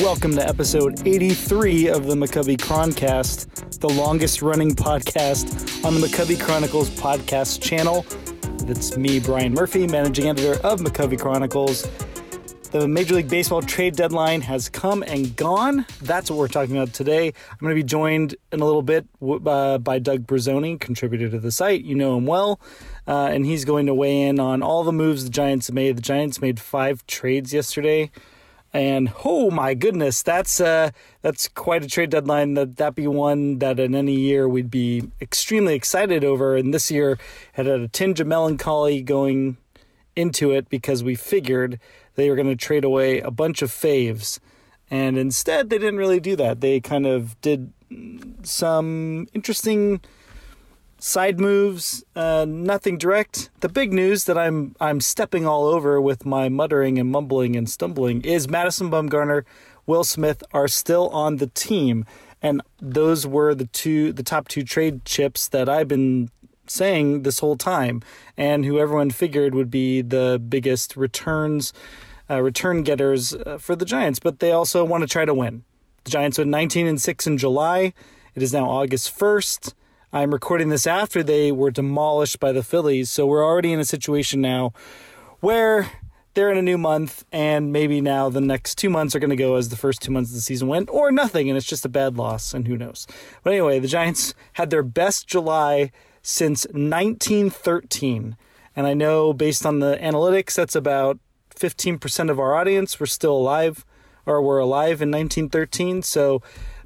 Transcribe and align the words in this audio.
Welcome 0.00 0.36
to 0.36 0.48
episode 0.48 1.08
83 1.08 1.88
of 1.88 2.06
the 2.06 2.14
McCovey 2.14 2.56
Chroncast, 2.56 3.80
the 3.80 3.88
longest 3.88 4.42
running 4.42 4.76
podcast 4.76 5.84
on 5.84 5.92
the 5.94 6.06
McCovey 6.06 6.40
Chronicles 6.40 6.88
podcast 6.88 7.60
channel. 7.60 8.06
That's 8.64 8.96
me, 8.96 9.18
Brian 9.18 9.54
Murphy, 9.54 9.88
managing 9.88 10.28
editor 10.28 10.64
of 10.64 10.78
McCovey 10.78 11.18
Chronicles. 11.18 11.88
The 12.70 12.86
Major 12.86 13.16
League 13.16 13.28
Baseball 13.28 13.60
trade 13.60 13.96
deadline 13.96 14.40
has 14.42 14.68
come 14.68 15.02
and 15.02 15.34
gone. 15.34 15.84
That's 16.00 16.30
what 16.30 16.38
we're 16.38 16.46
talking 16.46 16.76
about 16.76 16.94
today. 16.94 17.26
I'm 17.26 17.58
going 17.58 17.72
to 17.72 17.74
be 17.74 17.82
joined 17.82 18.36
in 18.52 18.60
a 18.60 18.64
little 18.64 18.82
bit 18.82 19.04
uh, 19.20 19.78
by 19.78 19.98
Doug 19.98 20.28
Bruzzone, 20.28 20.78
contributor 20.78 21.28
to 21.28 21.40
the 21.40 21.50
site. 21.50 21.82
You 21.82 21.96
know 21.96 22.16
him 22.16 22.24
well. 22.24 22.60
Uh, 23.08 23.30
and 23.32 23.44
he's 23.44 23.64
going 23.64 23.86
to 23.86 23.94
weigh 23.94 24.22
in 24.22 24.38
on 24.38 24.62
all 24.62 24.84
the 24.84 24.92
moves 24.92 25.24
the 25.24 25.30
Giants 25.30 25.72
made. 25.72 25.96
The 25.96 26.02
Giants 26.02 26.40
made 26.40 26.60
five 26.60 27.04
trades 27.08 27.52
yesterday. 27.52 28.12
And 28.72 29.12
oh 29.24 29.50
my 29.50 29.74
goodness, 29.74 30.22
that's 30.22 30.60
uh, 30.60 30.90
that's 31.22 31.48
quite 31.48 31.82
a 31.82 31.88
trade 31.88 32.10
deadline. 32.10 32.54
That 32.54 32.76
that 32.76 32.94
be 32.94 33.06
one 33.06 33.58
that 33.60 33.80
in 33.80 33.94
any 33.94 34.14
year 34.14 34.48
we'd 34.48 34.70
be 34.70 35.10
extremely 35.20 35.74
excited 35.74 36.22
over. 36.22 36.54
And 36.56 36.74
this 36.74 36.90
year 36.90 37.18
had 37.52 37.66
a 37.66 37.88
tinge 37.88 38.20
of 38.20 38.26
melancholy 38.26 39.00
going 39.02 39.56
into 40.14 40.50
it 40.50 40.68
because 40.68 41.02
we 41.02 41.14
figured 41.14 41.80
they 42.16 42.28
were 42.28 42.36
going 42.36 42.48
to 42.48 42.56
trade 42.56 42.84
away 42.84 43.20
a 43.20 43.30
bunch 43.30 43.62
of 43.62 43.70
faves. 43.70 44.38
And 44.90 45.16
instead, 45.16 45.70
they 45.70 45.78
didn't 45.78 45.98
really 45.98 46.20
do 46.20 46.34
that. 46.36 46.60
They 46.60 46.80
kind 46.80 47.06
of 47.06 47.40
did 47.40 47.72
some 48.42 49.28
interesting 49.32 50.00
side 50.98 51.40
moves, 51.40 52.04
uh, 52.16 52.44
nothing 52.48 52.98
direct. 52.98 53.50
The 53.60 53.68
big 53.68 53.92
news 53.92 54.24
that 54.24 54.36
I'm 54.36 54.74
I'm 54.80 55.00
stepping 55.00 55.46
all 55.46 55.64
over 55.64 56.00
with 56.00 56.26
my 56.26 56.48
muttering 56.48 56.98
and 56.98 57.10
mumbling 57.10 57.56
and 57.56 57.68
stumbling 57.68 58.22
is 58.22 58.48
Madison 58.48 58.90
Bumgarner, 58.90 59.44
Will 59.86 60.04
Smith 60.04 60.42
are 60.52 60.68
still 60.68 61.08
on 61.10 61.36
the 61.36 61.46
team, 61.48 62.04
and 62.42 62.60
those 62.80 63.26
were 63.26 63.54
the 63.54 63.66
two 63.66 64.12
the 64.12 64.22
top 64.22 64.48
two 64.48 64.62
trade 64.62 65.04
chips 65.04 65.48
that 65.48 65.68
I've 65.68 65.88
been 65.88 66.30
saying 66.66 67.22
this 67.22 67.38
whole 67.38 67.56
time, 67.56 68.02
and 68.36 68.64
who 68.64 68.78
everyone 68.78 69.10
figured 69.10 69.54
would 69.54 69.70
be 69.70 70.02
the 70.02 70.40
biggest 70.48 70.96
returns 70.96 71.72
uh, 72.30 72.42
return 72.42 72.82
getters 72.82 73.34
uh, 73.34 73.58
for 73.58 73.74
the 73.74 73.84
Giants, 73.84 74.18
but 74.18 74.40
they 74.40 74.52
also 74.52 74.84
want 74.84 75.02
to 75.02 75.08
try 75.08 75.24
to 75.24 75.34
win. 75.34 75.64
The 76.04 76.10
Giants 76.10 76.38
went 76.38 76.50
19 76.50 76.86
and 76.86 77.00
6 77.00 77.26
in 77.26 77.38
July. 77.38 77.92
It 78.34 78.42
is 78.42 78.52
now 78.52 78.68
August 78.68 79.18
1st. 79.18 79.72
I'm 80.10 80.32
recording 80.32 80.70
this 80.70 80.86
after 80.86 81.22
they 81.22 81.52
were 81.52 81.70
demolished 81.70 82.40
by 82.40 82.52
the 82.52 82.62
Phillies, 82.62 83.10
so 83.10 83.26
we're 83.26 83.44
already 83.44 83.74
in 83.74 83.78
a 83.78 83.84
situation 83.84 84.40
now 84.40 84.72
where 85.40 85.90
they're 86.32 86.50
in 86.50 86.56
a 86.56 86.62
new 86.62 86.78
month, 86.78 87.26
and 87.30 87.74
maybe 87.74 88.00
now 88.00 88.30
the 88.30 88.40
next 88.40 88.76
two 88.78 88.88
months 88.88 89.14
are 89.14 89.18
going 89.18 89.28
to 89.28 89.36
go 89.36 89.56
as 89.56 89.68
the 89.68 89.76
first 89.76 90.00
two 90.00 90.10
months 90.10 90.30
of 90.30 90.36
the 90.36 90.40
season 90.40 90.66
went, 90.66 90.88
or 90.88 91.12
nothing, 91.12 91.50
and 91.50 91.58
it's 91.58 91.66
just 91.66 91.84
a 91.84 91.90
bad 91.90 92.16
loss, 92.16 92.54
and 92.54 92.66
who 92.66 92.78
knows. 92.78 93.06
But 93.42 93.52
anyway, 93.52 93.80
the 93.80 93.86
Giants 93.86 94.32
had 94.54 94.70
their 94.70 94.82
best 94.82 95.26
July 95.26 95.92
since 96.22 96.64
1913. 96.70 98.34
And 98.74 98.86
I 98.86 98.94
know 98.94 99.34
based 99.34 99.66
on 99.66 99.80
the 99.80 99.98
analytics, 100.00 100.54
that's 100.54 100.74
about 100.74 101.18
15% 101.54 102.30
of 102.30 102.40
our 102.40 102.54
audience 102.54 102.98
were 102.98 103.04
still 103.04 103.36
alive 103.36 103.84
or 104.24 104.40
were 104.40 104.58
alive 104.58 105.02
in 105.02 105.10
1913. 105.10 106.00
So 106.00 106.40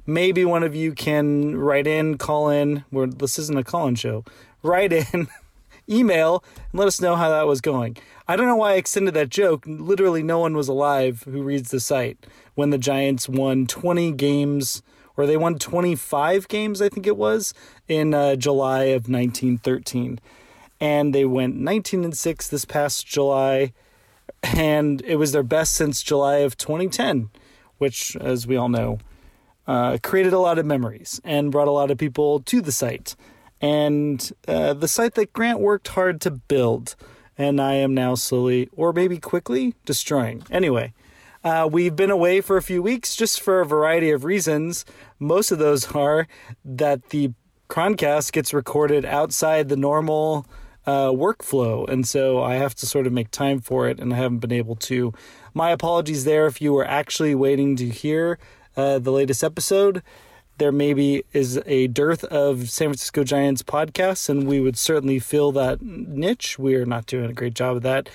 maybe 0.05 0.45
one 0.45 0.63
of 0.63 0.75
you 0.75 0.93
can 0.93 1.57
write 1.57 1.87
in, 1.87 2.17
call 2.17 2.49
in. 2.49 2.83
We're, 2.91 3.07
this 3.07 3.39
isn't 3.39 3.57
a 3.57 3.63
call 3.63 3.87
in 3.87 3.95
show. 3.95 4.23
Write 4.61 4.93
in, 4.93 5.27
email, 5.89 6.43
and 6.71 6.79
let 6.79 6.87
us 6.87 7.01
know 7.01 7.15
how 7.15 7.29
that 7.29 7.47
was 7.47 7.61
going. 7.61 7.97
I 8.27 8.35
don't 8.35 8.47
know 8.47 8.55
why 8.55 8.73
I 8.73 8.75
extended 8.75 9.13
that 9.15 9.29
joke. 9.29 9.63
Literally, 9.65 10.23
no 10.23 10.39
one 10.39 10.55
was 10.55 10.67
alive 10.67 11.23
who 11.23 11.43
reads 11.43 11.71
the 11.71 11.79
site 11.79 12.25
when 12.55 12.69
the 12.69 12.77
Giants 12.77 13.27
won 13.27 13.65
20 13.67 14.11
games, 14.13 14.81
or 15.17 15.25
they 15.25 15.37
won 15.37 15.59
25 15.59 16.47
games, 16.47 16.81
I 16.81 16.89
think 16.89 17.05
it 17.05 17.17
was, 17.17 17.53
in 17.87 18.13
uh, 18.13 18.35
July 18.35 18.83
of 18.85 19.09
1913. 19.09 20.19
And 20.79 21.13
they 21.13 21.25
went 21.25 21.55
19 21.55 22.03
and 22.03 22.17
6 22.17 22.47
this 22.47 22.65
past 22.65 23.05
July 23.05 23.73
and 24.43 25.01
it 25.03 25.15
was 25.15 25.31
their 25.31 25.43
best 25.43 25.73
since 25.73 26.03
July 26.03 26.37
of 26.37 26.57
2010, 26.57 27.29
which, 27.77 28.15
as 28.17 28.45
we 28.45 28.55
all 28.55 28.69
know, 28.69 28.99
uh, 29.67 29.97
created 30.03 30.33
a 30.33 30.39
lot 30.39 30.59
of 30.59 30.65
memories 30.65 31.21
and 31.23 31.51
brought 31.51 31.67
a 31.67 31.71
lot 31.71 31.91
of 31.91 31.97
people 31.97 32.39
to 32.41 32.61
the 32.61 32.71
site. 32.71 33.15
And 33.61 34.31
uh, 34.47 34.73
the 34.73 34.87
site 34.87 35.15
that 35.15 35.31
Grant 35.31 35.59
worked 35.59 35.87
hard 35.89 36.19
to 36.21 36.31
build, 36.31 36.95
and 37.37 37.61
I 37.61 37.75
am 37.75 37.93
now 37.93 38.15
slowly, 38.15 38.69
or 38.75 38.91
maybe 38.91 39.17
quickly, 39.17 39.73
destroying. 39.85 40.43
Anyway, 40.51 40.93
uh, 41.43 41.69
we've 41.71 41.95
been 41.95 42.11
away 42.11 42.41
for 42.41 42.57
a 42.57 42.61
few 42.61 42.81
weeks 42.81 43.15
just 43.15 43.41
for 43.41 43.61
a 43.61 43.65
variety 43.65 44.11
of 44.11 44.25
reasons. 44.25 44.85
Most 45.19 45.51
of 45.51 45.59
those 45.59 45.91
are 45.95 46.27
that 46.65 47.09
the 47.09 47.31
Chroncast 47.69 48.33
gets 48.33 48.53
recorded 48.53 49.05
outside 49.05 49.69
the 49.69 49.77
normal 49.77 50.45
uh, 50.85 51.07
workflow. 51.07 51.89
And 51.89 52.07
so 52.07 52.41
I 52.41 52.55
have 52.55 52.75
to 52.75 52.85
sort 52.85 53.07
of 53.07 53.13
make 53.13 53.31
time 53.31 53.61
for 53.61 53.87
it, 53.87 53.99
and 53.99 54.13
I 54.13 54.17
haven't 54.17 54.39
been 54.39 54.51
able 54.51 54.75
to. 54.75 55.13
My 55.53 55.71
apologies 55.71 56.25
there 56.25 56.47
if 56.47 56.61
you 56.61 56.73
were 56.73 56.85
actually 56.85 57.35
waiting 57.35 57.75
to 57.77 57.89
hear 57.89 58.39
uh, 58.75 58.99
the 58.99 59.11
latest 59.11 59.43
episode. 59.43 60.01
There 60.59 60.71
maybe 60.71 61.23
is 61.33 61.59
a 61.65 61.87
dearth 61.87 62.23
of 62.25 62.69
San 62.69 62.89
Francisco 62.89 63.23
Giants 63.23 63.63
podcasts, 63.63 64.29
and 64.29 64.47
we 64.47 64.59
would 64.59 64.77
certainly 64.77 65.19
fill 65.19 65.51
that 65.53 65.81
niche. 65.81 66.59
We 66.59 66.75
are 66.75 66.85
not 66.85 67.07
doing 67.07 67.29
a 67.29 67.33
great 67.33 67.55
job 67.55 67.77
of 67.77 67.83
that 67.83 68.09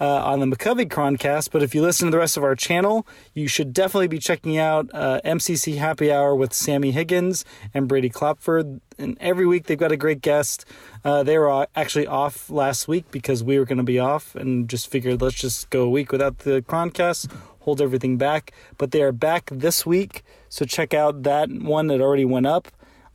uh, 0.00 0.24
on 0.24 0.40
the 0.40 0.46
McCovey 0.46 0.88
Chroncast. 0.88 1.50
But 1.50 1.62
if 1.62 1.74
you 1.74 1.82
listen 1.82 2.06
to 2.06 2.10
the 2.10 2.18
rest 2.18 2.36
of 2.36 2.44
our 2.44 2.54
channel, 2.54 3.06
you 3.34 3.48
should 3.48 3.72
definitely 3.72 4.08
be 4.08 4.18
checking 4.18 4.58
out 4.58 4.90
uh, 4.92 5.20
MCC 5.24 5.76
Happy 5.76 6.12
Hour 6.12 6.34
with 6.34 6.52
Sammy 6.52 6.90
Higgins 6.90 7.44
and 7.72 7.88
Brady 7.88 8.10
Klopfer. 8.10 8.80
And 8.98 9.16
every 9.20 9.46
week 9.46 9.66
they've 9.66 9.78
got 9.78 9.92
a 9.92 9.96
great 9.96 10.20
guest. 10.20 10.64
Uh, 11.04 11.22
they 11.22 11.38
were 11.38 11.66
actually 11.74 12.06
off 12.06 12.50
last 12.50 12.88
week 12.88 13.10
because 13.10 13.44
we 13.44 13.58
were 13.58 13.64
going 13.64 13.78
to 13.78 13.84
be 13.84 13.98
off 13.98 14.34
and 14.34 14.68
just 14.68 14.90
figured 14.90 15.20
let's 15.20 15.36
just 15.36 15.70
go 15.70 15.82
a 15.82 15.90
week 15.90 16.12
without 16.12 16.38
the 16.38 16.62
Chroncast, 16.62 17.32
hold 17.66 17.82
everything 17.82 18.16
back. 18.16 18.52
But 18.78 18.92
they 18.92 19.02
are 19.02 19.12
back 19.12 19.50
this 19.52 19.84
week. 19.84 20.22
So 20.48 20.64
check 20.64 20.94
out 20.94 21.24
that 21.24 21.50
one 21.50 21.88
that 21.88 22.00
already 22.00 22.24
went 22.24 22.46
up 22.46 22.68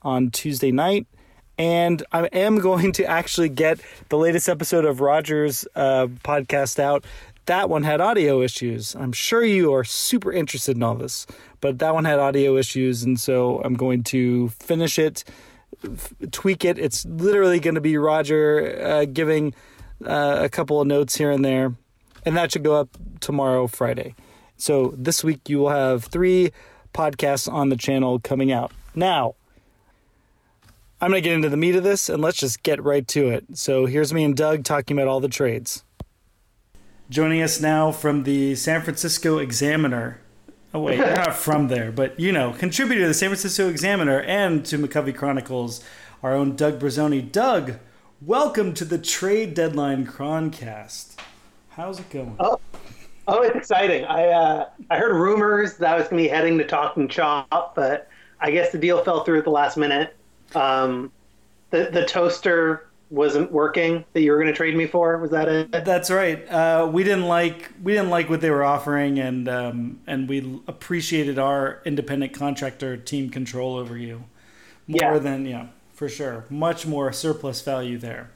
on 0.03 0.29
Tuesday 0.29 0.72
night 0.72 1.07
and 1.57 2.03
I 2.12 2.25
am 2.25 2.59
going 2.69 2.91
to 2.94 3.06
actually 3.06 3.50
get 3.50 3.79
the 4.09 4.17
latest 4.17 4.50
episode 4.50 4.84
of 4.85 5.00
Rogers 5.00 5.66
uh, 5.75 6.07
podcast 6.23 6.79
out. 6.79 7.06
That 7.45 7.69
one 7.69 7.84
had 7.84 8.01
audio 8.01 8.41
issues. 8.41 8.95
I'm 8.95 9.11
sure 9.11 9.44
you 9.44 9.73
are 9.73 9.84
super 9.84 10.31
interested 10.31 10.75
in 10.75 10.84
all 10.84 10.95
this, 10.95 11.28
but 11.59 11.79
that 11.79 11.94
one 11.94 12.06
had 12.06 12.19
audio 12.19 12.57
issues, 12.57 13.03
and 13.03 13.19
so 13.19 13.61
I'm 13.63 13.73
going 13.73 14.03
to 14.06 14.50
finish 14.50 15.00
it, 15.00 15.23
f- 15.84 16.13
tweak 16.31 16.63
it. 16.66 16.78
It's 16.78 17.06
literally 17.06 17.59
going 17.59 17.75
to 17.75 17.81
be 17.81 17.97
Roger 17.97 18.79
uh, 18.81 19.06
giving 19.06 19.53
uh, 20.06 20.40
a 20.41 20.50
couple 20.50 20.81
of 20.81 20.88
notes 20.88 21.16
here 21.16 21.31
and 21.31 21.44
there, 21.44 21.75
and 22.25 22.38
that 22.38 22.51
should 22.51 22.63
go 22.63 22.75
up 22.75 22.90
tomorrow, 23.19 23.67
Friday. 23.67 24.16
So 24.61 24.94
this 24.95 25.23
week 25.23 25.49
you 25.49 25.57
will 25.57 25.69
have 25.69 26.03
three 26.03 26.51
podcasts 26.94 27.51
on 27.51 27.69
the 27.69 27.75
channel 27.75 28.19
coming 28.19 28.51
out. 28.51 28.72
Now, 28.94 29.33
I'm 31.01 31.09
going 31.09 31.23
to 31.23 31.27
get 31.27 31.33
into 31.33 31.49
the 31.49 31.57
meat 31.57 31.75
of 31.75 31.83
this 31.83 32.09
and 32.09 32.22
let's 32.22 32.38
just 32.38 32.61
get 32.61 32.81
right 32.83 33.07
to 33.07 33.29
it. 33.29 33.57
So 33.57 33.88
here's 33.88 34.13
me 34.13 34.23
and 34.23 34.38
Doug 34.38 34.63
talking 34.63 34.95
about 34.95 35.07
all 35.07 35.19
the 35.19 35.27
trades. 35.27 35.83
Joining 37.09 37.41
us 37.41 37.59
now 37.59 37.91
from 37.91 38.22
the 38.22 38.53
San 38.53 38.83
Francisco 38.83 39.39
Examiner. 39.39 40.22
Oh, 40.75 40.81
wait, 40.81 40.99
you're 40.99 41.07
not 41.07 41.35
from 41.35 41.67
there, 41.67 41.91
but 41.91 42.19
you 42.19 42.31
know, 42.31 42.53
contributor 42.53 43.01
to 43.01 43.07
the 43.07 43.13
San 43.16 43.29
Francisco 43.29 43.67
Examiner 43.67 44.22
and 44.22 44.63
to 44.67 44.78
McCovey 44.78 45.13
Chronicles, 45.13 45.83
our 46.22 46.35
own 46.35 46.55
Doug 46.55 46.79
Bruzzone. 46.79 47.31
Doug, 47.31 47.79
welcome 48.22 48.75
to 48.75 48.85
the 48.85 48.99
Trade 48.99 49.55
Deadline 49.55 50.05
Chroncast. 50.05 51.16
How's 51.69 51.99
it 51.99 52.11
going? 52.11 52.35
Oh, 52.39 52.59
oh 53.28 53.41
it's 53.41 53.56
exciting. 53.56 54.06
I 54.06 54.28
uh, 54.28 54.70
I 54.90 54.97
heard 54.97 55.16
rumors 55.16 55.78
that 55.78 55.94
I 55.94 55.97
was 55.97 56.08
going 56.08 56.23
to 56.23 56.29
be 56.29 56.34
heading 56.34 56.58
to 56.58 56.66
Talking 56.66 57.08
Chop, 57.08 57.76
but 57.76 58.09
I 58.40 58.52
guess 58.52 58.72
the 58.72 58.78
deal 58.78 59.03
fell 59.03 59.23
through 59.23 59.40
at 59.40 59.44
the 59.44 59.52
last 59.52 59.78
minute. 59.78 60.16
Um, 60.56 61.12
the 61.70 61.90
the 61.91 62.06
toaster 62.06 62.88
wasn't 63.09 63.52
working 63.52 64.06
that 64.14 64.22
you 64.22 64.32
were 64.32 64.38
going 64.38 64.47
to 64.47 64.53
trade 64.53 64.76
me 64.76 64.88
for. 64.88 65.18
Was 65.18 65.32
that 65.32 65.47
it? 65.47 65.72
That's 65.72 66.09
right. 66.09 66.50
Uh, 66.50 66.90
we 66.91 67.03
didn't 67.03 67.26
like 67.26 67.72
we 67.84 67.94
didn't 67.94 68.09
like 68.09 68.29
what 68.29 68.41
they 68.41 68.50
were 68.50 68.64
offering, 68.64 69.20
and 69.20 69.47
um, 69.47 70.00
and 70.08 70.28
we 70.28 70.62
appreciated 70.67 71.38
our 71.38 71.82
independent 71.85 72.34
contractor 72.34 72.97
team 72.97 73.29
control 73.29 73.76
over 73.76 73.97
you 73.97 74.24
more 74.88 75.14
yeah. 75.14 75.20
than 75.20 75.46
yeah 75.46 75.67
for 75.94 76.09
sure. 76.09 76.46
Much 76.50 76.88
more 76.88 77.14
surplus 77.14 77.62
value 77.62 77.97
there. 77.97 78.32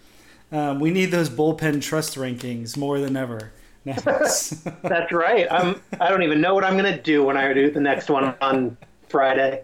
Um, 0.52 0.80
we 0.80 0.92
need 0.92 1.08
those 1.08 1.30
bullpen 1.30 1.82
trust 1.82 2.16
rankings 2.16 2.78
more 2.78 3.00
than 3.00 3.18
ever. 3.18 3.52
That's 3.86 5.12
right. 5.12 5.48
I'm. 5.52 5.82
I 6.00 6.10
don't 6.10 6.24
even 6.24 6.42
know 6.42 6.56
what 6.56 6.64
I'm 6.64 6.78
going 6.78 6.92
to 6.92 7.02
do 7.02 7.24
when 7.24 7.38
I 7.38 7.54
do 7.54 7.70
the 7.70 7.80
next 7.80 8.10
one 8.10 8.36
on 8.42 8.78
Friday. 9.10 9.64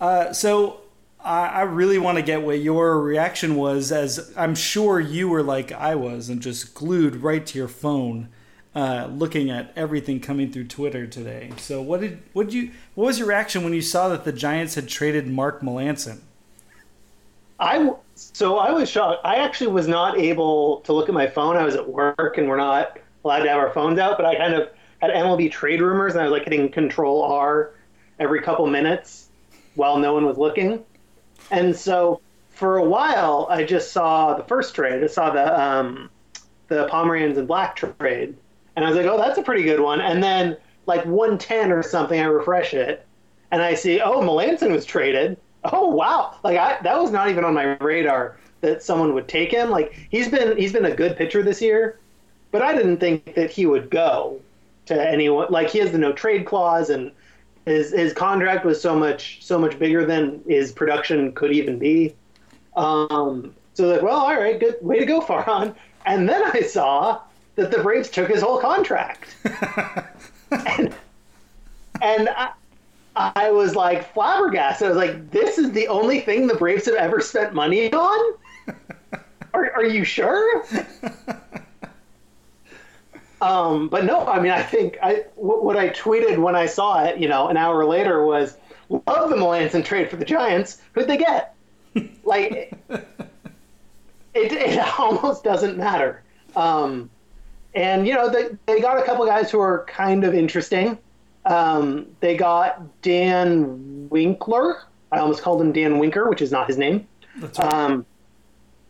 Uh, 0.00 0.32
so 0.32 0.80
I, 1.20 1.46
I 1.46 1.60
really 1.62 1.98
want 1.98 2.16
to 2.16 2.22
get 2.22 2.42
what 2.42 2.60
your 2.60 3.00
reaction 3.00 3.56
was, 3.56 3.92
as 3.92 4.32
I'm 4.36 4.54
sure 4.54 4.98
you 4.98 5.28
were 5.28 5.42
like 5.42 5.72
I 5.72 5.94
was, 5.94 6.28
and 6.28 6.40
just 6.40 6.74
glued 6.74 7.16
right 7.16 7.44
to 7.44 7.58
your 7.58 7.68
phone 7.68 8.28
uh, 8.74 9.08
looking 9.12 9.50
at 9.50 9.72
everything 9.76 10.20
coming 10.20 10.52
through 10.52 10.66
Twitter 10.66 11.06
today. 11.06 11.50
So 11.56 11.82
what 11.82 12.00
did 12.00 12.22
what 12.32 12.46
did 12.46 12.54
you 12.54 12.70
what 12.94 13.06
was 13.06 13.18
your 13.18 13.28
reaction 13.28 13.64
when 13.64 13.74
you 13.74 13.82
saw 13.82 14.08
that 14.08 14.24
the 14.24 14.32
Giants 14.32 14.74
had 14.74 14.88
traded 14.88 15.26
Mark 15.26 15.60
Melancon? 15.60 16.20
I 17.58 17.92
so 18.14 18.58
I 18.58 18.70
was 18.70 18.88
shocked. 18.88 19.20
I 19.24 19.36
actually 19.36 19.72
was 19.72 19.88
not 19.88 20.18
able 20.18 20.80
to 20.82 20.92
look 20.92 21.08
at 21.08 21.14
my 21.14 21.26
phone. 21.26 21.56
I 21.56 21.64
was 21.64 21.74
at 21.74 21.88
work, 21.88 22.38
and 22.38 22.48
we're 22.48 22.56
not 22.56 22.98
allowed 23.24 23.40
to 23.40 23.48
have 23.48 23.58
our 23.58 23.70
phones 23.70 23.98
out. 23.98 24.16
But 24.16 24.26
I 24.26 24.36
kind 24.36 24.54
of 24.54 24.70
had 25.00 25.10
MLB 25.10 25.50
trade 25.50 25.80
rumors, 25.80 26.14
and 26.14 26.20
I 26.20 26.24
was 26.24 26.32
like 26.32 26.44
hitting 26.44 26.70
Control 26.70 27.22
R 27.22 27.72
every 28.18 28.42
couple 28.42 28.66
minutes 28.66 29.28
while 29.74 29.98
no 29.98 30.12
one 30.12 30.24
was 30.26 30.36
looking. 30.36 30.84
And 31.50 31.74
so 31.74 32.20
for 32.50 32.78
a 32.78 32.84
while, 32.84 33.46
I 33.50 33.64
just 33.64 33.92
saw 33.92 34.34
the 34.34 34.44
first 34.44 34.74
trade. 34.74 35.02
I 35.02 35.06
saw 35.06 35.30
the 35.30 35.60
um, 35.60 36.10
the 36.68 36.88
Pomeranz 36.88 37.38
and 37.38 37.48
Black 37.48 37.76
trade, 37.76 38.36
and 38.76 38.84
I 38.84 38.88
was 38.88 38.96
like, 38.96 39.06
oh, 39.06 39.18
that's 39.18 39.38
a 39.38 39.42
pretty 39.42 39.62
good 39.62 39.80
one. 39.80 40.00
And 40.00 40.22
then 40.22 40.56
like 40.86 41.04
110 41.04 41.70
or 41.72 41.82
something, 41.82 42.18
I 42.18 42.24
refresh 42.24 42.74
it, 42.74 43.06
and 43.50 43.62
I 43.62 43.74
see, 43.74 44.00
oh, 44.00 44.20
Melancon 44.20 44.72
was 44.72 44.84
traded 44.84 45.38
oh 45.64 45.88
wow 45.88 46.36
like 46.44 46.56
I, 46.56 46.80
that 46.82 47.00
was 47.00 47.10
not 47.10 47.28
even 47.28 47.44
on 47.44 47.54
my 47.54 47.76
radar 47.78 48.38
that 48.60 48.82
someone 48.82 49.14
would 49.14 49.28
take 49.28 49.50
him 49.50 49.70
like 49.70 50.08
he's 50.10 50.28
been 50.28 50.56
he's 50.56 50.72
been 50.72 50.84
a 50.84 50.94
good 50.94 51.16
pitcher 51.16 51.42
this 51.42 51.60
year 51.60 51.98
but 52.50 52.62
i 52.62 52.74
didn't 52.74 52.98
think 52.98 53.34
that 53.34 53.50
he 53.50 53.66
would 53.66 53.90
go 53.90 54.40
to 54.86 55.08
anyone 55.10 55.46
like 55.50 55.68
he 55.68 55.78
has 55.78 55.92
the 55.92 55.98
no 55.98 56.12
trade 56.12 56.46
clause 56.46 56.90
and 56.90 57.10
his 57.64 57.92
his 57.92 58.12
contract 58.12 58.64
was 58.64 58.80
so 58.80 58.96
much 58.96 59.38
so 59.42 59.58
much 59.58 59.78
bigger 59.78 60.04
than 60.04 60.42
his 60.46 60.72
production 60.72 61.32
could 61.32 61.52
even 61.52 61.78
be 61.78 62.14
um 62.76 63.54
so 63.74 63.88
like 63.88 64.02
well 64.02 64.16
all 64.16 64.34
right 64.34 64.60
good 64.60 64.76
way 64.80 64.98
to 64.98 65.06
go 65.06 65.20
Farhan 65.20 65.74
and 66.06 66.28
then 66.28 66.42
i 66.54 66.60
saw 66.60 67.20
that 67.56 67.70
the 67.70 67.82
braves 67.82 68.08
took 68.08 68.28
his 68.28 68.40
whole 68.40 68.58
contract 68.58 69.34
and, 70.50 70.94
and 72.00 72.28
I, 72.28 72.52
I 73.18 73.50
was 73.50 73.74
like 73.74 74.12
flabbergasted. 74.14 74.86
I 74.86 74.90
was 74.90 74.96
like, 74.96 75.30
this 75.30 75.58
is 75.58 75.72
the 75.72 75.88
only 75.88 76.20
thing 76.20 76.46
the 76.46 76.54
Braves 76.54 76.86
have 76.86 76.94
ever 76.94 77.20
spent 77.20 77.52
money 77.52 77.92
on? 77.92 78.34
Are, 79.54 79.72
are 79.72 79.84
you 79.84 80.04
sure? 80.04 80.64
um, 83.40 83.88
but 83.88 84.04
no, 84.04 84.26
I 84.26 84.40
mean, 84.40 84.52
I 84.52 84.62
think 84.62 84.98
I 85.02 85.24
what 85.36 85.76
I 85.76 85.90
tweeted 85.90 86.38
when 86.38 86.56
I 86.56 86.66
saw 86.66 87.04
it, 87.04 87.18
you 87.18 87.28
know, 87.28 87.48
an 87.48 87.56
hour 87.56 87.84
later 87.84 88.24
was, 88.24 88.56
love 88.88 89.30
the 89.30 89.36
Melancon 89.36 89.84
trade 89.84 90.10
for 90.10 90.16
the 90.16 90.24
Giants. 90.24 90.80
Who'd 90.92 91.06
they 91.06 91.16
get? 91.16 91.54
like, 92.24 92.72
it, 92.88 94.52
it 94.52 94.78
almost 94.98 95.44
doesn't 95.44 95.76
matter. 95.76 96.22
Um, 96.56 97.10
and, 97.74 98.06
you 98.06 98.14
know, 98.14 98.28
they, 98.28 98.48
they 98.66 98.80
got 98.80 98.98
a 98.98 99.02
couple 99.02 99.24
guys 99.26 99.50
who 99.50 99.60
are 99.60 99.84
kind 99.84 100.24
of 100.24 100.34
interesting. 100.34 100.98
Um, 101.44 102.06
they 102.20 102.36
got 102.36 103.02
Dan 103.02 104.08
Winkler. 104.10 104.82
I 105.12 105.18
almost 105.18 105.42
called 105.42 105.60
him 105.60 105.72
Dan 105.72 105.98
Winker, 105.98 106.28
which 106.28 106.42
is 106.42 106.50
not 106.50 106.66
his 106.66 106.76
name. 106.76 107.06
That's 107.36 107.58
right. 107.58 107.72
Um, 107.72 108.06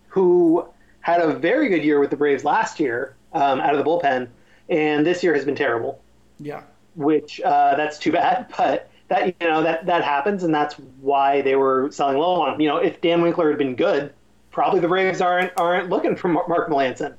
who 0.08 0.66
had 1.00 1.20
a 1.20 1.34
very 1.34 1.68
good 1.68 1.84
year 1.84 2.00
with 2.00 2.10
the 2.10 2.16
Braves 2.16 2.44
last 2.44 2.80
year 2.80 3.14
um, 3.32 3.60
out 3.60 3.74
of 3.74 3.84
the 3.84 3.88
bullpen, 3.88 4.28
and 4.68 5.06
this 5.06 5.22
year 5.22 5.34
has 5.34 5.44
been 5.44 5.56
terrible. 5.56 6.00
Yeah. 6.38 6.62
Which 6.94 7.40
uh, 7.40 7.76
that's 7.76 7.98
too 7.98 8.12
bad, 8.12 8.52
but 8.58 8.90
that 9.08 9.26
you 9.26 9.34
know 9.48 9.62
that 9.62 9.86
that 9.86 10.04
happens, 10.04 10.42
and 10.44 10.54
that's 10.54 10.74
why 11.00 11.42
they 11.42 11.56
were 11.56 11.90
selling 11.90 12.18
low 12.18 12.42
on 12.42 12.54
him. 12.54 12.60
You 12.60 12.68
know, 12.68 12.76
if 12.78 13.00
Dan 13.00 13.22
Winkler 13.22 13.48
had 13.48 13.58
been 13.58 13.74
good, 13.74 14.12
probably 14.50 14.80
the 14.80 14.88
Braves 14.88 15.20
aren't 15.20 15.52
aren't 15.56 15.88
looking 15.88 16.16
for 16.16 16.28
Mark 16.28 16.68
Melancon. 16.68 17.14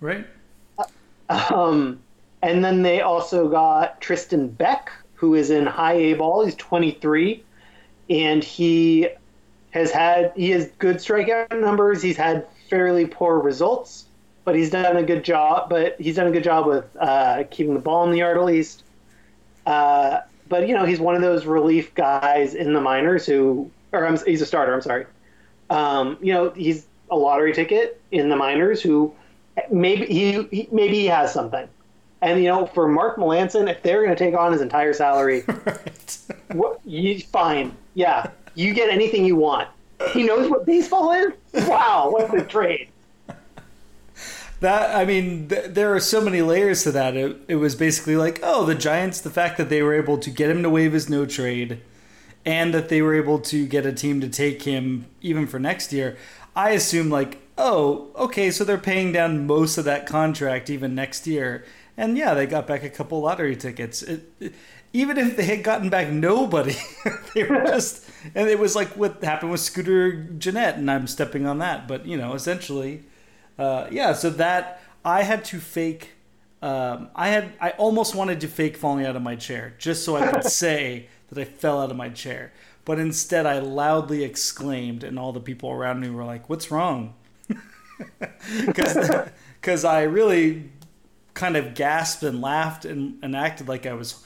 Right. 0.00 0.26
Uh, 1.28 1.54
um, 1.54 2.00
and 2.42 2.64
then 2.64 2.82
they 2.82 3.00
also 3.00 3.48
got 3.48 4.00
Tristan 4.00 4.48
Beck, 4.48 4.90
who 5.14 5.34
is 5.34 5.50
in 5.50 5.66
high 5.66 5.94
A 5.94 6.14
ball. 6.14 6.44
He's 6.44 6.54
23, 6.54 7.44
and 8.08 8.42
he 8.42 9.08
has 9.70 9.90
had 9.90 10.32
he 10.36 10.50
has 10.50 10.68
good 10.78 10.96
strikeout 10.96 11.58
numbers. 11.60 12.02
He's 12.02 12.16
had 12.16 12.46
fairly 12.68 13.06
poor 13.06 13.38
results, 13.38 14.06
but 14.50 14.58
he's 14.58 14.70
done 14.70 14.96
a 14.96 15.02
good 15.02 15.24
job. 15.24 15.70
But 15.70 16.00
he's 16.00 16.16
done 16.16 16.26
a 16.26 16.30
good 16.30 16.44
job 16.44 16.66
with 16.66 16.84
uh, 16.98 17.44
keeping 17.50 17.74
the 17.74 17.80
ball 17.80 18.04
in 18.04 18.10
the 18.10 18.18
yard 18.18 18.36
at 18.36 18.44
least. 18.44 18.84
Uh, 19.66 20.20
but 20.48 20.66
you 20.66 20.74
know, 20.74 20.84
he's 20.84 21.00
one 21.00 21.14
of 21.14 21.22
those 21.22 21.46
relief 21.46 21.94
guys 21.94 22.54
in 22.54 22.72
the 22.72 22.80
minors 22.80 23.26
who, 23.26 23.70
or 23.92 24.06
I'm, 24.06 24.18
he's 24.24 24.42
a 24.42 24.46
starter. 24.46 24.74
I'm 24.74 24.82
sorry. 24.82 25.06
Um, 25.70 26.18
you 26.20 26.32
know, 26.32 26.50
he's 26.50 26.86
a 27.10 27.16
lottery 27.16 27.52
ticket 27.52 28.00
in 28.10 28.28
the 28.28 28.36
minors 28.36 28.82
who 28.82 29.14
maybe 29.70 30.06
he, 30.06 30.42
he 30.44 30.68
maybe 30.72 30.94
he 30.94 31.06
has 31.06 31.32
something 31.32 31.68
and 32.22 32.42
you 32.42 32.48
know, 32.48 32.66
for 32.66 32.88
Mark 32.88 33.16
Melancon, 33.16 33.70
if 33.70 33.82
they're 33.82 34.04
going 34.04 34.14
to 34.14 34.24
take 34.24 34.34
on 34.34 34.52
his 34.52 34.60
entire 34.60 34.92
salary, 34.92 35.42
right. 35.48 36.18
what, 36.52 36.80
you 36.84 37.18
fine, 37.20 37.74
yeah, 37.94 38.30
you 38.54 38.74
get 38.74 38.90
anything 38.90 39.24
you 39.24 39.36
want. 39.36 39.68
He 40.12 40.24
knows 40.24 40.50
what 40.50 40.66
baseball 40.66 41.12
is. 41.12 41.32
Wow, 41.66 42.10
what 42.10 42.34
a 42.38 42.44
trade! 42.44 42.88
That 44.60 44.94
I 44.94 45.04
mean, 45.04 45.48
th- 45.48 45.70
there 45.70 45.94
are 45.94 46.00
so 46.00 46.20
many 46.20 46.42
layers 46.42 46.82
to 46.84 46.92
that. 46.92 47.16
It, 47.16 47.40
it 47.48 47.56
was 47.56 47.74
basically 47.74 48.16
like, 48.16 48.40
oh, 48.42 48.64
the 48.64 48.74
Giants, 48.74 49.20
the 49.20 49.30
fact 49.30 49.56
that 49.58 49.68
they 49.68 49.82
were 49.82 49.94
able 49.94 50.18
to 50.18 50.30
get 50.30 50.50
him 50.50 50.62
to 50.62 50.70
waive 50.70 50.92
his 50.92 51.08
no 51.08 51.26
trade, 51.26 51.80
and 52.44 52.74
that 52.74 52.88
they 52.88 53.02
were 53.02 53.14
able 53.14 53.38
to 53.38 53.66
get 53.66 53.86
a 53.86 53.92
team 53.92 54.20
to 54.20 54.28
take 54.28 54.62
him 54.62 55.06
even 55.20 55.46
for 55.46 55.58
next 55.58 55.92
year. 55.92 56.16
I 56.54 56.70
assume 56.70 57.10
like, 57.10 57.40
oh, 57.56 58.08
okay, 58.16 58.50
so 58.50 58.64
they're 58.64 58.78
paying 58.78 59.12
down 59.12 59.46
most 59.46 59.78
of 59.78 59.84
that 59.84 60.06
contract 60.06 60.68
even 60.68 60.94
next 60.94 61.26
year 61.26 61.64
and 62.00 62.16
yeah, 62.16 62.32
they 62.32 62.46
got 62.46 62.66
back 62.66 62.82
a 62.82 62.88
couple 62.88 63.20
lottery 63.20 63.54
tickets. 63.54 64.02
It, 64.02 64.32
it, 64.40 64.54
even 64.92 65.18
if 65.18 65.36
they 65.36 65.44
had 65.44 65.62
gotten 65.62 65.90
back 65.90 66.08
nobody, 66.08 66.74
they 67.34 67.44
were 67.44 67.62
just, 67.66 68.08
and 68.34 68.48
it 68.48 68.58
was 68.58 68.74
like 68.74 68.88
what 68.96 69.22
happened 69.22 69.52
with 69.52 69.60
Scooter 69.60 70.10
Gennett, 70.10 70.76
and 70.76 70.90
I'm 70.90 71.06
stepping 71.06 71.46
on 71.46 71.58
that. 71.58 71.86
But 71.86 72.06
you 72.06 72.16
know, 72.16 72.32
essentially, 72.32 73.04
uh, 73.60 73.88
yeah. 73.90 74.12
So 74.12 74.30
that 74.30 74.82
I 75.04 75.22
had 75.22 75.44
to 75.46 75.60
fake. 75.60 76.12
Um, 76.62 77.08
I 77.14 77.28
had 77.28 77.52
I 77.60 77.70
almost 77.70 78.14
wanted 78.14 78.40
to 78.42 78.48
fake 78.48 78.76
falling 78.76 79.06
out 79.06 79.16
of 79.16 79.22
my 79.22 79.36
chair 79.36 79.74
just 79.78 80.04
so 80.04 80.16
I 80.16 80.30
could 80.30 80.44
say 80.64 81.08
that 81.28 81.38
I 81.38 81.44
fell 81.44 81.80
out 81.80 81.90
of 81.90 81.96
my 81.96 82.08
chair. 82.08 82.52
But 82.84 82.98
instead, 82.98 83.46
I 83.46 83.58
loudly 83.58 84.24
exclaimed, 84.24 85.04
and 85.04 85.18
all 85.18 85.32
the 85.32 85.40
people 85.40 85.70
around 85.70 86.00
me 86.00 86.10
were 86.10 86.24
like, 86.24 86.48
"What's 86.48 86.70
wrong?" 86.70 87.14
Because 88.64 89.84
I 89.84 90.02
really 90.02 90.70
kind 91.34 91.56
of 91.56 91.74
gasped 91.74 92.22
and 92.22 92.40
laughed 92.40 92.84
and, 92.84 93.18
and 93.22 93.36
acted 93.36 93.68
like 93.68 93.86
I 93.86 93.92
was, 93.92 94.24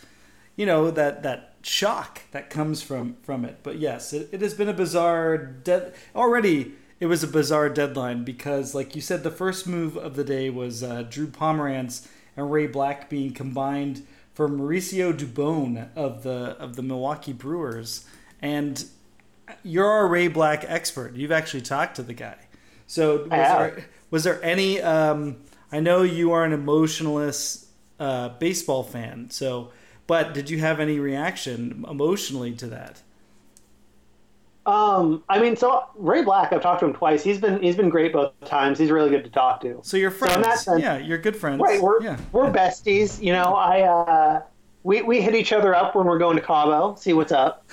you 0.56 0.64
know, 0.64 0.90
that 0.92 1.24
that 1.24 1.54
shock 1.62 2.20
that 2.30 2.50
comes 2.50 2.82
from 2.82 3.16
from 3.22 3.44
it. 3.44 3.58
But 3.62 3.78
yes, 3.78 4.12
it, 4.12 4.28
it 4.32 4.40
has 4.42 4.54
been 4.54 4.68
a 4.68 4.72
bizarre 4.74 5.36
dead 5.36 5.94
already. 6.14 6.74
It 7.00 7.06
was 7.06 7.22
a 7.22 7.28
bizarre 7.28 7.68
deadline 7.68 8.24
because, 8.24 8.74
like 8.74 8.94
you 8.94 9.02
said, 9.02 9.22
the 9.22 9.30
first 9.30 9.66
move 9.66 9.96
of 9.96 10.16
the 10.16 10.24
day 10.24 10.48
was 10.48 10.82
uh, 10.82 11.02
Drew 11.02 11.26
Pomeranz 11.26 12.06
and 12.36 12.50
Ray 12.50 12.66
Black 12.66 13.10
being 13.10 13.32
combined 13.32 14.06
for 14.32 14.48
Mauricio 14.48 15.12
Dubon 15.16 15.88
of 15.96 16.22
the 16.22 16.56
of 16.58 16.76
the 16.76 16.82
Milwaukee 16.82 17.32
Brewers, 17.32 18.06
and 18.42 18.84
you're 19.62 20.00
a 20.00 20.06
Ray 20.06 20.28
Black 20.28 20.64
expert. 20.66 21.14
You've 21.14 21.32
actually 21.32 21.62
talked 21.62 21.96
to 21.96 22.02
the 22.02 22.14
guy. 22.14 22.36
So 22.86 23.22
was 23.22 23.30
there 23.30 23.84
was 24.10 24.24
there 24.24 24.44
any 24.44 24.80
um, 24.80 25.36
I 25.72 25.80
know 25.80 26.02
you 26.02 26.32
are 26.32 26.44
an 26.44 26.52
emotionless 26.52 27.66
uh, 27.98 28.30
baseball 28.30 28.82
fan, 28.82 29.30
so 29.30 29.70
but 30.06 30.34
did 30.34 30.50
you 30.50 30.58
have 30.58 30.80
any 30.80 30.98
reaction 30.98 31.84
emotionally 31.88 32.52
to 32.52 32.66
that? 32.68 33.02
Um, 34.66 35.22
I 35.28 35.40
mean, 35.40 35.56
so 35.56 35.84
Ray 35.94 36.22
Black, 36.22 36.52
I've 36.52 36.62
talked 36.62 36.80
to 36.80 36.86
him 36.86 36.94
twice. 36.94 37.22
He's 37.22 37.38
been 37.38 37.62
he's 37.62 37.76
been 37.76 37.90
great 37.90 38.12
both 38.12 38.32
times. 38.46 38.78
He's 38.78 38.90
really 38.90 39.10
good 39.10 39.24
to 39.24 39.30
talk 39.30 39.60
to. 39.60 39.80
So 39.82 39.96
you're 39.96 40.10
friends. 40.10 40.34
So 40.34 40.40
in 40.40 40.42
that 40.42 40.58
sense, 40.58 40.82
yeah, 40.82 40.96
you're 40.96 41.18
good 41.18 41.36
friends. 41.36 41.60
Right, 41.60 41.80
we're 41.80 42.02
yeah. 42.02 42.16
we're 42.32 42.50
besties. 42.50 43.22
You 43.22 43.32
know, 43.32 43.54
I 43.54 43.82
uh, 43.82 44.42
we 44.82 45.02
we 45.02 45.20
hit 45.20 45.34
each 45.34 45.52
other 45.52 45.74
up 45.74 45.94
when 45.94 46.06
we're 46.06 46.18
going 46.18 46.36
to 46.36 46.42
Cabo, 46.42 46.94
see 46.94 47.12
what's 47.12 47.32
up. 47.32 47.68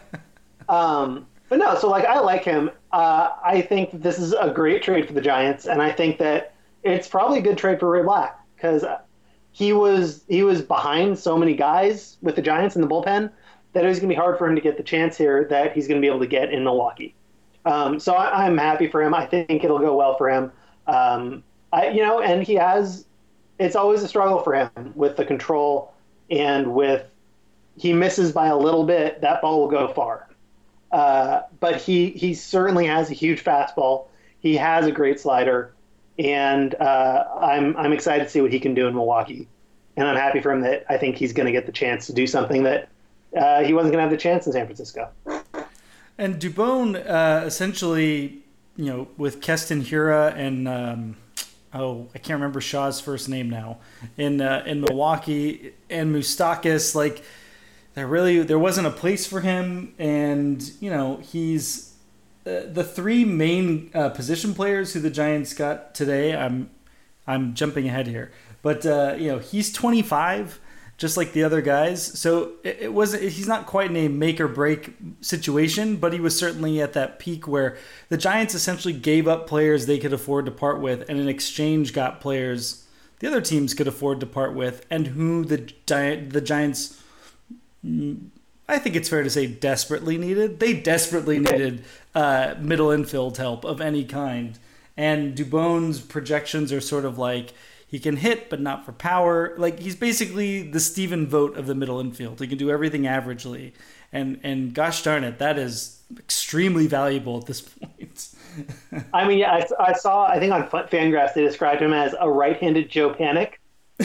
um, 0.70 1.26
but 1.50 1.58
no, 1.58 1.74
so 1.76 1.90
like 1.90 2.06
I 2.06 2.20
like 2.20 2.44
him. 2.44 2.70
Uh, 2.92 3.30
I 3.44 3.60
think 3.60 4.02
this 4.02 4.18
is 4.18 4.32
a 4.32 4.50
great 4.50 4.82
trade 4.82 5.06
for 5.06 5.12
the 5.12 5.20
Giants, 5.20 5.66
and 5.66 5.82
I 5.82 5.92
think 5.92 6.18
that 6.18 6.54
it's 6.82 7.08
probably 7.08 7.40
a 7.40 7.42
good 7.42 7.58
trade 7.58 7.78
for 7.78 7.90
Ray 7.90 8.02
Black 8.02 8.38
because 8.56 8.86
he 9.50 9.74
was 9.74 10.24
he 10.28 10.42
was 10.42 10.62
behind 10.62 11.18
so 11.18 11.36
many 11.36 11.54
guys 11.54 12.16
with 12.22 12.36
the 12.36 12.42
Giants 12.42 12.74
in 12.74 12.80
the 12.80 12.88
bullpen 12.88 13.30
that 13.72 13.84
it 13.84 13.88
was 13.88 13.98
going 13.98 14.08
to 14.08 14.14
be 14.14 14.18
hard 14.18 14.38
for 14.38 14.46
him 14.46 14.54
to 14.54 14.60
get 14.60 14.76
the 14.76 14.82
chance 14.82 15.16
here 15.16 15.46
that 15.50 15.72
he's 15.72 15.88
going 15.88 16.00
to 16.00 16.04
be 16.04 16.08
able 16.08 16.20
to 16.20 16.26
get 16.26 16.52
in 16.52 16.64
Milwaukee. 16.64 17.14
Um, 17.64 18.00
so 18.00 18.14
I, 18.14 18.46
am 18.46 18.58
happy 18.58 18.88
for 18.88 19.02
him. 19.02 19.14
I 19.14 19.26
think 19.26 19.64
it'll 19.64 19.78
go 19.78 19.96
well 19.96 20.16
for 20.16 20.28
him. 20.28 20.52
Um, 20.86 21.44
I, 21.72 21.88
you 21.88 22.02
know, 22.02 22.20
and 22.20 22.42
he 22.42 22.54
has. 22.54 23.06
It's 23.58 23.76
always 23.76 24.02
a 24.02 24.08
struggle 24.08 24.40
for 24.40 24.54
him 24.54 24.92
with 24.96 25.16
the 25.16 25.24
control 25.24 25.94
and 26.30 26.74
with 26.74 27.08
he 27.76 27.92
misses 27.92 28.32
by 28.32 28.48
a 28.48 28.56
little 28.56 28.84
bit, 28.84 29.20
that 29.20 29.40
ball 29.40 29.60
will 29.60 29.68
go 29.68 29.88
far. 29.88 30.28
Uh, 30.90 31.42
but 31.60 31.80
he 31.80 32.10
he 32.10 32.34
certainly 32.34 32.86
has 32.86 33.10
a 33.10 33.14
huge 33.14 33.42
fastball. 33.42 34.08
He 34.40 34.56
has 34.56 34.86
a 34.86 34.92
great 34.92 35.20
slider. 35.20 35.72
and 36.18 36.74
uh, 36.74 37.24
I'm 37.40 37.76
I'm 37.76 37.92
excited 37.92 38.24
to 38.24 38.30
see 38.30 38.40
what 38.40 38.52
he 38.52 38.60
can 38.60 38.74
do 38.74 38.86
in 38.86 38.94
Milwaukee, 38.94 39.48
and 39.96 40.06
I'm 40.06 40.16
happy 40.16 40.40
for 40.40 40.52
him 40.52 40.60
that 40.62 40.84
I 40.88 40.98
think 40.98 41.16
he's 41.16 41.32
going 41.32 41.46
to 41.46 41.52
get 41.52 41.64
the 41.66 41.72
chance 41.72 42.06
to 42.08 42.12
do 42.12 42.26
something 42.26 42.64
that 42.64 42.88
uh, 43.36 43.62
he 43.62 43.72
wasn't 43.72 43.92
going 43.92 43.98
to 43.98 44.02
have 44.02 44.10
the 44.10 44.16
chance 44.16 44.46
in 44.46 44.52
San 44.52 44.66
Francisco. 44.66 45.08
And 46.18 46.40
Dubon 46.40 46.96
uh, 47.08 47.44
essentially, 47.46 48.42
you 48.76 48.84
know, 48.84 49.08
with 49.16 49.40
Keston 49.40 49.82
Hiura 49.82 50.36
and 50.36 50.68
um, 50.68 51.16
oh, 51.74 52.08
I 52.14 52.18
can't 52.18 52.36
remember 52.36 52.60
Shaw's 52.60 53.00
first 53.00 53.28
name 53.28 53.48
now 53.50 53.78
in 54.16 54.40
uh, 54.40 54.62
in 54.66 54.80
Milwaukee 54.80 55.72
and 55.88 56.14
Moustakas, 56.14 56.94
like 56.94 57.24
there 57.94 58.06
really 58.06 58.42
there 58.42 58.58
wasn't 58.58 58.86
a 58.86 58.90
place 58.90 59.26
for 59.26 59.40
him, 59.40 59.94
and 59.98 60.62
you 60.80 60.90
know 60.90 61.16
he's 61.16 61.94
uh, 62.46 62.60
the 62.66 62.84
three 62.84 63.24
main 63.24 63.90
uh, 63.94 64.10
position 64.10 64.54
players 64.54 64.92
who 64.92 65.00
the 65.00 65.10
Giants 65.10 65.54
got 65.54 65.94
today. 65.94 66.36
I'm 66.36 66.70
I'm 67.26 67.54
jumping 67.54 67.86
ahead 67.88 68.06
here, 68.06 68.32
but 68.62 68.84
uh, 68.84 69.14
you 69.18 69.28
know 69.28 69.38
he's 69.38 69.72
25 69.72 70.60
just 71.02 71.16
like 71.16 71.32
the 71.32 71.42
other 71.42 71.60
guys. 71.60 72.18
So 72.18 72.52
it, 72.62 72.78
it 72.82 72.92
wasn't. 72.94 73.24
He's 73.24 73.48
not 73.48 73.66
quite 73.66 73.90
in 73.90 73.96
a 73.96 74.08
make 74.08 74.40
or 74.40 74.46
break 74.46 74.94
situation, 75.20 75.96
but 75.96 76.12
he 76.12 76.20
was 76.20 76.38
certainly 76.38 76.80
at 76.80 76.92
that 76.92 77.18
peak 77.18 77.48
where 77.48 77.76
the 78.08 78.16
Giants 78.16 78.54
essentially 78.54 78.94
gave 78.94 79.26
up 79.26 79.48
players 79.48 79.84
they 79.84 79.98
could 79.98 80.12
afford 80.12 80.46
to 80.46 80.52
part 80.52 80.80
with, 80.80 81.06
and 81.10 81.18
in 81.18 81.28
exchange 81.28 81.92
got 81.92 82.20
players 82.20 82.86
the 83.18 83.28
other 83.28 83.40
teams 83.40 83.72
could 83.72 83.86
afford 83.86 84.18
to 84.20 84.26
part 84.26 84.54
with, 84.54 84.86
and 84.90 85.08
who 85.08 85.44
the 85.44 85.72
the 85.86 86.40
Giants. 86.40 87.00
I 88.68 88.78
think 88.78 88.94
it's 88.94 89.08
fair 89.08 89.24
to 89.24 89.30
say 89.30 89.46
desperately 89.48 90.18
needed. 90.18 90.60
They 90.60 90.72
desperately 90.72 91.40
needed 91.40 91.84
uh, 92.14 92.54
middle 92.60 92.90
infield 92.90 93.38
help 93.38 93.64
of 93.64 93.80
any 93.80 94.04
kind, 94.04 94.56
and 94.96 95.36
Dubon's 95.36 96.00
projections 96.00 96.72
are 96.72 96.80
sort 96.80 97.04
of 97.04 97.18
like 97.18 97.54
he 97.92 97.98
can 97.98 98.16
hit, 98.16 98.48
but 98.48 98.58
not 98.58 98.86
for 98.86 98.92
power. 98.92 99.54
Like 99.58 99.78
he's 99.78 99.94
basically 99.94 100.62
the 100.62 100.80
Stephen 100.80 101.26
Vogt 101.26 101.58
of 101.58 101.66
the 101.66 101.74
middle 101.74 102.00
infield. 102.00 102.40
He 102.40 102.48
can 102.48 102.56
do 102.56 102.70
everything 102.70 103.02
averagely, 103.02 103.72
and 104.10 104.40
and 104.42 104.72
gosh 104.72 105.02
darn 105.02 105.24
it, 105.24 105.38
that 105.38 105.58
is 105.58 106.00
extremely 106.18 106.86
valuable 106.86 107.36
at 107.38 107.44
this 107.44 107.60
point. 107.60 108.30
I 109.12 109.28
mean, 109.28 109.38
yeah, 109.38 109.52
I, 109.52 109.90
I, 109.90 109.92
saw. 109.92 110.26
I 110.26 110.38
think 110.38 110.54
on 110.54 110.68
Fangraphs 110.68 111.34
they 111.34 111.42
described 111.42 111.82
him 111.82 111.92
as 111.92 112.14
a 112.18 112.30
right-handed 112.30 112.88
Joe 112.88 113.12
Panik, 113.12 113.54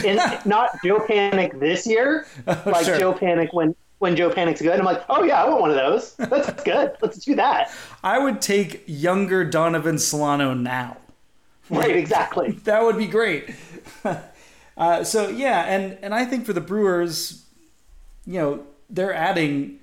and 0.04 0.20
not 0.44 0.70
Joe 0.84 0.98
Panik 0.98 1.58
this 1.58 1.86
year, 1.86 2.26
oh, 2.46 2.62
like 2.66 2.84
sure. 2.84 2.98
Joe 2.98 3.14
Panik 3.14 3.54
when 3.54 3.74
when 4.00 4.16
Joe 4.16 4.28
Panik's 4.28 4.60
good. 4.60 4.78
I'm 4.78 4.84
like, 4.84 5.02
oh 5.08 5.22
yeah, 5.22 5.42
I 5.42 5.48
want 5.48 5.62
one 5.62 5.70
of 5.70 5.76
those. 5.76 6.14
That's 6.16 6.62
good. 6.62 6.92
Let's 7.00 7.24
do 7.24 7.34
that. 7.36 7.72
I 8.04 8.18
would 8.18 8.42
take 8.42 8.84
younger 8.86 9.46
Donovan 9.46 9.96
Solano 9.96 10.52
now. 10.52 10.98
Right, 11.70 11.96
exactly. 11.96 12.52
that 12.64 12.82
would 12.82 12.98
be 12.98 13.06
great. 13.06 13.54
uh, 14.76 15.04
so 15.04 15.28
yeah, 15.28 15.64
and 15.64 15.98
and 16.02 16.14
I 16.14 16.24
think 16.24 16.46
for 16.46 16.52
the 16.52 16.60
Brewers, 16.60 17.44
you 18.26 18.40
know, 18.40 18.66
they're 18.90 19.14
adding. 19.14 19.80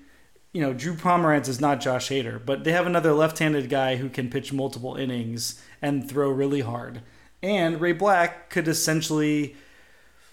You 0.54 0.62
know, 0.62 0.72
Drew 0.74 0.96
Pomeranz 0.96 1.50
is 1.50 1.60
not 1.60 1.82
Josh 1.82 2.08
Hader, 2.08 2.40
but 2.44 2.64
they 2.64 2.72
have 2.72 2.88
another 2.88 3.12
left-handed 3.12 3.70
guy 3.70 3.98
who 3.98 4.08
can 4.08 4.30
pitch 4.30 4.54
multiple 4.54 4.96
innings 4.96 5.62
and 5.82 6.10
throw 6.10 6.30
really 6.30 6.62
hard. 6.62 7.02
And 7.44 7.82
Ray 7.82 7.92
Black 7.92 8.50
could 8.50 8.70
essentially 8.70 9.58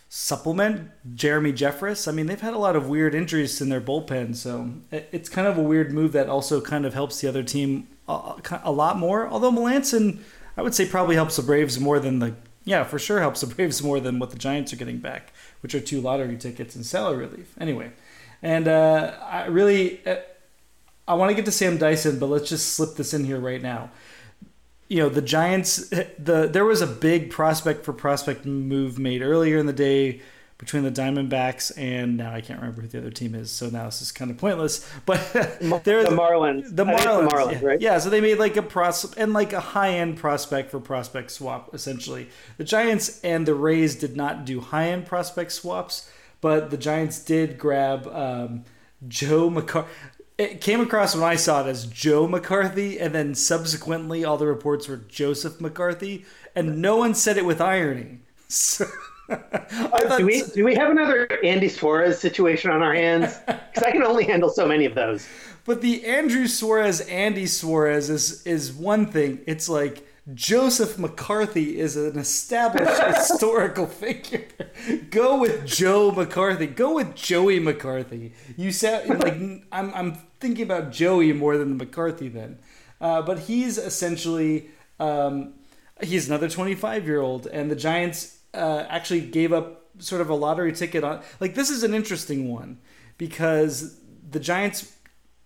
supplement 0.09 0.91
Jeremy 1.17 1.55
Jeffress. 1.55 2.07
I 2.07 2.13
mean, 2.13 2.27
they've 2.27 2.41
had 2.41 2.53
a 2.53 2.59
lot 2.59 2.77
of 2.77 2.87
weird 2.87 3.15
injuries 3.15 3.63
in 3.63 3.71
their 3.71 3.81
bullpen, 3.81 4.37
so 4.37 4.75
it's 4.91 5.31
kind 5.31 5.49
of 5.49 5.57
a 5.57 5.63
weird 5.63 5.91
move 5.91 6.13
that 6.13 6.29
also 6.29 6.61
kind 6.61 6.85
of 6.85 6.93
helps 6.93 7.21
the 7.23 7.29
other 7.29 7.43
team 7.43 7.89
a, 8.07 8.35
a 8.63 8.71
lot 8.71 8.99
more. 8.99 9.27
Although 9.27 9.51
Melancon, 9.51 10.21
I 10.57 10.63
would 10.63 10.75
say, 10.75 10.87
probably 10.87 11.15
helps 11.15 11.37
the 11.37 11.43
Braves 11.43 11.79
more 11.81 11.99
than 11.99 12.19
the 12.19 12.35
yeah, 12.65 12.85
for 12.85 12.99
sure 12.99 13.21
helps 13.21 13.41
the 13.41 13.47
Braves 13.55 13.83
more 13.83 14.01
than 14.01 14.19
what 14.19 14.31
the 14.31 14.39
Giants 14.39 14.73
are 14.73 14.77
getting 14.77 14.99
back, 14.99 15.33
which 15.61 15.75
are 15.75 15.81
two 15.81 16.01
lottery 16.01 16.37
tickets 16.37 16.77
and 16.77 16.85
salary 16.85 17.27
relief. 17.27 17.55
Anyway, 17.61 17.91
and 18.43 18.69
uh, 18.69 19.15
I 19.23 19.47
really, 19.47 20.05
uh, 20.07 20.17
I 21.07 21.15
want 21.15 21.31
to 21.31 21.35
get 21.35 21.45
to 21.47 21.53
Sam 21.53 21.79
Dyson, 21.79 22.19
but 22.19 22.27
let's 22.27 22.49
just 22.49 22.75
slip 22.75 22.97
this 22.97 23.15
in 23.15 23.25
here 23.25 23.41
right 23.41 23.63
now. 23.63 23.91
You 24.89 24.99
know, 24.99 25.09
the 25.09 25.23
Giants, 25.23 25.89
the 26.19 26.49
there 26.51 26.65
was 26.65 26.81
a 26.81 26.87
big 26.87 27.31
prospect 27.31 27.85
for 27.85 27.93
prospect 27.93 28.45
move 28.45 28.99
made 28.99 29.23
earlier 29.23 29.59
in 29.59 29.67
the 29.67 29.73
day 29.73 30.21
between 30.63 30.85
the 30.85 30.93
Diamondbacks 30.93 31.73
and 31.77 32.17
now 32.17 32.33
I 32.33 32.41
can't 32.41 32.61
remember 32.61 32.83
who 32.83 32.87
the 32.87 32.99
other 32.99 33.11
team 33.11 33.35
is, 33.35 33.51
so 33.51 33.69
now 33.69 33.87
this 33.87 34.01
is 34.01 34.13
kind 34.13 34.31
of 34.31 34.39
pointless. 34.39 34.89
But 35.05 35.19
they're 35.83 36.05
the 36.05 36.11
Marlins. 36.11 36.77
The 36.77 36.85
Marlins, 36.85 37.03
the 37.03 37.37
Marlins 37.37 37.53
yeah. 37.53 37.67
right? 37.67 37.81
Yeah, 37.81 37.99
so 37.99 38.11
they 38.11 38.21
made 38.21 38.39
like 38.39 38.57
a 38.57 38.63
pros 38.63 39.13
and 39.15 39.33
like 39.33 39.53
a 39.53 39.59
high 39.59 39.95
end 39.95 40.19
prospect 40.19 40.71
for 40.71 40.79
prospect 40.79 41.33
swap. 41.33 41.75
Essentially, 41.75 42.29
the 42.59 42.65
Giants 42.65 43.21
and 43.25 43.45
the 43.45 43.57
Rays 43.57 43.97
did 43.97 44.17
not 44.17 44.45
do 44.45 44.61
high 44.61 44.91
end 44.91 45.05
prospect 45.05 45.51
swaps, 45.51 46.09
but 46.41 46.71
the 46.71 46.77
Giants 46.77 47.19
did 47.19 47.59
grab 47.59 48.07
um, 48.07 48.65
Joe 49.09 49.51
McCarthy. 49.51 49.91
It 50.39 50.61
came 50.61 50.81
across 50.81 51.17
when 51.17 51.25
I 51.25 51.35
saw 51.35 51.67
it 51.67 51.69
as 51.69 51.87
Joe 51.87 52.29
McCarthy, 52.29 53.01
and 53.01 53.13
then 53.13 53.35
subsequently 53.35 54.25
all 54.25 54.37
the 54.39 54.47
reports 54.47 54.87
were 54.87 54.99
Joseph 54.99 55.61
McCarthy, 55.61 56.25
and 56.55 56.81
no 56.81 56.99
one 56.99 57.17
said 57.17 57.37
it 57.37 57.45
with 57.45 57.61
irony. 57.61 58.21
So 58.49 58.85
do 59.29 60.27
we 60.27 60.43
do 60.55 60.65
we 60.65 60.75
have 60.75 60.91
another 60.91 61.29
Andy 61.43 61.69
Suarez 61.69 62.19
situation 62.19 62.71
on 62.71 62.83
our 62.83 62.95
hands? 62.95 63.39
Because 63.73 63.89
I 63.89 63.91
can 63.91 64.03
only 64.03 64.25
handle 64.25 64.51
so 64.51 64.69
many 64.69 64.85
of 64.85 64.95
those. 64.95 65.27
But 65.65 65.81
the 65.81 66.05
Andrew 66.05 66.47
Suarez, 66.47 67.01
Andy 67.03 67.47
Suarez 67.47 68.11
is 68.11 68.47
is 68.47 68.71
one 68.71 69.07
thing. 69.07 69.41
It's 69.47 69.67
like 69.67 70.07
Joseph 70.35 70.99
McCarthy 70.99 71.79
is 71.81 71.97
an 71.97 72.19
established 72.19 73.03
historical 73.17 73.87
figure. 73.87 74.47
Go 75.11 75.39
with 75.39 75.65
Joe 75.67 76.11
McCarthy. 76.11 76.67
Go 76.67 76.97
with 76.97 77.15
Joey 77.15 77.61
McCarthy. 77.61 78.35
You 78.59 78.73
said 78.73 79.09
like 79.09 79.35
I'm 79.73 79.95
I'm 79.95 80.15
thinking 80.39 80.65
about 80.65 80.93
Joey 80.93 81.33
more 81.33 81.57
than 81.57 81.71
the 81.71 81.85
McCarthy 81.85 82.29
then. 82.29 82.59
Uh, 83.01 83.23
but 83.23 83.39
he's 83.41 83.79
essentially 83.79 84.69
um, 85.01 85.55
he's 86.03 86.29
another 86.29 86.49
25 86.49 87.07
year 87.07 87.21
old, 87.21 87.47
and 87.47 87.71
the 87.71 87.77
Giants 87.77 88.39
uh, 88.55 88.87
actually 88.89 89.21
gave 89.21 89.53
up 89.53 89.87
sort 89.99 90.21
of 90.21 90.31
a 90.31 90.35
lottery 90.35 90.73
ticket 90.73 91.05
on. 91.05 91.23
Like 91.41 91.55
this 91.55 91.71
is 91.71 91.83
an 91.83 91.95
interesting 91.95 92.51
one 92.51 92.79
because 93.19 93.99
the 94.29 94.41
Giants, 94.41 94.97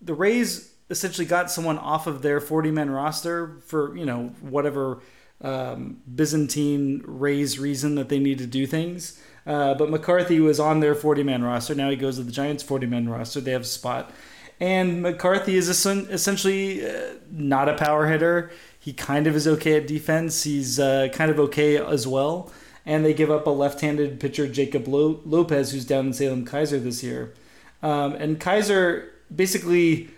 the 0.01 0.13
Rays 0.13 0.73
essentially 0.89 1.27
got 1.27 1.51
someone 1.51 1.77
off 1.77 2.07
of 2.07 2.21
their 2.21 2.39
40 2.39 2.71
man 2.71 2.89
roster 2.89 3.59
for 3.65 3.95
you 3.97 4.05
know 4.05 4.33
whatever 4.41 5.01
um, 5.41 6.01
Byzantine 6.13 7.03
Rays 7.05 7.59
reason 7.59 7.95
that 7.95 8.09
they 8.09 8.19
need 8.19 8.37
to 8.39 8.47
do 8.47 8.65
things. 8.65 9.21
Uh, 9.45 9.73
but 9.75 9.89
McCarthy 9.89 10.39
was 10.39 10.59
on 10.59 10.81
their 10.81 10.95
40 10.95 11.23
man 11.23 11.43
roster. 11.43 11.73
Now 11.75 11.89
he 11.89 11.95
goes 11.95 12.17
to 12.17 12.23
the 12.23 12.31
Giants 12.31 12.63
40 12.63 12.87
man 12.87 13.07
roster. 13.07 13.39
They 13.39 13.51
have 13.51 13.61
a 13.61 13.65
spot. 13.65 14.11
And 14.59 15.03
McCarthy 15.03 15.55
is 15.55 15.69
essentially 15.69 16.83
uh, 16.83 17.13
not 17.29 17.69
a 17.69 17.75
power 17.75 18.07
hitter. 18.07 18.51
He 18.79 18.91
kind 18.91 19.27
of 19.27 19.35
is 19.35 19.47
okay 19.47 19.77
at 19.77 19.85
defense. 19.85 20.43
He's 20.43 20.79
uh, 20.79 21.09
kind 21.13 21.29
of 21.29 21.39
okay 21.39 21.77
as 21.77 22.07
well 22.07 22.51
and 22.87 23.03
they 23.03 23.13
give 23.13 23.29
up 23.29 23.45
a 23.45 23.51
left-handed 23.51 24.17
pitcher, 24.17 24.47
Jacob 24.47 24.87
Lopez, 24.87 25.71
who's 25.71 25.85
down 25.85 26.07
in 26.07 26.13
Salem 26.13 26.45
Keizer 26.45 26.81
this 26.81 27.03
year. 27.03 27.33
Um, 27.83 28.13
and 28.13 28.39
Keizer 28.39 29.09
basically 29.33 30.09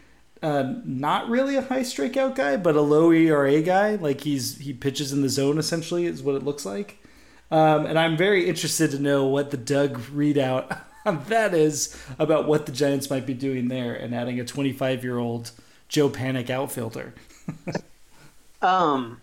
uh, 0.43 0.75
not 0.85 1.27
really 1.27 1.55
a 1.55 1.63
high 1.63 1.81
strikeout 1.81 2.35
guy, 2.35 2.57
but 2.57 2.75
a 2.75 2.81
low 2.81 3.11
ERA 3.11 3.61
guy. 3.63 3.95
Like 3.95 4.21
he's 4.21 4.59
he 4.59 4.71
pitches 4.71 5.11
in 5.11 5.23
the 5.23 5.29
zone 5.29 5.57
essentially 5.57 6.05
is 6.05 6.21
what 6.21 6.35
it 6.35 6.43
looks 6.43 6.63
like. 6.63 7.03
Um, 7.49 7.87
and 7.87 7.97
I'm 7.97 8.15
very 8.15 8.47
interested 8.47 8.91
to 8.91 8.99
know 8.99 9.25
what 9.25 9.49
the 9.49 9.57
Doug 9.57 9.99
readout 10.01 10.79
that 11.27 11.55
is 11.55 11.99
about 12.19 12.47
what 12.47 12.67
the 12.67 12.71
Giants 12.71 13.09
might 13.09 13.25
be 13.25 13.33
doing 13.33 13.67
there 13.67 13.95
and 13.95 14.13
adding 14.13 14.39
a 14.39 14.45
25 14.45 15.03
year 15.03 15.17
old 15.17 15.51
Joe 15.87 16.07
Panik 16.07 16.51
outfielder. 16.51 17.15
um, 18.61 19.19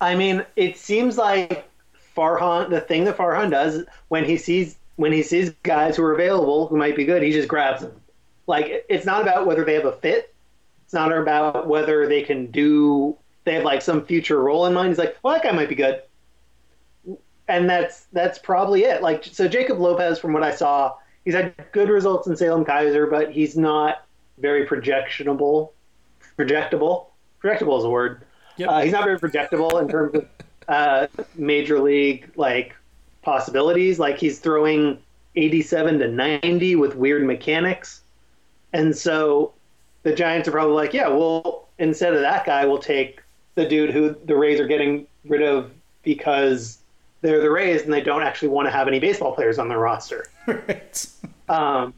I 0.00 0.16
mean, 0.16 0.44
it 0.56 0.76
seems 0.76 1.16
like 1.16 1.70
Farhan, 2.16 2.70
the 2.70 2.80
thing 2.80 3.04
that 3.04 3.16
Farhan 3.16 3.50
does 3.50 3.84
when 4.08 4.24
he 4.24 4.36
sees 4.36 4.76
when 4.96 5.12
he 5.12 5.22
sees 5.22 5.50
guys 5.62 5.96
who 5.96 6.04
are 6.04 6.14
available 6.14 6.68
who 6.68 6.76
might 6.76 6.96
be 6.96 7.04
good, 7.04 7.22
he 7.22 7.32
just 7.32 7.48
grabs 7.48 7.82
them. 7.82 8.00
Like 8.46 8.84
it's 8.88 9.06
not 9.06 9.22
about 9.22 9.46
whether 9.46 9.64
they 9.64 9.74
have 9.74 9.86
a 9.86 9.92
fit. 9.92 10.34
It's 10.84 10.94
not 10.94 11.12
about 11.12 11.66
whether 11.66 12.06
they 12.06 12.22
can 12.22 12.50
do. 12.50 13.16
They 13.44 13.54
have 13.54 13.64
like 13.64 13.82
some 13.82 14.04
future 14.04 14.40
role 14.40 14.66
in 14.66 14.74
mind. 14.74 14.88
He's 14.88 14.98
like, 14.98 15.16
well, 15.22 15.34
that 15.34 15.42
guy 15.42 15.52
might 15.52 15.68
be 15.68 15.74
good, 15.74 16.02
and 17.48 17.68
that's 17.68 18.06
that's 18.12 18.38
probably 18.38 18.84
it. 18.84 19.02
Like 19.02 19.24
so, 19.24 19.48
Jacob 19.48 19.78
Lopez, 19.78 20.18
from 20.18 20.32
what 20.32 20.42
I 20.42 20.54
saw, 20.54 20.94
he's 21.24 21.34
had 21.34 21.54
good 21.72 21.88
results 21.88 22.28
in 22.28 22.36
Salem 22.36 22.64
Keizer, 22.64 23.10
but 23.10 23.32
he's 23.32 23.56
not 23.56 24.06
very 24.38 24.66
projectionable. 24.66 25.70
Projectable. 26.38 27.06
Projectable 27.42 27.78
is 27.78 27.84
a 27.84 27.90
word. 27.90 28.22
Yep. 28.56 28.68
Uh, 28.68 28.80
he's 28.82 28.92
not 28.92 29.04
very 29.04 29.18
projectable 29.18 29.80
in 29.80 29.88
terms 29.88 30.14
of 30.14 30.26
uh, 30.68 31.06
major 31.34 31.80
league 31.80 32.30
like 32.36 32.74
possibilities. 33.22 33.98
Like 33.98 34.18
he's 34.18 34.38
throwing 34.38 34.98
87 35.36 35.98
to 36.00 36.08
90 36.08 36.76
with 36.76 36.94
weird 36.94 37.24
mechanics. 37.24 38.02
And 38.72 38.96
so 38.96 39.52
the 40.02 40.14
Giants 40.14 40.48
are 40.48 40.52
probably 40.52 40.74
like, 40.74 40.92
yeah, 40.92 41.08
well, 41.08 41.68
instead 41.78 42.14
of 42.14 42.20
that 42.20 42.46
guy, 42.46 42.64
we'll 42.64 42.78
take 42.78 43.22
the 43.54 43.66
dude 43.66 43.90
who 43.90 44.16
the 44.24 44.36
Rays 44.36 44.60
are 44.60 44.66
getting 44.66 45.06
rid 45.24 45.42
of 45.42 45.70
because 46.02 46.78
they're 47.20 47.40
the 47.40 47.50
Rays 47.50 47.82
and 47.82 47.92
they 47.92 48.02
don't 48.02 48.22
actually 48.22 48.48
want 48.48 48.66
to 48.66 48.70
have 48.70 48.86
any 48.86 48.98
baseball 48.98 49.34
players 49.34 49.58
on 49.58 49.68
their 49.68 49.78
roster. 49.78 50.26
Right. 50.46 51.06
Um, 51.48 51.94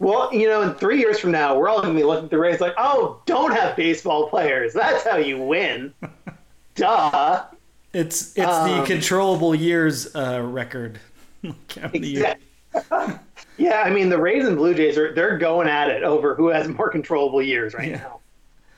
well, 0.00 0.32
you 0.34 0.48
know, 0.48 0.62
in 0.62 0.74
three 0.74 0.98
years 0.98 1.20
from 1.20 1.30
now, 1.30 1.56
we're 1.56 1.68
all 1.68 1.82
going 1.82 1.94
to 1.94 2.00
be 2.00 2.04
looking 2.04 2.24
at 2.24 2.30
the 2.30 2.38
Rays 2.38 2.60
like, 2.60 2.74
oh, 2.78 3.20
don't 3.26 3.52
have 3.52 3.76
baseball 3.76 4.28
players. 4.28 4.72
That's 4.72 5.04
how 5.06 5.18
you 5.18 5.40
win. 5.40 5.94
Duh. 6.74 7.44
It's 7.92 8.28
it's 8.28 8.34
the 8.36 8.80
Um, 8.80 8.86
controllable 8.86 9.54
years 9.54 10.14
uh, 10.14 10.40
record. 10.42 11.00
The 11.42 11.98
years. 11.98 12.34
Exactly. 12.74 13.14
yeah, 13.56 13.82
I 13.84 13.90
mean, 13.90 14.10
the 14.10 14.18
Rays 14.20 14.46
and 14.46 14.56
Blue 14.56 14.74
Jays 14.74 14.96
are 14.98 15.12
they're 15.14 15.38
going 15.38 15.68
at 15.68 15.88
it 15.88 16.02
over 16.04 16.34
who 16.34 16.48
has 16.48 16.68
more 16.68 16.88
controllable 16.90 17.42
years 17.42 17.74
right 17.74 17.88
Yeah. 17.90 17.96
now. 17.98 18.20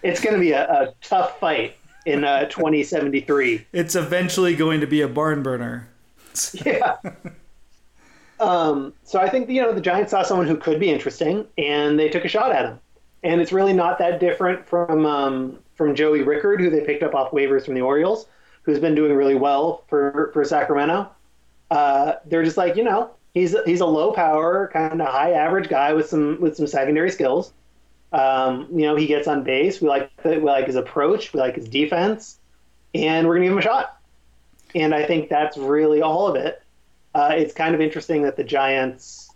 It's 0.02 0.20
going 0.20 0.34
to 0.34 0.40
be 0.40 0.52
a, 0.52 0.64
a 0.68 0.94
tough 1.02 1.38
fight 1.38 1.76
in 2.06 2.24
uh, 2.24 2.44
2073. 2.48 3.66
It's 3.72 3.94
eventually 3.94 4.54
going 4.56 4.80
to 4.80 4.86
be 4.86 5.00
a 5.02 5.08
barn 5.08 5.42
burner. 5.42 5.88
yeah. 6.64 6.96
Um, 8.40 8.92
so 9.04 9.20
I 9.20 9.28
think 9.28 9.48
you 9.50 9.62
know 9.62 9.72
the 9.72 9.80
Giants 9.80 10.10
saw 10.10 10.22
someone 10.22 10.46
who 10.46 10.56
could 10.56 10.80
be 10.80 10.90
interesting, 10.90 11.46
and 11.58 11.98
they 11.98 12.08
took 12.08 12.24
a 12.24 12.28
shot 12.28 12.52
at 12.52 12.64
him. 12.64 12.78
And 13.22 13.40
it's 13.40 13.52
really 13.52 13.72
not 13.72 13.98
that 13.98 14.18
different 14.18 14.66
from 14.66 15.06
um, 15.06 15.58
from 15.74 15.94
Joey 15.94 16.22
Rickard, 16.22 16.60
who 16.60 16.70
they 16.70 16.80
picked 16.80 17.02
up 17.02 17.14
off 17.14 17.30
waivers 17.30 17.64
from 17.64 17.74
the 17.74 17.82
Orioles, 17.82 18.26
who's 18.62 18.78
been 18.78 18.94
doing 18.94 19.12
really 19.12 19.34
well 19.34 19.84
for 19.88 20.30
for 20.32 20.44
Sacramento. 20.44 21.10
Uh, 21.70 22.14
they're 22.26 22.44
just 22.44 22.56
like 22.56 22.76
you 22.76 22.84
know 22.84 23.10
he's 23.34 23.54
he's 23.64 23.80
a 23.80 23.86
low 23.86 24.12
power 24.12 24.70
kind 24.72 25.00
of 25.00 25.08
high 25.08 25.32
average 25.32 25.68
guy 25.68 25.92
with 25.92 26.08
some 26.08 26.40
with 26.40 26.56
some 26.56 26.66
secondary 26.66 27.10
skills. 27.10 27.52
Um, 28.12 28.68
you 28.72 28.82
know 28.82 28.96
he 28.96 29.06
gets 29.06 29.26
on 29.26 29.42
base. 29.42 29.80
We 29.80 29.88
like 29.88 30.14
the, 30.22 30.30
we 30.30 30.44
like 30.44 30.66
his 30.66 30.76
approach. 30.76 31.32
We 31.32 31.40
like 31.40 31.56
his 31.56 31.68
defense, 31.68 32.38
and 32.94 33.26
we're 33.26 33.34
gonna 33.34 33.46
give 33.46 33.52
him 33.52 33.58
a 33.58 33.62
shot. 33.62 33.98
And 34.74 34.94
I 34.94 35.04
think 35.04 35.28
that's 35.28 35.56
really 35.56 36.02
all 36.02 36.28
of 36.28 36.36
it. 36.36 36.62
Uh, 37.14 37.34
it's 37.36 37.52
kind 37.52 37.74
of 37.74 37.80
interesting 37.80 38.22
that 38.22 38.36
the 38.36 38.44
Giants 38.44 39.30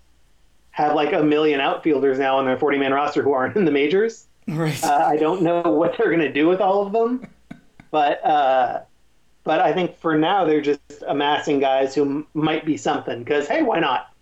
have 0.71 0.95
like 0.95 1.13
a 1.13 1.23
million 1.23 1.61
outfielders 1.61 2.19
now 2.19 2.37
on 2.37 2.45
their 2.45 2.59
40 2.59 2.79
man 2.79 2.93
roster 2.93 3.23
who 3.23 3.33
aren't 3.33 3.57
in 3.57 3.65
the 3.65 3.71
majors. 3.71 4.27
Right. 4.47 4.83
Uh, 4.85 5.05
I 5.07 5.17
don't 5.17 5.43
know 5.43 5.63
what 5.63 5.97
they're 5.97 6.09
going 6.09 6.21
to 6.21 6.33
do 6.33 6.47
with 6.49 6.61
all 6.61 6.87
of 6.87 6.93
them, 6.93 7.27
but 7.91 8.25
uh, 8.25 8.81
but 9.47 9.61
I 9.61 9.73
think 9.73 9.97
for 9.97 10.19
now 10.19 10.45
they're 10.45 10.61
just 10.61 10.81
amassing 11.07 11.61
guys 11.61 11.95
who 11.95 12.27
might 12.35 12.67
be 12.67 12.77
something. 12.77 13.21
Because 13.21 13.47
hey, 13.47 13.63
why 13.63 13.79
not? 13.79 14.13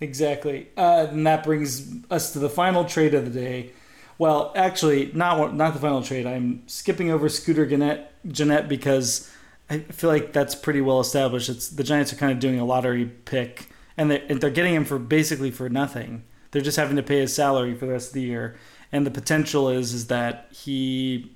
Exactly. 0.00 0.68
Uh, 0.76 1.08
and 1.10 1.26
that 1.26 1.42
brings 1.42 1.90
us 2.10 2.32
to 2.34 2.38
the 2.38 2.50
final 2.50 2.84
trade 2.84 3.14
of 3.14 3.24
the 3.24 3.40
day. 3.40 3.72
Well, 4.18 4.52
actually, 4.54 5.10
not 5.14 5.54
not 5.54 5.72
the 5.72 5.80
final 5.80 6.02
trade. 6.02 6.26
I'm 6.26 6.62
skipping 6.68 7.10
over 7.10 7.28
Scooter 7.28 7.64
Gannett, 7.64 8.12
Gennett 8.28 8.68
because 8.68 9.32
I 9.70 9.78
feel 9.78 10.10
like 10.10 10.32
that's 10.32 10.54
pretty 10.54 10.82
well 10.82 11.00
established. 11.00 11.48
It's 11.48 11.68
the 11.68 11.82
Giants 11.82 12.12
are 12.12 12.16
kind 12.16 12.32
of 12.32 12.38
doing 12.38 12.60
a 12.60 12.64
lottery 12.64 13.06
pick, 13.06 13.68
and 13.96 14.10
they 14.10 14.20
and 14.28 14.40
they're 14.40 14.50
getting 14.50 14.74
him 14.74 14.84
for 14.84 14.98
basically 14.98 15.50
for 15.50 15.68
nothing. 15.70 16.24
They're 16.50 16.62
just 16.62 16.76
having 16.76 16.96
to 16.96 17.02
pay 17.02 17.20
his 17.20 17.34
salary 17.34 17.74
for 17.74 17.86
the 17.86 17.92
rest 17.92 18.08
of 18.08 18.14
the 18.14 18.22
year, 18.22 18.56
and 18.92 19.06
the 19.06 19.10
potential 19.10 19.70
is 19.70 19.94
is 19.94 20.08
that 20.08 20.48
he 20.50 21.32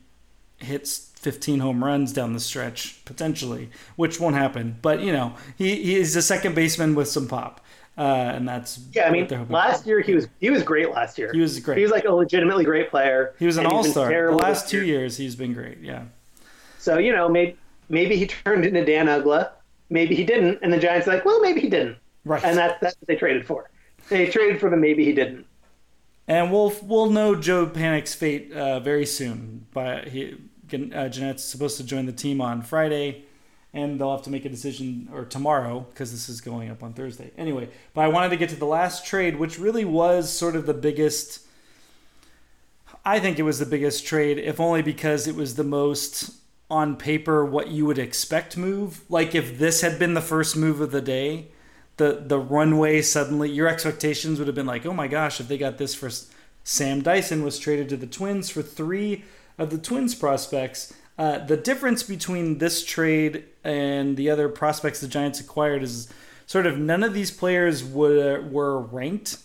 hits 0.59 1.12
15 1.23 1.61
home 1.61 1.83
runs 1.85 2.13
down 2.13 2.33
the 2.33 2.41
stretch 2.41 3.05
potentially, 3.05 3.71
which 3.97 4.19
won't 4.21 4.35
happen. 4.37 4.77
But 4.83 5.01
you 5.01 5.13
know, 5.13 5.35
he 5.57 5.77
he 5.83 5.95
is 5.97 6.15
a 6.17 6.23
second 6.23 6.55
baseman 6.55 6.95
with 6.95 7.09
some 7.09 7.29
pop, 7.29 7.61
uh, 7.97 8.03
and 8.03 8.49
that's 8.49 8.81
Yeah, 8.93 9.07
I 9.07 9.11
mean, 9.11 9.29
last 9.49 9.83
for. 9.85 9.89
year 9.89 10.01
he 10.01 10.15
was 10.15 10.27
he 10.41 10.51
was 10.51 10.63
great. 10.63 10.91
Last 10.91 11.17
year 11.19 11.31
He 11.33 11.41
was 11.41 11.59
great. 11.61 11.79
He 11.79 11.83
was 11.85 11.93
like 11.93 12.05
a 12.05 12.13
legitimately 12.13 12.65
great 12.65 12.91
player. 12.91 13.35
He 13.39 13.47
was 13.47 13.57
an 13.57 13.67
all 13.67 13.85
star. 13.85 14.11
The 14.11 14.37
last 14.37 14.69
two 14.69 14.85
year. 14.85 15.01
years, 15.01 15.17
he's 15.17 15.37
been 15.37 15.55
great. 15.55 15.79
Yeah. 15.81 16.05
So 16.79 16.99
you 16.99 17.13
know, 17.13 17.29
maybe 17.29 17.57
maybe 17.89 18.17
he 18.17 18.27
turned 18.27 18.65
into 18.65 18.85
Dan 18.85 19.07
Uggla. 19.07 19.51
Maybe 19.91 20.15
he 20.15 20.25
didn't, 20.25 20.59
and 20.63 20.73
the 20.73 20.79
Giants 20.79 21.07
are 21.07 21.13
like, 21.13 21.25
well, 21.25 21.39
maybe 21.41 21.61
he 21.61 21.69
didn't, 21.69 21.99
Right. 22.25 22.43
and 22.43 22.57
that's 22.57 22.81
that's 22.81 22.97
what 22.99 23.07
they 23.09 23.17
traded 23.17 23.47
for. 23.47 23.71
They 24.09 24.27
traded 24.27 24.59
for 24.59 24.71
the 24.71 24.77
maybe 24.77 25.05
he 25.05 25.13
didn't. 25.13 25.47
And 26.27 26.51
we'll 26.51 26.73
we'll 26.83 27.11
know 27.11 27.35
Joe 27.35 27.67
Panik's 27.67 28.15
fate 28.15 28.53
uh, 28.53 28.81
very 28.81 29.05
soon. 29.05 29.67
By 29.75 30.03
he, 30.03 30.37
uh, 30.75 31.09
Gennett's 31.09 31.45
supposed 31.45 31.77
to 31.79 31.85
join 31.85 32.07
the 32.07 32.13
team 32.13 32.41
on 32.41 32.63
Friday, 32.63 33.25
and 33.73 34.01
they'll 34.01 34.13
have 34.13 34.23
to 34.23 34.31
make 34.31 34.45
a 34.45 34.49
decision 34.49 35.09
or 35.13 35.25
tomorrow 35.25 35.87
because 35.91 36.13
this 36.13 36.29
is 36.29 36.41
going 36.41 36.71
up 36.71 36.83
on 36.83 36.93
Thursday. 36.93 37.31
Anyway, 37.39 37.69
but 37.95 38.03
I 38.03 38.09
wanted 38.09 38.31
to 38.31 38.37
get 38.37 38.51
to 38.51 38.57
the 38.57 38.67
last 38.67 39.07
trade, 39.07 39.37
which 39.37 39.59
really 39.59 39.85
was 39.85 40.31
sort 40.31 40.57
of 40.57 40.67
the 40.67 40.75
biggest. 40.75 41.41
I 43.05 43.19
think 43.19 43.39
it 43.39 43.43
was 43.43 43.59
the 43.59 43.67
biggest 43.67 44.07
trade, 44.07 44.39
if 44.39 44.61
only 44.61 44.83
because 44.83 45.27
it 45.27 45.35
was 45.35 45.57
the 45.57 45.65
most 45.65 46.33
on 46.71 46.97
paper 46.97 47.45
what 47.45 47.69
you 47.69 47.85
would 47.85 47.99
expect 47.99 48.57
move. 48.57 49.03
Like 49.11 49.35
if 49.35 49.59
this 49.59 49.83
had 49.83 49.99
been 49.99 50.15
the 50.15 50.21
first 50.21 50.57
move 50.57 50.81
of 50.81 50.91
the 50.91 51.03
day, 51.03 51.49
the 51.99 52.25
the 52.27 52.39
runway 52.39 53.03
suddenly 53.03 53.51
your 53.51 53.69
expectations 53.69 54.39
would 54.39 54.49
have 54.49 54.55
been 54.55 54.67
like, 54.67 54.87
oh 54.87 54.95
my 54.95 55.09
gosh, 55.09 55.41
if 55.41 55.49
they 55.49 55.59
got 55.59 55.79
this 55.79 55.95
for 55.95 56.11
Sam 56.65 57.03
Dyson 57.03 57.43
was 57.43 57.59
traded 57.59 57.89
to 57.91 57.97
the 57.97 58.07
Twins 58.07 58.49
for 58.49 58.63
three 58.63 59.25
of 59.63 59.71
the 59.71 59.79
Twins 59.79 60.15
prospects. 60.15 60.93
Uh, 61.19 61.39
the 61.39 61.57
difference 61.57 62.03
between 62.03 62.59
this 62.59 62.85
trade 62.85 63.45
and 63.63 64.17
the 64.17 64.31
other 64.31 64.49
prospects 64.49 65.01
the 65.01 65.09
Giants 65.09 65.41
acquired 65.41 65.83
is 65.83 66.13
sort 66.47 66.67
of 66.67 66.79
none 66.79 67.03
of 67.03 67.15
these 67.15 67.31
players 67.31 67.85
were 67.85 68.41
were 68.43 68.81
ranked 68.81 69.39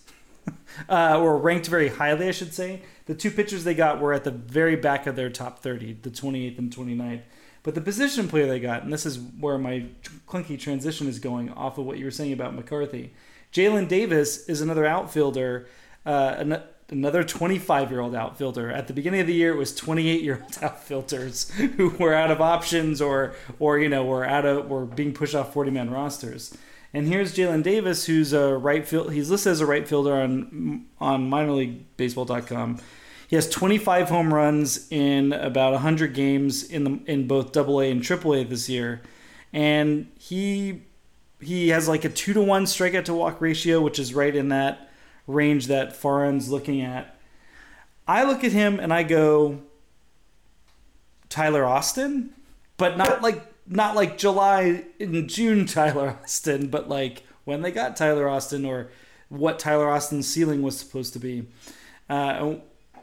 uh, 0.89 1.19
or 1.19 1.37
ranked 1.37 1.67
very 1.67 1.89
highly, 1.89 2.27
I 2.27 2.31
should 2.31 2.53
say. 2.53 2.81
The 3.05 3.15
two 3.15 3.31
pitchers 3.31 3.63
they 3.63 3.73
got 3.73 4.01
were 4.01 4.13
at 4.13 4.23
the 4.23 4.31
very 4.31 4.75
back 4.75 5.07
of 5.07 5.15
their 5.15 5.29
top 5.29 5.59
30, 5.59 5.99
the 6.01 6.09
28th 6.09 6.57
and 6.57 6.75
29th. 6.75 7.21
But 7.63 7.75
the 7.75 7.81
position 7.81 8.27
player 8.27 8.47
they 8.47 8.59
got, 8.59 8.83
and 8.83 8.91
this 8.91 9.05
is 9.05 9.19
where 9.19 9.57
my 9.57 9.85
clunky 10.27 10.59
transition 10.59 11.07
is 11.07 11.19
going 11.19 11.49
off 11.51 11.77
of 11.77 11.85
what 11.85 11.97
you 11.97 12.05
were 12.05 12.11
saying 12.11 12.33
about 12.33 12.55
McCarthy. 12.55 13.13
Jalen 13.51 13.87
Davis 13.87 14.47
is 14.47 14.61
another 14.61 14.85
outfielder, 14.85 15.67
uh, 16.05 16.61
another 16.89 17.23
25 17.23 17.91
year 17.91 17.99
old 17.99 18.15
outfielder. 18.15 18.71
At 18.71 18.87
the 18.87 18.93
beginning 18.93 19.21
of 19.21 19.27
the 19.27 19.33
year, 19.33 19.51
it 19.53 19.57
was 19.57 19.75
28 19.75 20.21
year 20.21 20.41
old 20.41 20.57
outfielders 20.61 21.49
who 21.51 21.89
were 21.89 22.13
out 22.13 22.31
of 22.31 22.41
options 22.41 23.01
or, 23.01 23.33
or 23.59 23.79
you 23.79 23.89
know, 23.89 24.05
were 24.05 24.25
out 24.25 24.45
of 24.45 24.69
were 24.69 24.85
being 24.85 25.13
pushed 25.13 25.35
off 25.35 25.53
40 25.53 25.71
man 25.71 25.89
rosters. 25.89 26.57
And 26.93 27.07
here's 27.07 27.35
Jalen 27.35 27.63
Davis, 27.63 28.05
who's 28.05 28.33
a 28.33 28.57
right 28.57 28.87
field. 28.87 29.11
He's 29.11 29.29
listed 29.29 29.51
as 29.51 29.61
a 29.61 29.65
right 29.65 29.87
fielder 29.87 30.15
on 30.15 30.85
on 30.99 31.29
minorleaguebaseball.com. 31.29 32.79
He 33.27 33.35
has 33.35 33.49
25 33.49 34.07
home 34.07 34.33
runs 34.33 34.87
in 34.89 35.33
about 35.33 35.73
100 35.73 36.13
games 36.13 36.63
in 36.63 36.83
the 36.85 36.99
in 37.05 37.27
both 37.27 37.51
Double 37.51 37.81
A 37.81 37.91
and 37.91 38.01
Triple 38.01 38.33
A 38.33 38.43
this 38.45 38.69
year, 38.69 39.01
and 39.51 40.09
he 40.17 40.83
he 41.41 41.69
has 41.69 41.89
like 41.89 42.05
a 42.05 42.09
two 42.09 42.33
to 42.33 42.41
one 42.41 42.63
strikeout 42.63 43.05
to 43.05 43.13
walk 43.13 43.41
ratio, 43.41 43.81
which 43.81 43.99
is 43.99 44.13
right 44.13 44.33
in 44.33 44.47
that 44.49 44.86
range 45.27 45.67
that 45.67 45.93
Farhan's 45.93 46.49
looking 46.49 46.81
at. 46.81 47.15
I 48.07 48.23
look 48.23 48.43
at 48.43 48.53
him 48.53 48.79
and 48.79 48.93
I 48.93 49.03
go, 49.03 49.59
Tyler 51.29 51.65
Austin, 51.65 52.33
but 52.77 52.97
not 52.97 53.21
like 53.21 53.43
not 53.67 53.95
like 53.95 54.17
July 54.17 54.85
and 54.99 55.29
June 55.29 55.65
Tyler 55.65 56.17
Austin, 56.23 56.67
but 56.67 56.87
like 56.87 57.23
when 57.43 57.61
they 57.61 57.71
got 57.71 57.95
Tyler 57.95 58.29
Austin 58.29 58.65
or 58.65 58.89
what 59.29 59.59
Tyler 59.59 59.89
Austin's 59.89 60.27
ceiling 60.27 60.61
was 60.61 60.77
supposed 60.77 61.13
to 61.13 61.19
be. 61.19 61.47
Uh, 62.09 62.55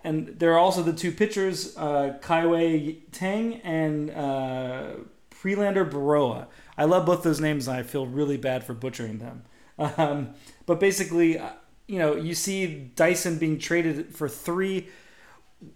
and 0.03 0.39
there 0.39 0.53
are 0.53 0.59
also 0.59 0.83
the 0.83 0.93
two 0.93 1.13
pitchers, 1.13 1.77
uh, 1.77 2.19
Kaiwei 2.21 3.01
Tang 3.13 3.55
and 3.63 4.11
uh, 4.11 4.91
Prelander 5.31 5.91
Berroa. 5.91 6.47
I 6.77 6.85
love 6.85 7.07
both 7.07 7.23
those 7.23 7.41
names, 7.41 7.69
and 7.69 7.77
I 7.77 7.83
feel 7.83 8.07
really 8.07 8.37
bad 8.37 8.65
for 8.65 8.75
butchering 8.75 9.19
them. 9.19 9.43
Um, 9.79 10.35
but 10.67 10.79
basically, 10.79 11.41
you 11.87 11.99
know, 11.99 12.15
you 12.15 12.35
see 12.35 12.91
Dyson 12.97 13.39
being 13.39 13.59
traded 13.59 14.15
for 14.15 14.29
three. 14.29 14.89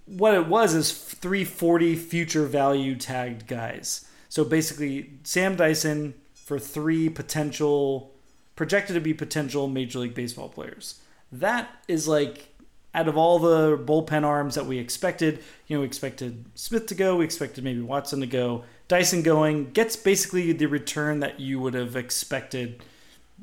What 0.06 0.34
it 0.34 0.46
was 0.46 0.74
is 0.74 0.92
340 0.92 1.96
future 1.96 2.46
value 2.46 2.96
tagged 2.96 3.46
guys. 3.46 4.06
So 4.28 4.44
basically, 4.44 5.12
Sam 5.22 5.56
Dyson 5.56 6.14
for 6.34 6.58
three 6.58 7.08
potential, 7.08 8.14
projected 8.56 8.94
to 8.94 9.00
be 9.00 9.14
potential 9.14 9.68
Major 9.68 10.00
League 10.00 10.14
Baseball 10.14 10.48
players. 10.48 11.00
That 11.30 11.68
is 11.88 12.08
like 12.08 12.54
out 12.94 13.06
of 13.06 13.16
all 13.16 13.38
the 13.38 13.78
bullpen 13.78 14.24
arms 14.24 14.54
that 14.54 14.66
we 14.66 14.78
expected, 14.78 15.42
you 15.66 15.76
know, 15.76 15.80
we 15.80 15.86
expected 15.86 16.46
Smith 16.54 16.86
to 16.86 16.94
go, 16.94 17.16
we 17.16 17.24
expected 17.24 17.64
maybe 17.64 17.80
Watson 17.80 18.20
to 18.20 18.26
go, 18.26 18.64
Dyson 18.88 19.22
going, 19.22 19.70
gets 19.70 19.94
basically 19.94 20.52
the 20.52 20.66
return 20.66 21.20
that 21.20 21.38
you 21.38 21.60
would 21.60 21.74
have 21.74 21.96
expected 21.96 22.82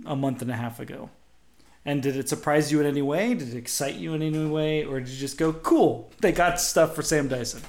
a 0.05 0.15
month 0.15 0.41
and 0.41 0.49
a 0.49 0.55
half 0.55 0.79
ago. 0.79 1.09
And 1.85 2.01
did 2.01 2.17
it 2.17 2.27
surprise 2.27 2.71
you 2.71 2.81
in 2.81 2.87
any 2.87 3.03
way? 3.03 3.35
Did 3.35 3.53
it 3.53 3.57
excite 3.57 3.95
you 3.95 4.13
in 4.13 4.21
any 4.23 4.45
way? 4.45 4.83
Or 4.83 4.99
did 4.99 5.09
you 5.09 5.17
just 5.17 5.37
go, 5.37 5.53
cool, 5.53 6.11
they 6.19 6.31
got 6.31 6.59
stuff 6.59 6.95
for 6.95 7.03
Sam 7.03 7.27
Dyson? 7.27 7.61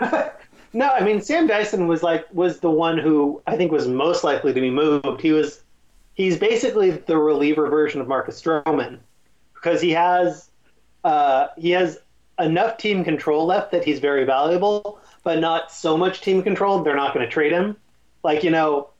No, 0.72 0.88
I 0.90 1.00
mean 1.00 1.20
Sam 1.22 1.46
Dyson 1.46 1.88
was 1.88 2.02
like 2.02 2.26
was 2.32 2.60
the 2.60 2.70
one 2.70 2.98
who 2.98 3.42
I 3.46 3.56
think 3.56 3.72
was 3.72 3.88
most 3.88 4.22
likely 4.22 4.52
to 4.52 4.60
be 4.60 4.70
moved. 4.70 5.20
He 5.20 5.32
was 5.32 5.62
he's 6.14 6.38
basically 6.38 6.90
the 6.90 7.16
reliever 7.16 7.68
version 7.68 8.00
of 8.00 8.08
Marcus 8.08 8.40
Stroman 8.40 8.98
because 9.54 9.80
he 9.80 9.90
has 9.92 10.50
uh, 11.04 11.48
he 11.56 11.70
has 11.70 11.98
enough 12.38 12.76
team 12.76 13.02
control 13.02 13.46
left 13.46 13.72
that 13.72 13.84
he's 13.84 13.98
very 13.98 14.24
valuable, 14.24 15.00
but 15.24 15.38
not 15.38 15.72
so 15.72 15.96
much 15.96 16.20
team 16.20 16.42
control 16.42 16.82
they're 16.82 16.96
not 16.96 17.14
going 17.14 17.24
to 17.24 17.32
trade 17.32 17.52
him. 17.52 17.76
Like 18.22 18.44
you 18.44 18.50
know, 18.50 18.90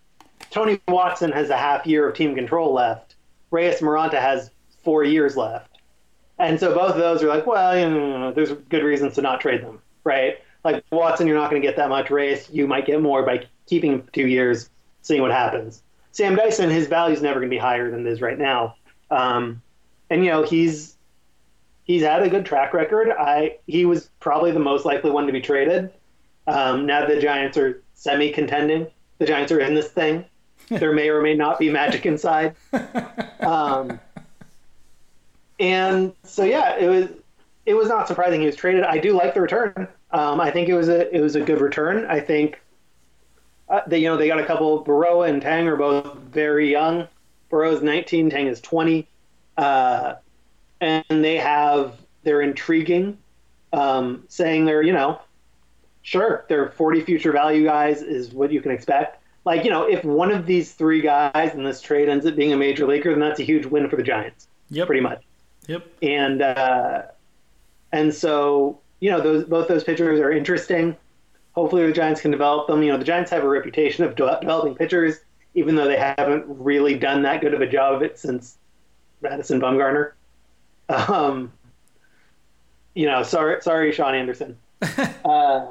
Tony 0.51 0.81
Watson 0.89 1.33
has 1.33 1.51
a 1.51 1.57
half 1.57 1.87
year 1.87 2.09
of 2.09 2.17
team 2.17 2.35
control 2.35 2.73
left. 2.73 3.08
Reyes 3.51 3.81
Moronta 3.81 4.21
has 4.21 4.51
four 4.85 5.05
years 5.05 5.37
left, 5.37 5.79
and 6.39 6.59
so 6.59 6.75
both 6.75 6.93
of 6.93 6.99
those 6.99 7.23
are 7.23 7.29
like, 7.29 7.47
well, 7.47 7.79
you 7.79 7.89
know, 7.89 8.33
there's 8.33 8.53
good 8.53 8.83
reasons 8.83 9.15
to 9.15 9.23
not 9.23 9.41
trade 9.41 9.63
them, 9.63 9.81
right? 10.05 10.39
Like 10.65 10.85
Watson, 10.91 11.27
you're 11.27 11.37
not 11.37 11.51
going 11.51 11.61
to 11.63 11.67
get 11.67 11.77
that 11.77 11.89
much. 11.89 12.11
Reyes, 12.11 12.49
you 12.51 12.67
might 12.67 12.87
get 12.87 13.01
more 13.01 13.23
by 13.25 13.47
keeping 13.67 14.07
two 14.13 14.27
years, 14.27 14.71
seeing 15.03 15.23
what 15.23 15.31
happens. 15.31 15.83
Sam 16.13 16.35
Dyson, 16.35 16.71
his 16.71 16.89
value 16.89 17.15
is 17.15 17.23
never 17.23 17.39
going 17.41 17.51
to 17.51 17.55
be 17.55 17.61
higher 17.61 17.91
than 17.91 18.07
it 18.07 18.11
is 18.11 18.21
right 18.21 18.39
now, 18.39 18.77
um, 19.11 19.63
and 20.11 20.25
you 20.25 20.31
know 20.31 20.43
he's 20.43 20.97
he's 21.85 22.03
had 22.03 22.23
a 22.23 22.29
good 22.29 22.47
track 22.47 22.73
record. 22.73 23.11
I 23.11 23.59
he 23.67 23.85
was 23.85 24.11
probably 24.21 24.53
the 24.53 24.61
most 24.61 24.85
likely 24.85 25.11
one 25.11 25.27
to 25.27 25.33
be 25.33 25.41
traded. 25.41 25.91
Um, 26.47 26.87
now 26.87 27.07
the 27.07 27.21
Giants 27.21 27.59
are 27.59 27.83
semi 27.95 28.31
contending. 28.31 28.87
The 29.19 29.27
Giants 29.27 29.53
are 29.53 29.61
in 29.61 29.75
this 29.75 29.89
thing. 29.89 30.25
There 30.69 30.93
may 30.93 31.09
or 31.09 31.21
may 31.21 31.35
not 31.35 31.59
be 31.59 31.71
magic 31.71 32.07
inside. 32.07 32.55
Um, 33.41 33.99
and 35.59 36.13
so 36.25 36.45
yeah, 36.45 36.77
it 36.77 36.89
was 36.89 37.09
it 37.67 37.75
was 37.75 37.89
not 37.89 38.09
surprising 38.09 38.41
he 38.41 38.47
was 38.47 38.57
traded. 38.57 38.85
I 38.85 38.99
do 38.99 39.13
like 39.13 39.35
the 39.35 39.41
return. 39.41 39.89
Um, 40.11 40.41
I 40.41 40.51
think 40.51 40.69
it 40.69 40.75
was 40.75 40.89
a 40.89 41.15
it 41.15 41.21
was 41.21 41.35
a 41.35 41.41
good 41.41 41.61
return. 41.61 42.07
I 42.07 42.21
think 42.21 42.61
uh, 43.69 43.81
they 43.87 43.99
you 43.99 44.09
know 44.09 44.17
they 44.17 44.29
got 44.29 44.39
a 44.39 44.47
couple. 44.47 44.85
Berroa 44.85 45.29
and 45.29 45.43
Tang 45.43 45.67
are 45.69 45.77
both 45.77 46.15
very 46.17 46.71
young. 46.71 47.09
Berroa's 47.51 47.83
19, 47.83 48.29
Tang 48.29 48.47
is 48.47 48.61
20, 48.61 49.07
uh, 49.57 50.15
and 50.81 51.05
they 51.09 51.37
have 51.37 51.95
they're 52.23 52.43
intriguing, 52.43 53.19
um, 53.73 54.25
saying 54.29 54.65
they're 54.65 54.83
you 54.83 54.93
know 54.93 55.21
sure 56.03 56.47
they're 56.49 56.71
40 56.71 57.03
future 57.03 57.33
value 57.33 57.65
guys 57.65 58.01
is 58.01 58.33
what 58.33 58.51
you 58.51 58.63
can 58.63 58.71
expect. 58.71 59.18
Like 59.49 59.65
you 59.65 59.71
know 59.71 59.85
if 59.85 60.05
one 60.05 60.31
of 60.31 60.45
these 60.45 60.73
three 60.73 61.01
guys 61.01 61.55
in 61.55 61.65
this 61.65 61.81
trade 61.81 62.11
ends 62.11 62.27
up 62.27 62.37
being 62.37 62.53
a 62.53 62.57
major 62.59 62.87
leaguer, 62.87 63.13
then 63.13 63.21
that's 63.21 63.41
a 63.41 63.45
huge 63.45 63.65
win 63.65 63.89
for 63.89 63.97
the 63.97 64.03
Giants. 64.03 64.47
Yep. 64.69 64.87
Pretty 64.87 65.01
much. 65.01 65.25
Yep. 65.69 65.87
And 66.03 66.43
uh, 66.43 67.05
and 67.91 68.13
so 68.13 68.79
you 69.01 69.11
know 69.11 69.23
those 69.23 69.45
both 69.45 69.67
those 69.67 69.85
pitchers 69.85 70.21
are 70.21 70.31
interesting. 70.31 70.95
Hopefully 71.53 71.87
the 71.87 71.95
Giants 71.95 72.21
can 72.21 72.31
develop 72.31 72.67
them. 72.67 72.83
You 72.83 72.93
know 72.93 72.99
the 72.99 73.07
Giants 73.07 73.31
have 73.31 73.43
a 73.43 73.49
reputation 73.49 74.05
of 74.05 74.17
de- 74.17 74.39
developing 74.39 74.75
pitchers, 74.75 75.17
even 75.55 75.77
though 75.77 75.87
they 75.89 75.97
haven't 75.97 76.45
really 76.47 76.99
done 76.99 77.23
that 77.23 77.41
good 77.41 77.55
of 77.55 77.63
a 77.63 77.67
job 77.67 77.95
of 77.95 78.03
it 78.03 78.19
since 78.19 78.59
Madison 79.23 79.63
Bumgarner. 79.63 80.13
Um, 80.91 81.51
you 82.93 83.07
know, 83.07 83.23
sorry, 83.23 83.63
sorry, 83.63 83.93
Shaun 83.93 84.15
Anderson. 84.15 84.59
uh, 85.25 85.69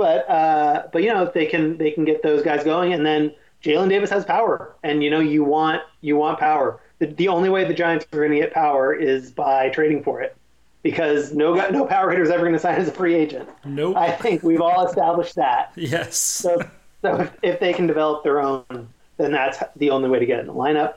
but 0.00 0.26
uh, 0.30 0.86
but 0.92 1.02
you 1.02 1.12
know 1.12 1.30
they 1.34 1.44
can 1.44 1.76
they 1.76 1.90
can 1.90 2.06
get 2.06 2.22
those 2.22 2.42
guys 2.42 2.64
going, 2.64 2.94
and 2.94 3.04
then 3.04 3.34
Jalen 3.62 3.90
Davis 3.90 4.08
has 4.08 4.24
power, 4.24 4.74
and 4.82 5.04
you 5.04 5.10
know 5.10 5.20
you 5.20 5.44
want 5.44 5.82
you 6.00 6.16
want 6.16 6.38
power. 6.38 6.80
The, 7.00 7.06
the 7.06 7.28
only 7.28 7.50
way 7.50 7.64
the 7.64 7.74
Giants 7.74 8.06
are 8.10 8.16
going 8.16 8.30
to 8.30 8.38
get 8.38 8.54
power 8.54 8.94
is 8.94 9.30
by 9.30 9.68
trading 9.68 10.02
for 10.02 10.22
it, 10.22 10.34
because 10.82 11.34
no 11.34 11.52
no 11.68 11.84
power 11.84 12.08
hitter 12.08 12.22
is 12.22 12.30
ever 12.30 12.44
going 12.44 12.54
to 12.54 12.58
sign 12.58 12.76
as 12.76 12.88
a 12.88 12.92
free 12.92 13.14
agent. 13.14 13.46
Nope. 13.66 13.94
I 13.98 14.10
think 14.10 14.42
we've 14.42 14.62
all 14.62 14.86
established 14.86 15.34
that. 15.34 15.72
yes. 15.76 16.16
So 16.16 16.62
so 17.02 17.20
if, 17.20 17.36
if 17.42 17.60
they 17.60 17.74
can 17.74 17.86
develop 17.86 18.24
their 18.24 18.40
own, 18.40 18.88
then 19.18 19.32
that's 19.32 19.62
the 19.76 19.90
only 19.90 20.08
way 20.08 20.18
to 20.18 20.24
get 20.26 20.40
in 20.40 20.46
the 20.46 20.54
lineup. 20.54 20.94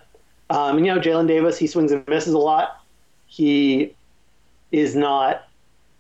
Um, 0.50 0.78
and, 0.78 0.86
you 0.86 0.96
know, 0.96 1.02
Jalen 1.02 1.28
Davis, 1.28 1.58
he 1.58 1.68
swings 1.68 1.92
and 1.92 2.08
misses 2.08 2.34
a 2.34 2.38
lot. 2.38 2.82
He 3.26 3.96
is 4.72 4.96
not 4.96 5.46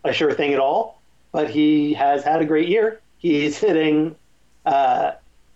a 0.05 0.13
sure 0.13 0.33
thing 0.33 0.53
at 0.53 0.59
all, 0.59 1.01
but 1.33 1.49
he 1.49 1.93
has 1.93 2.23
had 2.23 2.41
a 2.41 2.45
great 2.45 2.69
year. 2.69 3.01
He's 3.17 3.57
hitting, 3.57 4.15
uh, 4.65 5.11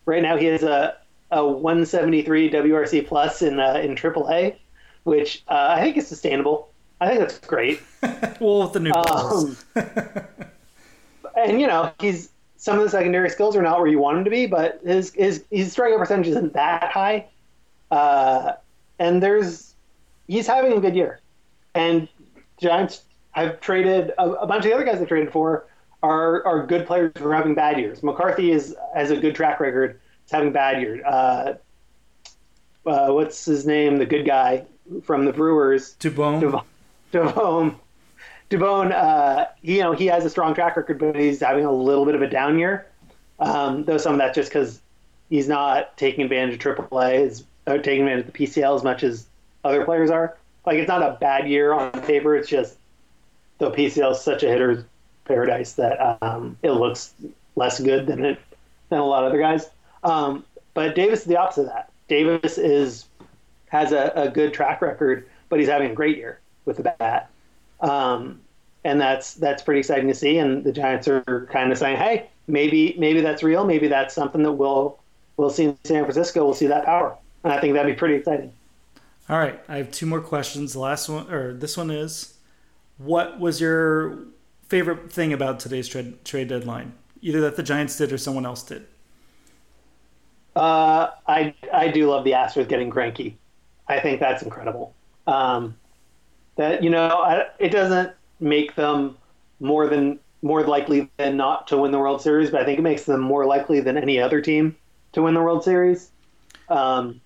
right 0.06 0.22
now, 0.22 0.36
he 0.36 0.48
has 0.48 0.64
a, 0.64 0.98
a 1.32 1.46
173 1.48 2.50
WRC 2.50 3.08
plus 3.08 3.42
in, 3.42 3.62
uh, 3.62 3.76
in 3.76 3.96
AAA, 3.96 4.58
which 5.04 5.44
uh, 5.48 5.68
I 5.70 5.82
think 5.82 5.96
is 5.96 6.08
sustainable. 6.08 6.70
I 7.00 7.08
think 7.08 7.20
that's 7.20 7.40
great. 7.40 7.82
well, 8.42 8.64
with 8.64 8.74
the 8.74 8.80
new 8.80 8.92
balls. 8.92 9.64
Um, 9.76 9.86
and 11.38 11.62
you 11.62 11.68
know, 11.68 11.92
he's 12.00 12.32
some 12.58 12.78
of 12.78 12.84
the 12.84 12.90
secondary 12.90 13.30
skills 13.30 13.56
are 13.56 13.62
not 13.62 13.78
where 13.78 13.88
you 13.88 14.00
want 14.00 14.18
him 14.18 14.24
to 14.24 14.32
be, 14.32 14.48
but 14.48 14.82
his 14.84 15.14
his 15.14 15.44
his 15.52 15.76
strikeout 15.76 16.00
percentage 16.00 16.28
isn't 16.28 16.54
that 16.54 16.92
high. 16.92 17.28
Uh, 17.92 18.54
and 18.98 19.22
there's 19.22 19.76
he's 20.28 20.48
having 20.48 20.74
a 20.74 20.80
good 20.80 20.96
year. 20.96 21.20
And 21.76 22.08
Giants 22.60 23.04
have 23.44 23.60
traded 23.60 24.12
a, 24.18 24.24
a 24.24 24.48
bunch 24.48 24.66
of 24.66 24.72
the 24.72 24.76
other 24.76 24.86
guys 24.86 25.02
I've 25.02 25.08
traded 25.08 25.32
for 25.32 25.66
are 26.04 26.46
are 26.46 26.66
good 26.66 26.86
players 26.86 27.12
who 27.18 27.28
are 27.28 27.36
having 27.36 27.56
bad 27.56 27.80
years. 27.80 28.04
McCarthy 28.04 28.52
is 28.52 28.76
has 28.94 29.12
a 29.12 29.18
good 29.18 29.36
track 29.36 29.60
record. 29.60 30.00
Is 30.26 30.32
having 30.32 30.52
bad 30.52 30.82
years. 30.82 31.04
Uh, 31.04 31.56
uh, 32.86 33.10
what's 33.10 33.46
his 33.46 33.66
name? 33.66 33.98
The 33.98 34.06
good 34.06 34.26
guy 34.26 34.66
from 35.04 35.26
the 35.26 35.34
Brewers. 35.34 35.96
Dubon. 36.00 36.64
Devon. 37.12 37.76
Devon, 38.50 38.94
uh, 38.94 39.48
you 39.62 39.82
know, 39.82 39.92
he 39.92 40.06
has 40.06 40.24
a 40.24 40.30
strong 40.30 40.54
track 40.54 40.78
record, 40.78 41.00
but 41.00 41.16
he's 41.16 41.42
having 41.42 41.66
a 41.66 41.72
little 41.72 42.06
bit 42.06 42.16
of 42.16 42.22
a 42.22 42.30
down 42.30 42.58
year. 42.58 42.88
Um, 43.40 43.84
though 43.84 43.98
some 43.98 44.14
of 44.14 44.20
that's 44.20 44.36
just 44.36 44.50
because 44.50 44.82
he's 45.30 45.48
not 45.48 45.98
taking 45.98 46.24
advantage 46.24 46.66
of 46.66 46.78
AAA, 46.78 47.20
is 47.20 47.44
taking 47.66 48.04
advantage 48.04 48.28
of 48.28 48.34
the 48.34 48.46
PCL 48.46 48.76
as 48.76 48.84
much 48.84 49.04
as 49.04 49.28
other 49.64 49.84
players 49.84 50.10
are. 50.10 50.38
Like 50.66 50.78
it's 50.78 50.88
not 50.88 51.04
a 51.04 51.18
bad 51.20 51.48
year 51.48 51.74
on 51.74 51.92
paper. 52.04 52.36
It's 52.36 52.50
just 52.50 52.78
the 53.58 53.72
PCL 53.72 54.12
is 54.12 54.22
such 54.22 54.44
a 54.44 54.48
hitter's 54.48 54.84
paradise 55.26 55.74
that 55.74 56.18
um, 56.22 56.58
it 56.64 56.72
looks 56.72 57.14
less 57.56 57.80
good 57.80 58.08
than 58.08 58.24
it 58.24 58.40
than 58.90 59.00
a 59.00 59.06
lot 59.06 59.24
of 59.24 59.30
other 59.30 59.40
guys. 59.40 59.70
Um, 60.04 60.46
but 60.74 60.96
Davis 60.96 61.22
is 61.22 61.26
the 61.26 61.38
opposite 61.38 61.62
of 61.62 61.68
that. 61.68 61.92
Davis 62.08 62.58
is 62.58 63.06
has 63.70 63.92
a, 63.92 64.12
a 64.16 64.30
good 64.30 64.54
track 64.54 64.82
record, 64.82 65.28
but 65.50 65.60
he's 65.60 65.68
having 65.68 65.92
a 65.92 65.94
great 65.94 66.18
year 66.18 66.40
with 66.66 66.78
the 66.78 66.84
bat. 66.84 67.30
Um, 67.82 68.40
and 68.84 69.02
that's 69.02 69.34
that's 69.36 69.62
pretty 69.62 69.80
exciting 69.80 70.08
to 70.08 70.14
see. 70.14 70.38
And 70.38 70.64
the 70.64 70.72
Giants 70.72 71.08
are 71.08 71.48
kind 71.52 71.72
of 71.72 71.78
saying, 71.78 71.98
"Hey, 71.98 72.30
maybe 72.48 72.96
maybe 72.98 73.22
that's 73.22 73.44
real. 73.44 73.66
Maybe 73.66 73.88
that's 73.88 74.16
something 74.16 74.44
that 74.44 74.54
we'll 74.54 75.00
we'll 75.36 75.50
see 75.50 75.66
in 75.66 75.78
San 75.84 76.04
Francisco. 76.04 76.46
We'll 76.46 76.54
see 76.54 76.68
that 76.68 76.86
power." 76.86 77.18
And 77.44 77.52
I 77.52 77.60
think 77.60 77.74
that'd 77.74 77.94
be 77.94 77.98
pretty 77.98 78.16
exciting. 78.16 78.54
All 79.30 79.38
right, 79.38 79.60
I 79.68 79.78
have 79.78 79.92
two 79.92 80.06
more 80.06 80.22
questions. 80.22 80.74
The 80.74 80.80
last 80.80 81.10
one, 81.10 81.30
or 81.32 81.54
this 81.54 81.76
one 81.76 81.92
is, 81.92 82.37
what 82.98 83.40
was 83.40 83.62
your 83.62 84.20
favorite 84.68 85.12
thing 85.12 85.34
about 85.34 85.60
today's 85.60 85.88
trade 85.88 86.24
trade 86.26 86.48
deadline? 86.48 86.94
Either 87.22 87.42
that 87.42 87.56
the 87.56 87.64
Giants 87.64 87.98
did 87.98 88.12
or 88.12 88.18
someone 88.18 88.46
else 88.46 88.64
did. 88.64 88.86
Uh, 90.56 91.12
I 91.28 91.54
I 91.74 91.90
do 91.90 92.10
love 92.10 92.24
the 92.24 92.32
Astros 92.32 92.68
getting 92.68 92.90
Greinke. 92.90 93.36
I 93.88 94.00
think 94.00 94.20
that's 94.20 94.44
incredible. 94.44 94.94
Um, 95.28 95.76
that 96.56 96.84
you 96.84 96.90
know, 96.90 97.08
I, 97.08 97.48
it 97.60 97.70
doesn't 97.70 98.12
make 98.40 98.76
them 98.76 99.18
more 99.60 99.88
than 99.88 100.20
more 100.42 100.64
likely 100.64 101.10
than 101.18 101.38
not 101.38 101.68
to 101.68 101.78
win 101.78 101.92
the 101.92 102.00
World 102.00 102.22
Series, 102.22 102.50
but 102.50 102.62
I 102.62 102.66
think 102.66 102.80
it 102.80 102.84
makes 102.84 103.04
them 103.04 103.22
more 103.22 103.46
likely 103.46 103.80
than 103.80 103.98
any 103.98 104.20
other 104.20 104.42
team 104.42 104.76
to 105.14 105.22
win 105.22 105.34
the 105.34 105.42
World 105.42 105.64
Series. 105.64 106.12
Um, 106.70 107.22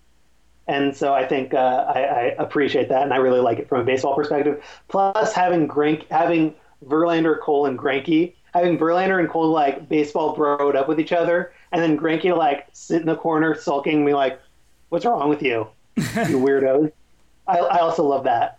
and 0.71 0.95
so 0.95 1.13
I 1.13 1.27
think 1.27 1.53
uh, 1.53 1.85
I, 1.93 1.99
I, 1.99 2.21
appreciate 2.39 2.87
that, 2.87 3.03
and 3.03 3.13
I 3.13 3.17
really 3.17 3.41
like 3.41 3.59
it 3.59 3.67
from 3.67 3.81
a 3.81 3.83
baseball 3.83 4.15
perspective. 4.15 4.63
Plus, 4.87 5.33
having 5.33 5.67
Grank, 5.67 6.07
having 6.09 6.55
Verlander, 6.85 7.37
Cole, 7.41 7.65
and 7.65 7.77
Greinke, 7.77 8.33
having 8.53 8.77
Verlander 8.77 9.19
and 9.19 9.29
Cole 9.29 9.49
like 9.49 9.89
baseball 9.89 10.33
broed 10.35 10.75
up 10.75 10.87
with 10.87 10.97
each 10.97 11.11
other, 11.11 11.51
and 11.73 11.81
then 11.81 11.99
Greinke 11.99 12.35
like 12.35 12.67
sit 12.71 13.01
in 13.01 13.07
the 13.07 13.17
corner 13.17 13.53
sulking, 13.53 14.05
me 14.05 14.13
like, 14.13 14.39
"What's 14.87 15.03
wrong 15.03 15.27
with 15.27 15.43
you, 15.43 15.67
you 15.97 16.03
weirdos?" 16.39 16.93
I, 17.47 17.57
I 17.57 17.79
also 17.79 18.03
love 18.03 18.23
that. 18.23 18.57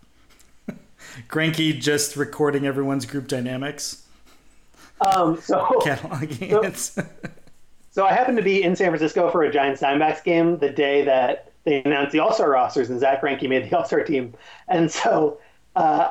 Greinke 1.28 1.80
just 1.80 2.14
recording 2.14 2.66
everyone's 2.66 3.06
group 3.06 3.26
dynamics. 3.26 4.06
Um, 5.00 5.40
so 5.40 5.56
cataloging 5.82 6.76
so, 6.76 7.04
so 7.90 8.04
I 8.04 8.12
happened 8.12 8.36
to 8.36 8.44
be 8.44 8.62
in 8.62 8.76
San 8.76 8.88
Francisco 8.88 9.30
for 9.30 9.42
a 9.42 9.50
Giants 9.50 9.80
Diamondbacks 9.80 10.22
game 10.22 10.58
the 10.58 10.68
day 10.68 11.04
that 11.04 11.51
they 11.64 11.82
announced 11.82 12.12
the 12.12 12.18
All 12.18 12.32
Star 12.32 12.50
rosters, 12.50 12.90
and 12.90 12.98
Zack 12.98 13.22
Greinke 13.22 13.48
made 13.48 13.70
the 13.70 13.76
All 13.76 13.84
Star 13.84 14.02
team. 14.02 14.34
And 14.68 14.90
so 14.90 15.38
uh, 15.76 16.10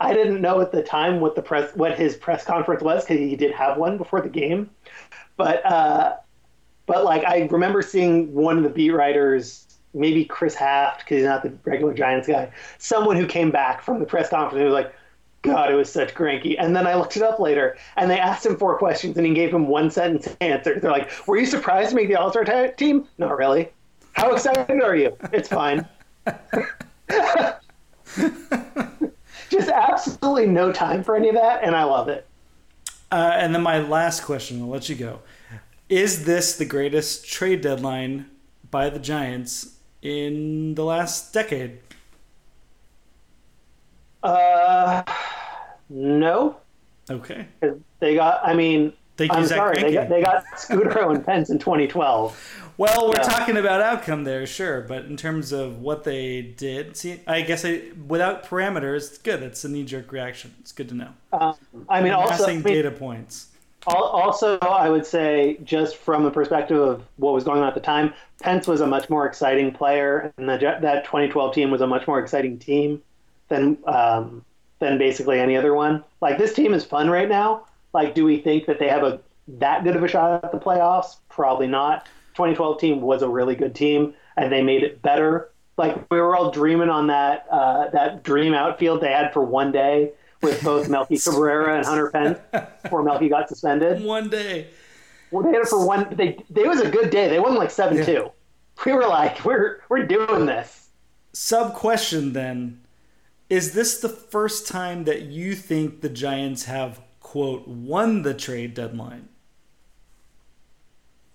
I 0.00 0.12
didn't 0.12 0.40
know 0.40 0.60
at 0.60 0.72
the 0.72 0.82
time 0.82 1.20
what 1.20 1.34
the 1.34 1.42
press 1.42 1.74
what 1.74 1.98
his 1.98 2.16
press 2.16 2.44
conference 2.44 2.82
was 2.82 3.04
because 3.04 3.18
he 3.18 3.36
did 3.36 3.52
have 3.52 3.78
one 3.78 3.98
before 3.98 4.20
the 4.20 4.28
game. 4.28 4.70
But 5.36 5.64
uh, 5.64 6.16
but 6.86 7.04
like 7.04 7.24
I 7.24 7.46
remember 7.50 7.82
seeing 7.82 8.32
one 8.32 8.58
of 8.58 8.62
the 8.62 8.70
beat 8.70 8.90
writers, 8.90 9.66
maybe 9.94 10.24
Chris 10.24 10.54
Haft, 10.54 11.00
because 11.00 11.16
he's 11.18 11.26
not 11.26 11.42
the 11.42 11.52
regular 11.64 11.94
Giants 11.94 12.28
guy, 12.28 12.52
someone 12.78 13.16
who 13.16 13.26
came 13.26 13.50
back 13.50 13.82
from 13.82 13.98
the 13.98 14.06
press 14.06 14.28
conference 14.28 14.60
and 14.60 14.64
was 14.66 14.74
like. 14.74 14.94
God, 15.42 15.70
it 15.70 15.76
was 15.76 15.92
such 15.92 16.12
Greinke. 16.12 16.56
And 16.58 16.74
then 16.74 16.88
I 16.88 16.96
looked 16.96 17.16
it 17.16 17.22
up 17.22 17.38
later, 17.38 17.76
and 17.96 18.10
they 18.10 18.18
asked 18.18 18.44
him 18.44 18.56
four 18.56 18.76
questions, 18.78 19.16
and 19.16 19.24
he 19.24 19.32
gave 19.32 19.54
him 19.54 19.68
one 19.68 19.92
sentence 19.92 20.34
answer. 20.40 20.80
They're 20.80 20.90
like, 20.90 21.08
"Were 21.28 21.36
you 21.36 21.46
surprised 21.46 21.90
to 21.90 21.94
make 21.94 22.08
the 22.08 22.16
All 22.16 22.32
Star 22.32 22.68
team? 22.72 23.06
Not 23.16 23.36
really. 23.38 23.70
How 24.16 24.32
excited 24.32 24.82
are 24.82 24.96
you? 24.96 25.14
It's 25.30 25.48
fine. 25.48 25.86
Just 29.50 29.68
absolutely 29.68 30.46
no 30.46 30.72
time 30.72 31.04
for 31.04 31.16
any 31.16 31.28
of 31.28 31.34
that, 31.34 31.62
and 31.62 31.76
I 31.76 31.84
love 31.84 32.08
it. 32.08 32.26
Uh, 33.12 33.32
and 33.34 33.54
then 33.54 33.62
my 33.62 33.78
last 33.78 34.22
question, 34.22 34.62
I'll 34.62 34.68
let 34.68 34.88
you 34.88 34.96
go. 34.96 35.20
Is 35.90 36.24
this 36.24 36.56
the 36.56 36.64
greatest 36.64 37.30
trade 37.30 37.60
deadline 37.60 38.30
by 38.70 38.88
the 38.88 38.98
Giants 38.98 39.76
in 40.00 40.74
the 40.74 40.84
last 40.84 41.34
decade? 41.34 41.80
Uh, 44.22 45.02
no. 45.90 46.56
Okay. 47.10 47.46
They 48.00 48.14
got. 48.14 48.40
I 48.42 48.54
mean, 48.54 48.94
Thank 49.16 49.32
you, 49.32 49.38
I'm 49.38 49.46
Zach 49.46 49.56
sorry. 49.58 49.82
They 49.82 49.92
got, 49.92 50.08
they 50.08 50.22
got 50.22 50.44
Scutaro 50.56 51.14
and 51.14 51.24
Pence 51.24 51.50
in 51.50 51.58
2012. 51.58 52.62
Well, 52.78 53.08
we're 53.08 53.14
Yeah. 53.16 53.22
talking 53.22 53.56
about 53.56 53.80
outcome 53.80 54.24
there, 54.24 54.46
sure, 54.46 54.82
but 54.82 55.06
in 55.06 55.16
terms 55.16 55.50
of 55.52 55.80
what 55.80 56.04
they 56.04 56.42
did, 56.42 56.96
see, 56.96 57.20
I 57.26 57.40
guess 57.40 57.64
I, 57.64 57.84
without 58.06 58.44
parameters, 58.44 59.08
it's 59.08 59.18
good. 59.18 59.42
It's 59.42 59.64
a 59.64 59.68
knee 59.70 59.84
jerk 59.84 60.12
reaction. 60.12 60.54
It's 60.60 60.72
good 60.72 60.90
to 60.90 60.94
know. 60.94 61.08
Um, 61.32 61.54
I 61.88 62.02
mean, 62.02 62.12
also, 62.12 62.44
I 62.46 62.52
mean, 62.52 62.62
data 62.62 62.90
points. 62.90 63.48
also, 63.86 64.58
I 64.58 64.90
would 64.90 65.06
say, 65.06 65.58
just 65.64 65.96
from 65.96 66.24
the 66.24 66.30
perspective 66.30 66.78
of 66.78 67.02
what 67.16 67.32
was 67.32 67.44
going 67.44 67.62
on 67.62 67.68
at 67.68 67.74
the 67.74 67.80
time, 67.80 68.12
Pence 68.42 68.66
was 68.66 68.82
a 68.82 68.86
much 68.86 69.08
more 69.08 69.24
exciting 69.26 69.72
player, 69.72 70.30
and 70.36 70.46
the, 70.46 70.58
that 70.58 71.04
2012 71.06 71.54
team 71.54 71.70
was 71.70 71.80
a 71.80 71.86
much 71.86 72.06
more 72.06 72.18
exciting 72.18 72.58
team 72.58 73.00
than 73.48 73.78
um, 73.86 74.44
than 74.80 74.98
basically 74.98 75.40
any 75.40 75.56
other 75.56 75.72
one. 75.72 76.04
Like 76.20 76.36
this 76.36 76.52
team 76.52 76.74
is 76.74 76.84
fun 76.84 77.08
right 77.08 77.28
now. 77.28 77.64
Like, 77.96 78.14
do 78.14 78.26
we 78.26 78.38
think 78.38 78.66
that 78.66 78.78
they 78.78 78.88
have 78.88 79.02
a 79.02 79.20
that 79.48 79.84
good 79.84 79.96
of 79.96 80.02
a 80.02 80.08
shot 80.08 80.44
at 80.44 80.52
the 80.52 80.58
playoffs? 80.58 81.16
Probably 81.30 81.66
not. 81.66 82.04
2012 82.34 82.78
team 82.78 83.00
was 83.00 83.22
a 83.22 83.28
really 83.28 83.54
good 83.54 83.74
team, 83.74 84.12
and 84.36 84.52
they 84.52 84.62
made 84.62 84.82
it 84.82 85.00
better. 85.00 85.50
Like 85.78 86.10
we 86.10 86.20
were 86.20 86.36
all 86.36 86.50
dreaming 86.50 86.90
on 86.90 87.06
that 87.06 87.46
uh, 87.50 87.88
that 87.94 88.22
dream 88.22 88.52
outfield 88.52 89.00
they 89.00 89.10
had 89.10 89.32
for 89.32 89.42
one 89.42 89.72
day 89.72 90.12
with 90.42 90.62
both 90.62 90.88
Melky 90.90 91.16
Cabrera 91.16 91.78
and 91.78 91.86
Hunter 91.86 92.10
Pence 92.10 92.38
before 92.82 93.02
Melky 93.02 93.30
got 93.30 93.48
suspended. 93.48 94.02
One 94.02 94.28
day. 94.28 94.68
Well, 95.30 95.42
they 95.42 95.52
had 95.52 95.62
it 95.62 95.68
for 95.68 95.86
one. 95.86 96.14
They 96.14 96.38
they 96.50 96.68
was 96.68 96.82
a 96.82 96.90
good 96.90 97.08
day. 97.08 97.28
They 97.28 97.38
won 97.38 97.54
like 97.54 97.70
seven 97.70 98.04
two. 98.04 98.30
We 98.84 98.92
were 98.92 99.06
like, 99.06 99.42
we're 99.42 99.80
we're 99.88 100.06
doing 100.06 100.44
this. 100.44 100.90
Sub 101.32 101.72
question 101.72 102.34
then 102.34 102.82
Is 103.48 103.72
this 103.72 104.00
the 104.00 104.10
first 104.10 104.68
time 104.68 105.04
that 105.04 105.22
you 105.22 105.54
think 105.54 106.02
the 106.02 106.10
Giants 106.10 106.64
have, 106.64 107.00
quote, 107.36 107.68
won 107.68 108.22
the 108.22 108.32
trade 108.32 108.72
deadline? 108.72 109.28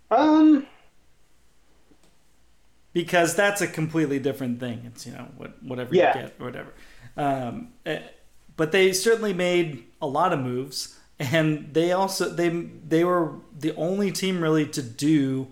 Um, 0.10 0.66
because 2.94 3.36
that's 3.36 3.62
a 3.62 3.68
completely 3.68 4.18
different 4.20 4.60
thing. 4.60 4.82
It's 4.86 5.06
you 5.06 5.14
know 5.14 5.28
what 5.38 5.62
whatever 5.64 5.94
Yeah. 5.96 6.16
you 6.18 6.22
get 6.24 6.34
or 6.40 6.46
whatever. 6.48 6.74
Um, 7.16 7.70
eh, 7.86 8.00
but 8.58 8.72
they 8.72 8.94
certainly 8.94 9.34
made 9.34 9.84
a 10.02 10.08
lot 10.08 10.34
of 10.34 10.40
moves, 10.40 10.98
and 11.20 11.72
they 11.74 11.92
also 11.92 12.30
they 12.30 12.50
they 12.50 13.04
were 13.04 13.36
the 13.58 13.76
only 13.76 14.12
team 14.12 14.42
really 14.42 14.66
to 14.68 14.82
do 14.82 15.48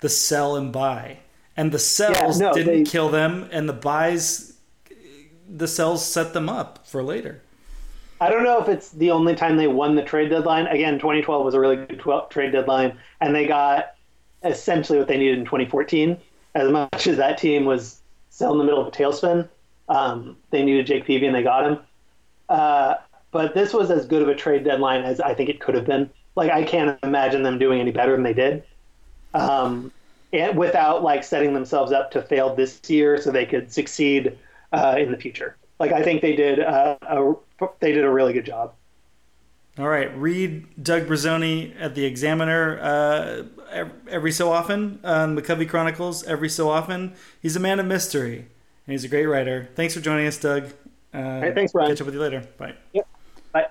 the 0.00 0.08
sell 0.08 0.56
and 0.56 0.72
buy, 0.72 1.18
and 1.56 1.72
the 1.72 1.78
sells 1.78 2.40
Yeah, 2.40 2.48
no, 2.48 2.54
didn't 2.54 2.84
they- 2.84 2.90
kill 2.90 3.10
them, 3.10 3.48
and 3.52 3.68
the 3.68 3.74
buys 3.74 4.54
the 5.46 5.68
sells 5.68 6.04
set 6.04 6.32
them 6.32 6.48
up 6.48 6.86
for 6.86 7.02
later. 7.02 7.42
I 8.20 8.28
don't 8.28 8.44
know 8.44 8.60
if 8.60 8.68
it's 8.68 8.90
the 8.90 9.10
only 9.10 9.34
time 9.34 9.56
they 9.56 9.66
won 9.66 9.94
the 9.94 10.02
trade 10.02 10.28
deadline. 10.28 10.66
Again, 10.66 10.98
2012 10.98 11.44
was 11.44 11.54
a 11.54 11.60
really 11.60 11.76
good 11.76 11.98
12 11.98 12.28
trade 12.28 12.52
deadline, 12.52 12.98
and 13.20 13.34
they 13.34 13.46
got 13.46 13.94
essentially 14.44 14.98
what 14.98 15.08
they 15.08 15.16
needed 15.16 15.38
in 15.38 15.44
2014. 15.44 16.18
As 16.54 16.70
much 16.70 17.06
as 17.06 17.16
that 17.16 17.38
team 17.38 17.64
was 17.64 18.00
still 18.28 18.52
in 18.52 18.58
the 18.58 18.64
middle 18.64 18.80
of 18.80 18.86
a 18.86 18.90
tailspin, 18.90 19.48
um, 19.88 20.36
they 20.50 20.62
needed 20.62 20.86
Jake 20.86 21.04
Peavy 21.04 21.26
and 21.26 21.34
they 21.34 21.42
got 21.42 21.66
him. 21.66 21.78
Uh, 22.48 22.96
but 23.30 23.54
this 23.54 23.72
was 23.72 23.90
as 23.90 24.06
good 24.06 24.22
of 24.22 24.28
a 24.28 24.34
trade 24.34 24.64
deadline 24.64 25.02
as 25.02 25.20
I 25.20 25.34
think 25.34 25.48
it 25.48 25.60
could 25.60 25.74
have 25.74 25.86
been. 25.86 26.10
Like 26.36 26.50
I 26.50 26.64
can't 26.64 26.98
imagine 27.02 27.42
them 27.42 27.58
doing 27.58 27.80
any 27.80 27.90
better 27.90 28.12
than 28.12 28.22
they 28.22 28.34
did, 28.34 28.64
um, 29.34 29.92
and 30.32 30.56
without 30.56 31.02
like 31.02 31.24
setting 31.24 31.54
themselves 31.54 31.92
up 31.92 32.10
to 32.12 32.22
fail 32.22 32.54
this 32.54 32.80
year 32.88 33.20
so 33.20 33.30
they 33.30 33.46
could 33.46 33.72
succeed 33.72 34.38
uh, 34.72 34.96
in 34.98 35.10
the 35.10 35.16
future. 35.16 35.56
Like 35.78 35.92
I 35.92 36.02
think 36.02 36.22
they 36.22 36.36
did 36.36 36.60
uh, 36.60 36.96
a 37.02 37.34
they 37.80 37.92
did 37.92 38.04
a 38.04 38.10
really 38.10 38.32
good 38.32 38.46
job. 38.46 38.74
All 39.78 39.88
right, 39.88 40.14
read 40.18 40.82
Doug 40.82 41.06
Bruzzone 41.06 41.74
at 41.80 41.94
the 41.94 42.04
Examiner 42.04 42.78
uh, 42.82 43.84
every 44.08 44.32
so 44.32 44.52
often 44.52 45.00
on 45.04 45.36
McCovey 45.36 45.68
Chronicles. 45.68 46.24
Every 46.24 46.48
so 46.48 46.68
often, 46.68 47.14
he's 47.40 47.56
a 47.56 47.60
man 47.60 47.80
of 47.80 47.86
mystery 47.86 48.38
and 48.38 48.92
he's 48.92 49.04
a 49.04 49.08
great 49.08 49.26
writer. 49.26 49.68
Thanks 49.76 49.94
for 49.94 50.00
joining 50.00 50.26
us, 50.26 50.36
Doug. 50.38 50.64
Uh, 51.14 51.18
right, 51.18 51.54
thanks, 51.54 51.72
Brian. 51.72 51.90
Catch 51.90 52.00
up 52.00 52.06
with 52.06 52.14
you 52.14 52.20
later. 52.20 52.46
Bye. 52.58 52.74
Yep. 52.92 53.08
Bye. 53.52 53.66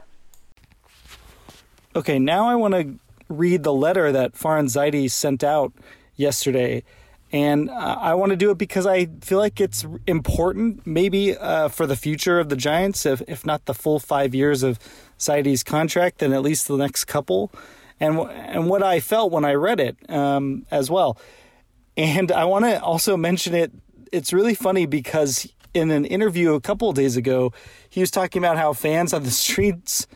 Okay, 1.96 2.18
now 2.18 2.48
I 2.48 2.56
want 2.56 2.74
to 2.74 2.96
read 3.28 3.64
the 3.64 3.74
letter 3.74 4.12
that 4.12 4.34
Farhan 4.34 4.66
Zaidi 4.66 5.12
sent 5.12 5.44
out 5.44 5.74
yesterday. 6.16 6.84
And 7.32 7.70
uh, 7.70 7.98
I 8.00 8.16
want 8.16 8.32
to 8.32 8.36
do 8.36 8.50
it 8.50 8.58
because 8.58 8.88
I 8.88 9.08
feel 9.22 9.38
like 9.38 9.62
it's 9.62 9.86
important, 10.08 10.86
maybe 10.88 11.38
uh, 11.38 11.68
for 11.68 11.86
the 11.86 11.96
future 11.96 12.40
of 12.40 12.50
the 12.50 12.56
Giants, 12.56 13.06
if, 13.06 13.22
if 13.28 13.46
not 13.46 13.66
the 13.66 13.76
full 13.76 14.00
five 14.00 14.34
years 14.34 14.64
of 14.64 14.80
Zaidi's 15.20 15.64
contract, 15.64 16.20
then 16.20 16.34
at 16.34 16.42
least 16.42 16.68
the 16.68 16.78
next 16.78 17.06
couple. 17.06 17.52
And, 18.00 18.16
wh- 18.16 18.30
and 18.32 18.68
what 18.68 18.82
I 18.82 19.00
felt 19.00 19.32
when 19.32 19.46
I 19.46 19.54
read 19.54 19.80
it 19.80 19.98
um, 20.10 20.66
as 20.72 20.90
well. 20.90 21.20
And 21.96 22.32
I 22.32 22.46
want 22.46 22.66
to 22.66 22.82
also 22.82 23.16
mention 23.16 23.54
it. 23.54 23.72
It's 24.12 24.34
really 24.34 24.56
funny 24.56 24.88
because 24.88 25.48
in 25.74 25.92
an 25.92 26.06
interview 26.06 26.54
a 26.54 26.62
couple 26.62 26.92
days 26.94 27.16
ago, 27.16 27.54
he 27.90 28.00
was 28.00 28.10
talking 28.10 28.42
about 28.42 28.58
how 28.58 28.74
fans 28.74 29.14
on 29.14 29.24
the 29.24 29.32
streets 29.46 30.08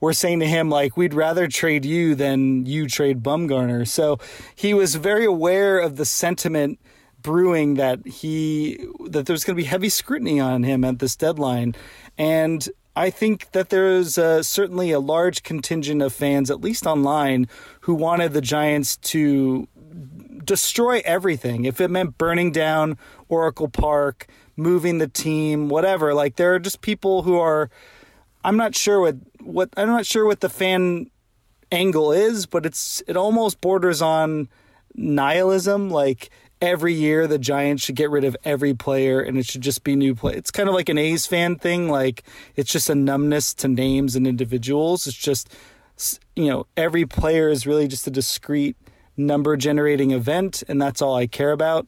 were 0.00 0.12
saying 0.12 0.40
to 0.40 0.46
him, 0.46 0.70
like, 0.70 0.96
we'd 0.96 1.14
rather 1.14 1.46
trade 1.46 1.84
you 1.84 2.14
than 2.14 2.66
you 2.66 2.88
trade 2.88 3.22
Bumgarner. 3.22 3.86
So 3.86 4.18
he 4.54 4.74
was 4.74 4.94
very 4.94 5.24
aware 5.24 5.78
of 5.78 5.96
the 5.96 6.04
sentiment 6.04 6.78
brewing 7.22 7.74
that 7.74 8.06
he 8.06 8.82
that 9.10 9.26
there's 9.26 9.44
going 9.44 9.54
to 9.54 9.62
be 9.62 9.68
heavy 9.68 9.90
scrutiny 9.90 10.40
on 10.40 10.62
him 10.62 10.84
at 10.84 11.00
this 11.00 11.16
deadline 11.16 11.74
and 12.16 12.66
I 12.96 13.10
think 13.10 13.52
that 13.52 13.70
there's 13.70 14.18
uh, 14.18 14.42
certainly 14.42 14.90
a 14.90 14.98
large 14.98 15.42
contingent 15.42 16.02
of 16.02 16.12
fans, 16.12 16.50
at 16.50 16.60
least 16.60 16.86
online, 16.86 17.46
who 17.82 17.94
wanted 17.94 18.32
the 18.32 18.40
Giants 18.40 18.96
to 18.96 19.68
destroy 20.44 21.00
everything. 21.04 21.64
If 21.64 21.80
it 21.80 21.88
meant 21.88 22.18
burning 22.18 22.50
down 22.50 22.98
Oracle 23.28 23.68
Park, 23.68 24.26
moving 24.56 24.98
the 24.98 25.08
team, 25.08 25.68
whatever. 25.68 26.14
Like 26.14 26.36
there 26.36 26.54
are 26.54 26.58
just 26.58 26.80
people 26.80 27.22
who 27.22 27.38
are 27.38 27.70
I'm 28.42 28.56
not 28.56 28.74
sure 28.74 29.00
what 29.00 29.16
what 29.42 29.70
I'm 29.76 29.88
not 29.88 30.06
sure 30.06 30.26
what 30.26 30.40
the 30.40 30.48
fan 30.48 31.10
angle 31.72 32.12
is, 32.12 32.46
but 32.46 32.66
it's 32.66 33.02
it 33.06 33.16
almost 33.16 33.60
borders 33.60 34.02
on 34.02 34.48
nihilism 34.94 35.88
like 35.90 36.30
every 36.60 36.92
year 36.92 37.26
the 37.26 37.38
Giants 37.38 37.84
should 37.84 37.94
get 37.94 38.10
rid 38.10 38.24
of 38.24 38.36
every 38.44 38.74
player 38.74 39.20
and 39.20 39.38
it 39.38 39.46
should 39.46 39.62
just 39.62 39.82
be 39.82 39.96
new 39.96 40.14
play. 40.14 40.34
It's 40.34 40.50
kind 40.50 40.68
of 40.68 40.74
like 40.74 40.88
an 40.88 40.98
A's 40.98 41.26
fan 41.26 41.56
thing 41.56 41.88
like 41.88 42.24
it's 42.56 42.70
just 42.70 42.90
a 42.90 42.94
numbness 42.94 43.54
to 43.54 43.68
names 43.68 44.16
and 44.16 44.26
individuals. 44.26 45.06
It's 45.06 45.16
just 45.16 45.48
you 46.34 46.48
know, 46.48 46.66
every 46.76 47.06
player 47.06 47.48
is 47.48 47.66
really 47.66 47.86
just 47.86 48.06
a 48.06 48.10
discrete 48.10 48.76
number 49.16 49.56
generating 49.56 50.10
event 50.10 50.62
and 50.68 50.80
that's 50.80 51.00
all 51.00 51.14
I 51.14 51.26
care 51.26 51.52
about. 51.52 51.86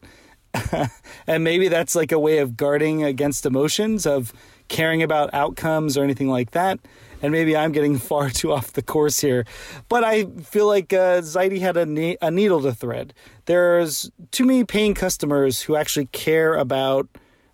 and 1.26 1.42
maybe 1.44 1.68
that's 1.68 1.94
like 1.94 2.12
a 2.12 2.18
way 2.18 2.38
of 2.38 2.56
guarding 2.56 3.02
against 3.02 3.46
emotions 3.46 4.06
of 4.06 4.32
caring 4.68 5.02
about 5.02 5.32
outcomes 5.32 5.96
or 5.96 6.04
anything 6.04 6.28
like 6.28 6.52
that. 6.52 6.78
And 7.22 7.32
maybe 7.32 7.56
I'm 7.56 7.72
getting 7.72 7.96
far 8.10 8.30
too 8.30 8.52
off 8.52 8.72
the 8.72 8.82
course 8.82 9.20
here, 9.20 9.46
but 9.88 10.04
I 10.04 10.24
feel 10.24 10.66
like 10.66 10.92
uh, 10.92 11.22
Zaidi 11.22 11.60
had 11.60 11.76
a, 11.76 11.86
ne- 11.86 12.18
a 12.20 12.30
needle 12.30 12.60
to 12.62 12.74
thread. 12.74 13.14
There's 13.46 14.10
too 14.32 14.44
many 14.44 14.64
paying 14.64 14.94
customers 14.94 15.62
who 15.62 15.76
actually 15.76 16.06
care 16.06 16.54
about 16.56 17.08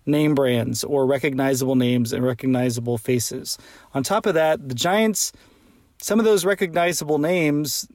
name 0.05 0.35
brands 0.35 0.83
or 0.83 1.05
recognizable 1.05 1.75
names 1.75 2.11
and 2.11 2.25
recognizable 2.25 2.97
faces. 2.97 3.57
On 3.93 4.03
top 4.03 4.25
of 4.25 4.33
that, 4.33 4.67
the 4.67 4.75
Giants, 4.75 5.31
some 5.99 6.19
of 6.19 6.25
those 6.25 6.43
recognizable 6.45 7.19
names 7.19 7.87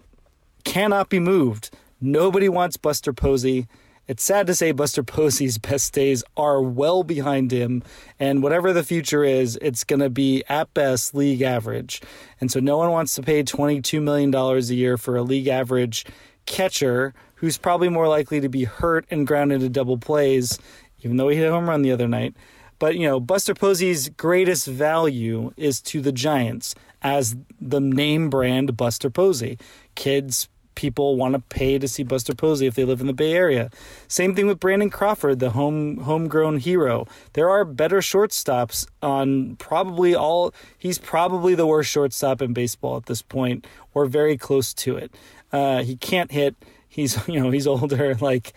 cannot 0.64 1.08
be 1.08 1.18
moved. 1.18 1.70
Nobody 2.00 2.48
wants 2.48 2.76
Buster 2.76 3.12
Posey. 3.12 3.66
It's 4.06 4.22
sad 4.22 4.46
to 4.48 4.54
say 4.54 4.72
Buster 4.72 5.02
Posey's 5.02 5.56
best 5.56 5.94
days 5.94 6.22
are 6.36 6.60
well 6.60 7.02
behind 7.04 7.50
him, 7.52 7.82
and 8.20 8.42
whatever 8.42 8.72
the 8.74 8.82
future 8.82 9.24
is, 9.24 9.58
it's 9.62 9.82
going 9.82 10.00
to 10.00 10.10
be 10.10 10.44
at 10.46 10.74
best 10.74 11.14
league 11.14 11.40
average. 11.40 12.02
And 12.38 12.52
so 12.52 12.60
no 12.60 12.76
one 12.76 12.90
wants 12.90 13.14
to 13.14 13.22
pay 13.22 13.42
$22 13.42 14.02
million 14.02 14.34
a 14.34 14.60
year 14.60 14.98
for 14.98 15.16
a 15.16 15.22
league 15.22 15.48
average 15.48 16.04
catcher 16.44 17.14
who's 17.36 17.56
probably 17.56 17.88
more 17.88 18.06
likely 18.06 18.40
to 18.40 18.48
be 18.50 18.64
hurt 18.64 19.06
and 19.10 19.26
ground 19.26 19.52
into 19.52 19.70
double 19.70 19.96
plays, 19.96 20.58
even 21.00 21.16
though 21.16 21.28
he 21.28 21.38
hit 21.38 21.48
a 21.48 21.52
home 21.52 21.68
run 21.68 21.80
the 21.80 21.92
other 21.92 22.08
night. 22.08 22.34
But, 22.78 22.96
you 22.96 23.06
know, 23.06 23.20
Buster 23.20 23.54
Posey's 23.54 24.10
greatest 24.10 24.66
value 24.66 25.52
is 25.56 25.80
to 25.82 26.02
the 26.02 26.12
Giants 26.12 26.74
as 27.00 27.36
the 27.60 27.80
name 27.80 28.28
brand 28.28 28.76
Buster 28.76 29.08
Posey. 29.08 29.58
Kids, 29.94 30.48
people 30.74 31.16
want 31.16 31.34
to 31.34 31.40
pay 31.40 31.78
to 31.78 31.88
see 31.88 32.02
Buster 32.02 32.34
Posey 32.34 32.66
if 32.66 32.74
they 32.74 32.84
live 32.84 33.00
in 33.00 33.06
the 33.06 33.12
Bay 33.12 33.32
Area. 33.32 33.70
Same 34.08 34.34
thing 34.34 34.46
with 34.46 34.60
Brandon 34.60 34.90
Crawford, 34.90 35.38
the 35.38 35.50
home 35.50 35.98
homegrown 35.98 36.58
hero. 36.58 37.06
There 37.34 37.50
are 37.50 37.64
better 37.64 37.98
shortstops 37.98 38.86
on 39.02 39.56
probably 39.56 40.14
all 40.14 40.54
he's 40.78 40.98
probably 40.98 41.54
the 41.54 41.66
worst 41.66 41.90
shortstop 41.90 42.42
in 42.42 42.52
baseball 42.52 42.96
at 42.96 43.06
this 43.06 43.22
point 43.22 43.66
or 43.92 44.06
very 44.06 44.36
close 44.36 44.74
to 44.74 44.96
it. 44.96 45.14
Uh, 45.52 45.82
he 45.82 45.96
can't 45.96 46.32
hit. 46.32 46.56
He's 46.88 47.16
you 47.28 47.40
know 47.40 47.50
he's 47.50 47.66
older. 47.66 48.16
Like 48.20 48.54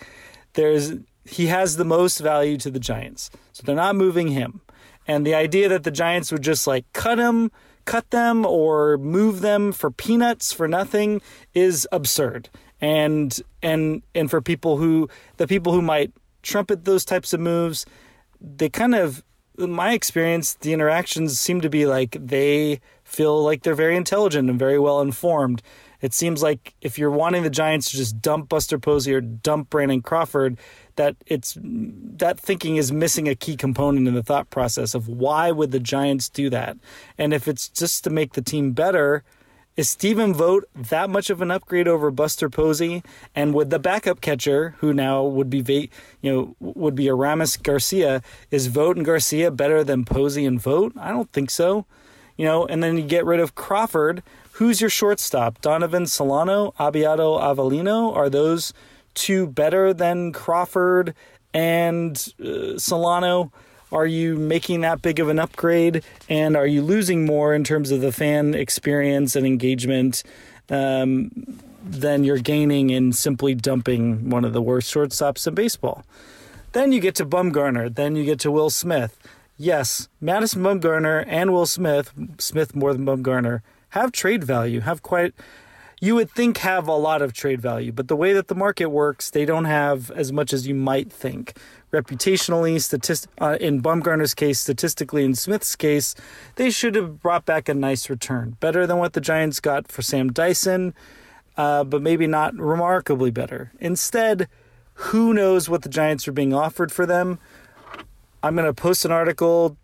there's 0.53 0.93
he 1.25 1.47
has 1.47 1.75
the 1.75 1.86
most 1.86 2.19
value 2.19 2.58
to 2.58 2.71
the 2.71 2.80
Giants, 2.80 3.30
so 3.51 3.63
they're 3.65 3.75
not 3.75 3.95
moving 3.95 4.30
him. 4.30 4.62
And 5.08 5.25
the 5.25 5.36
idea 5.36 5.69
that 5.69 5.84
the 5.84 5.91
Giants 5.91 6.32
would 6.32 6.41
just 6.41 6.67
like 6.67 6.86
cut 6.93 7.17
him, 7.17 7.51
cut 7.88 8.12
them, 8.12 8.45
or 8.45 8.97
move 9.00 9.41
them 9.41 9.71
for 9.71 9.89
peanuts 9.89 10.54
for 10.54 10.67
nothing 10.67 11.21
is 11.56 11.88
absurd. 11.91 12.50
And 12.80 13.41
and 13.63 14.04
and 14.13 14.30
for 14.30 14.41
people 14.41 14.78
who 14.78 15.10
the 15.38 15.47
people 15.47 15.73
who 15.73 15.82
might 15.82 16.12
trumpet 16.43 16.86
those 16.86 17.04
types 17.04 17.34
of 17.34 17.39
moves, 17.39 17.86
they 18.39 18.69
kind 18.69 18.93
of 18.93 19.23
in 19.58 19.71
my 19.71 19.93
experience, 19.93 20.54
the 20.54 20.73
interactions 20.73 21.39
seem 21.39 21.62
to 21.62 21.69
be 21.69 21.88
like 21.88 22.15
they 22.19 22.80
feel 23.04 23.43
like 23.43 23.63
they're 23.63 23.73
very 23.73 23.95
intelligent 23.95 24.50
and 24.50 24.60
very 24.60 24.78
well 24.78 25.02
informed. 25.02 25.63
It 26.02 26.14
seems 26.14 26.44
like 26.44 26.76
if 26.82 27.00
you're 27.00 27.12
wanting 27.12 27.44
the 27.44 27.50
Giants 27.50 27.92
to 27.92 27.98
just 27.98 28.22
dump 28.22 28.50
Buster 28.50 28.78
Posey 28.78 29.14
or 29.14 29.22
dump 29.22 29.70
Brandon 29.70 30.02
Crawford, 30.02 30.58
that 30.96 31.16
it's 31.26 31.58
that 31.62 32.40
thinking 32.40 32.76
is 32.76 32.92
missing 32.92 33.28
a 33.28 33.36
key 33.36 33.56
component 33.56 34.08
in 34.08 34.14
the 34.14 34.24
thought 34.24 34.50
process 34.50 34.94
of 34.94 35.08
why 35.08 35.52
would 35.52 35.72
the 35.72 35.80
Giants 35.80 36.30
do 36.30 36.50
that? 36.50 36.78
And 37.18 37.34
if 37.34 37.48
it's 37.48 37.70
just 37.70 38.04
to 38.04 38.10
make 38.10 38.34
the 38.34 38.42
team 38.42 38.74
better, 38.74 39.24
is 39.78 39.90
Stephen 39.90 40.34
Vogt 40.34 40.66
that 40.74 41.08
much 41.08 41.30
of 41.30 41.40
an 41.40 41.52
upgrade 41.52 41.88
over 41.88 42.10
Buster 42.10 42.50
Posey? 42.50 43.04
And 43.36 43.54
would 43.54 43.70
the 43.70 43.78
backup 43.78 44.22
catcher, 44.22 44.74
who 44.80 44.92
now 44.92 45.24
would 45.24 45.52
be, 45.52 45.92
you 46.22 46.32
know, 46.32 46.56
would 46.60 46.96
be 46.96 47.08
Aramis 47.08 47.58
Garcia, 47.58 48.24
is 48.50 48.68
Vogt 48.68 48.98
and 48.98 49.06
Garcia 49.06 49.52
better 49.52 49.84
than 49.84 50.04
Posey 50.04 50.46
and 50.48 50.60
Vogt? 50.60 50.98
I 50.98 51.12
don't 51.12 51.32
think 51.32 51.52
so. 51.52 51.86
You 52.38 52.46
know, 52.46 52.66
and 52.66 52.82
then 52.84 52.98
you 52.98 53.04
get 53.04 53.26
rid 53.26 53.40
of 53.40 53.54
Crawford. 53.54 54.24
Who's 54.58 54.82
your 54.82 54.89
shortstop? 54.89 55.62
Donovan 55.62 56.08
Solano, 56.08 56.74
Abiatal 56.80 57.39
Avelino? 57.39 58.15
Are 58.15 58.28
those 58.28 58.74
two 59.13 59.46
better 59.46 59.93
than 59.93 60.34
Crawford 60.34 61.13
and 61.54 62.34
uh, 62.43 62.76
Solano? 62.80 63.52
Are 63.91 64.08
you 64.08 64.36
making 64.36 64.82
that 64.82 65.04
big 65.04 65.20
of 65.20 65.30
an 65.30 65.38
upgrade? 65.38 66.04
And 66.28 66.58
are 66.58 66.65
you 66.65 66.82
losing 66.82 67.24
more 67.24 67.54
in 67.54 67.63
terms 67.63 67.91
of 67.91 68.02
the 68.02 68.12
fan 68.12 68.56
experience 68.56 69.36
and 69.36 69.46
engagement 69.46 70.24
um, 70.72 71.30
than 71.88 72.24
you're 72.24 72.39
gaining 72.39 72.89
in 72.89 73.13
simply 73.13 73.54
dumping 73.54 74.32
one 74.32 74.43
of 74.43 74.54
the 74.54 74.62
worst 74.62 74.91
shortstops 74.91 75.46
in 75.46 75.54
baseball? 75.54 76.04
Then 76.72 76.91
you 76.91 77.00
get 77.00 77.13
to 77.15 77.28
Bumgarner. 77.28 77.93
Then 77.93 78.15
you 78.15 78.26
get 78.26 78.39
to 78.39 78.50
Will 78.50 78.72
Smith. 78.72 79.20
Yes, 79.56 80.10
Madison 80.20 80.63
Bumgarner 80.63 81.26
and 81.28 81.54
Will 81.54 81.67
Smith, 81.67 82.12
Smith 82.39 82.76
more 82.76 82.91
than 82.91 83.06
Bumgarner, 83.06 83.62
have 83.98 84.12
trade 84.12 84.44
value, 84.44 84.82
have 84.82 85.02
quite 85.02 85.34
you 86.00 86.14
would 86.14 86.30
think 86.30 86.60
have 86.60 86.88
a 86.88 86.94
lot 86.94 87.22
of 87.22 87.34
trade 87.34 87.60
value, 87.60 87.92
but 87.92 88.08
the 88.08 88.16
way 88.16 88.32
that 88.34 88.48
the 88.48 88.56
market 88.56 88.88
works, 88.88 89.32
they 89.32 89.46
don't 89.46 89.66
have 89.66 90.12
as 90.12 90.32
much 90.32 90.54
as 90.54 90.68
you 90.68 90.76
might 90.76 91.12
think. 91.12 91.58
Reputationally, 91.92 92.80
statist- 92.80 93.28
uh, 93.42 93.58
in 93.60 93.82
Bumgarner's 93.82 94.36
case, 94.36 94.60
statistically, 94.60 95.26
in 95.26 95.34
Smith's 95.34 95.76
case, 95.76 96.14
they 96.56 96.70
should 96.70 96.94
have 96.94 97.20
brought 97.20 97.46
back 97.46 97.68
a 97.68 97.74
nice 97.74 98.10
return. 98.10 98.58
Better 98.60 98.86
than 98.86 98.98
what 98.98 99.14
the 99.14 99.22
Giants 99.22 99.60
got 99.60 99.88
for 99.88 100.04
Sam 100.04 100.32
Dyson, 100.32 100.94
uh, 101.56 101.84
but 101.84 102.04
maybe 102.04 102.28
not 102.28 102.54
remarkably 102.56 103.32
better. 103.32 103.72
Instead, 103.80 104.48
who 104.94 105.34
knows 105.34 105.68
what 105.68 105.82
the 105.82 105.90
Giants 105.90 106.28
are 106.28 106.32
being 106.32 106.54
offered 106.54 106.92
for 106.92 107.08
them? 107.08 107.40
I'm 108.44 108.56
going 108.56 108.68
to 108.68 108.74
post 108.74 109.04
an 109.04 109.12
article 109.12 109.78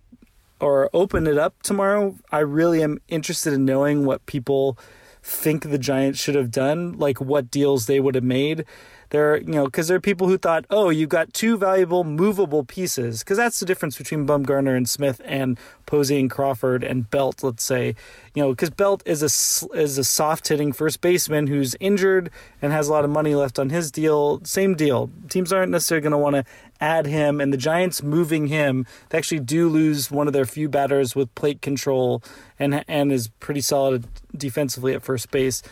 or 0.63 0.89
open 0.93 1.28
it 1.28 1.38
up 1.38 1.62
tomorrow. 1.62 2.15
I 2.32 2.39
really 2.39 2.82
am 2.82 2.99
interested 3.10 3.52
in 3.52 3.65
knowing 3.65 4.06
what 4.06 4.26
people 4.26 4.78
think 5.21 5.63
the 5.63 5.78
Giants 5.78 6.19
should 6.19 6.36
have 6.36 6.52
done, 6.52 6.93
like 6.93 7.19
what 7.19 7.52
deals 7.52 7.86
they 7.86 7.99
would 7.99 8.15
have 8.15 8.23
made. 8.23 8.63
There, 9.10 9.38
you 9.38 9.54
know, 9.54 9.65
because 9.65 9.89
there 9.89 9.97
are 9.97 10.02
people 10.02 10.28
who 10.28 10.39
thought, 10.39 10.65
oh, 10.71 10.89
you 10.89 11.06
got 11.06 11.34
two 11.34 11.56
valuable 11.56 12.04
movable 12.04 12.63
pieces, 12.63 13.19
because 13.19 13.38
that's 13.38 13.60
the 13.60 13.65
difference 13.65 13.95
between 13.95 14.26
Bumgarner 14.26 14.76
and 14.76 14.89
Smith 14.89 15.21
and 15.23 15.60
Posey 15.86 16.19
and 16.19 16.32
Crawford 16.32 16.84
and 16.84 17.08
Belt. 17.12 17.43
Let's 17.43 17.63
say, 17.63 17.93
you 18.34 18.41
know, 18.41 18.49
because 18.49 18.71
Belt 18.71 19.04
is 19.06 19.21
a 19.21 19.78
is 19.78 19.99
a 19.99 20.04
soft 20.04 20.47
hitting 20.47 20.73
first 20.73 20.99
baseman 21.02 21.45
who's 21.45 21.76
injured 21.80 22.32
and 22.60 22.73
has 22.73 22.88
a 22.88 22.91
lot 22.91 23.06
of 23.06 23.12
money 23.12 23.36
left 23.36 23.60
on 23.60 23.69
his 23.69 23.91
deal. 23.91 24.41
Same 24.45 24.73
deal. 24.73 25.12
Teams 25.30 25.54
aren't 25.54 25.71
necessarily 25.71 26.02
going 26.02 26.12
to 26.12 26.17
want 26.17 26.36
to 26.38 26.45
add 26.83 27.05
him, 27.05 27.39
and 27.39 27.53
the 27.53 27.57
Giants 27.57 28.03
moving 28.03 28.47
him, 28.47 28.85
they 29.09 29.17
actually 29.17 29.39
do 29.39 29.69
lose 29.69 30.11
one 30.11 30.27
of 30.27 30.33
their 30.33 30.45
few 30.45 30.67
batters 30.69 31.15
with 31.15 31.33
plate 31.35 31.61
control 31.61 32.21
and 32.59 32.83
and 32.87 33.11
is 33.11 33.29
pretty 33.39 33.61
solid 33.61 34.05
defensively 34.35 34.93
at 34.93 35.01
first 35.01 35.31
base 35.31 35.63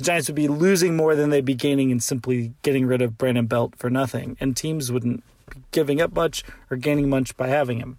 the 0.00 0.04
Giants 0.04 0.28
would 0.28 0.34
be 0.36 0.48
losing 0.48 0.96
more 0.96 1.14
than 1.14 1.28
they'd 1.28 1.44
be 1.44 1.54
gaining 1.54 1.90
in 1.90 2.00
simply 2.00 2.54
getting 2.62 2.86
rid 2.86 3.02
of 3.02 3.18
Brandon 3.18 3.44
Belt 3.44 3.76
for 3.76 3.90
nothing, 3.90 4.34
and 4.40 4.56
teams 4.56 4.90
wouldn't 4.90 5.22
be 5.50 5.60
giving 5.72 6.00
up 6.00 6.14
much 6.14 6.42
or 6.70 6.78
gaining 6.78 7.10
much 7.10 7.36
by 7.36 7.48
having 7.48 7.80
him. 7.80 7.98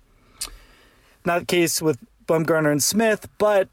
Not 1.26 1.42
the 1.42 1.46
case 1.46 1.80
with 1.80 2.00
Bumgarner 2.28 2.72
and 2.72 2.82
Smith, 2.82 3.30
but 3.38 3.70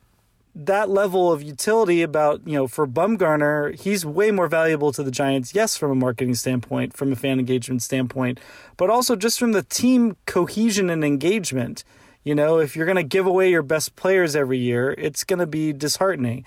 that 0.59 0.91
level 0.91 1.33
of 1.33 1.43
utility 1.43 2.03
about, 2.03 2.47
you 2.47 2.55
know, 2.55 2.67
for 2.67 2.87
Bumgarner, 2.87 3.79
he's 3.79 4.05
way 4.05 4.31
more 4.31 4.49
valuable 4.49 4.93
to 4.93 5.03
the 5.03 5.11
Giants, 5.11 5.55
yes, 5.55 5.77
from 5.77 5.91
a 5.91 5.95
marketing 5.95 6.35
standpoint, 6.35 6.97
from 6.97 7.13
a 7.13 7.17
fan 7.17 7.39
engagement 7.39 7.83
standpoint, 7.83 8.41
but 8.77 8.91
also 8.91 9.17
just 9.17 9.39
from 9.39 9.53
the 9.53 9.63
team 9.63 10.17
cohesion 10.27 10.91
and 10.91 11.05
engagement. 11.05 11.85
You 12.25 12.35
know, 12.35 12.59
if 12.59 12.77
you're 12.77 12.87
going 12.87 12.97
to 12.97 13.03
give 13.05 13.27
away 13.27 13.51
your 13.51 13.63
best 13.63 13.97
players 13.97 14.37
every 14.37 14.59
year, 14.59 14.95
it's 14.99 15.25
going 15.25 15.39
to 15.39 15.47
be 15.47 15.73
disheartening 15.73 16.45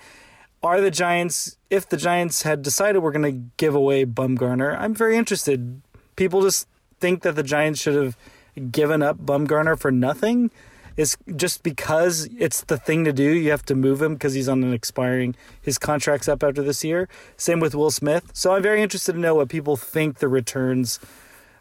are 0.62 0.80
the 0.80 0.90
Giants, 0.90 1.56
if 1.70 1.88
the 1.88 1.96
Giants 1.96 2.42
had 2.42 2.62
decided 2.62 3.02
we're 3.02 3.12
going 3.12 3.32
to 3.32 3.50
give 3.56 3.74
away 3.74 4.06
Bumgarner, 4.06 4.78
I'm 4.78 4.94
very 4.94 5.16
interested. 5.16 5.82
People 6.16 6.42
just 6.42 6.68
think 7.00 7.22
that 7.22 7.34
the 7.34 7.42
Giants 7.42 7.80
should 7.80 7.96
have 7.96 8.16
given 8.70 9.02
up 9.02 9.18
Bumgarner 9.18 9.78
for 9.78 9.90
nothing. 9.90 10.50
Is 10.96 11.16
just 11.36 11.62
because 11.62 12.28
it's 12.38 12.62
the 12.64 12.76
thing 12.76 13.04
to 13.04 13.12
do. 13.12 13.22
You 13.22 13.50
have 13.50 13.64
to 13.66 13.74
move 13.74 14.02
him 14.02 14.14
because 14.14 14.34
he's 14.34 14.48
on 14.48 14.62
an 14.62 14.72
expiring. 14.74 15.34
His 15.60 15.78
contract's 15.78 16.28
up 16.28 16.42
after 16.42 16.62
this 16.62 16.84
year. 16.84 17.08
Same 17.36 17.60
with 17.60 17.74
Will 17.74 17.90
Smith. 17.90 18.30
So 18.34 18.54
I'm 18.54 18.62
very 18.62 18.82
interested 18.82 19.12
to 19.12 19.18
know 19.18 19.34
what 19.34 19.48
people 19.48 19.76
think 19.76 20.18
the 20.18 20.28
returns, 20.28 21.00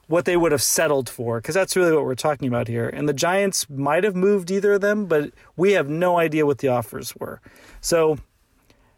what 0.08 0.26
they 0.26 0.36
would 0.36 0.52
have 0.52 0.62
settled 0.62 1.08
for, 1.10 1.40
because 1.40 1.56
that's 1.56 1.78
really 1.78 1.94
what 1.94 2.04
we're 2.04 2.16
talking 2.16 2.48
about 2.48 2.68
here. 2.68 2.90
And 2.90 3.08
the 3.08 3.14
Giants 3.14 3.70
might 3.70 4.04
have 4.04 4.16
moved 4.16 4.52
either 4.52 4.74
of 4.74 4.82
them, 4.82 5.06
but 5.06 5.32
we 5.56 5.72
have 5.74 5.88
no 5.88 6.20
idea 6.20 6.46
what 6.46 6.58
the 6.58 6.68
offers 6.68 7.16
were. 7.16 7.40
So 7.80 8.18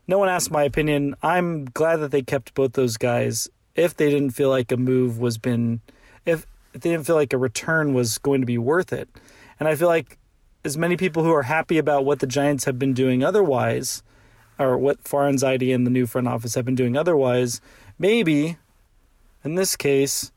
no 0.07 0.17
one 0.17 0.29
asked 0.29 0.51
my 0.51 0.63
opinion. 0.63 1.15
I'm 1.21 1.65
glad 1.65 1.97
that 1.97 2.11
they 2.11 2.23
kept 2.23 2.53
both 2.55 2.73
those 2.73 2.97
guys. 2.97 3.47
If 3.75 3.95
they 3.95 4.09
didn't 4.09 4.31
feel 4.31 4.49
like 4.49 4.71
a 4.71 4.77
move 4.77 5.19
was 5.19 5.37
been, 5.37 5.81
if, 6.25 6.45
if 6.73 6.81
they 6.81 6.89
didn't 6.89 7.05
feel 7.05 7.15
like 7.15 7.33
a 7.33 7.37
return 7.37 7.93
was 7.93 8.17
going 8.17 8.41
to 8.41 8.47
be 8.47 8.57
worth 8.57 8.91
it, 8.91 9.09
and 9.59 9.69
I 9.69 9.75
feel 9.75 9.87
like 9.87 10.17
as 10.65 10.77
many 10.77 10.95
people 10.97 11.23
who 11.23 11.33
are 11.33 11.43
happy 11.43 11.77
about 11.77 12.05
what 12.05 12.19
the 12.19 12.27
Giants 12.27 12.65
have 12.65 12.79
been 12.79 12.93
doing 12.93 13.23
otherwise, 13.23 14.03
or 14.59 14.77
what 14.77 15.03
Zaidi 15.03 15.73
and 15.73 15.85
the 15.85 15.91
new 15.91 16.05
front 16.05 16.27
office 16.27 16.55
have 16.55 16.65
been 16.65 16.75
doing 16.75 16.95
otherwise, 16.95 17.61
maybe 17.99 18.57
in 19.43 19.55
this 19.55 19.75
case 19.75 20.31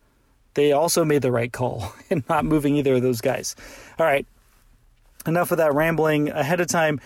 they 0.54 0.72
also 0.72 1.04
made 1.04 1.22
the 1.22 1.30
right 1.30 1.52
call 1.52 1.92
in 2.10 2.24
not 2.28 2.44
moving 2.44 2.76
either 2.76 2.94
of 2.94 3.02
those 3.02 3.20
guys. 3.20 3.54
All 3.98 4.06
right, 4.06 4.26
enough 5.26 5.52
of 5.52 5.58
that 5.58 5.74
rambling 5.74 6.30
ahead 6.30 6.60
of 6.60 6.68
time 6.68 7.00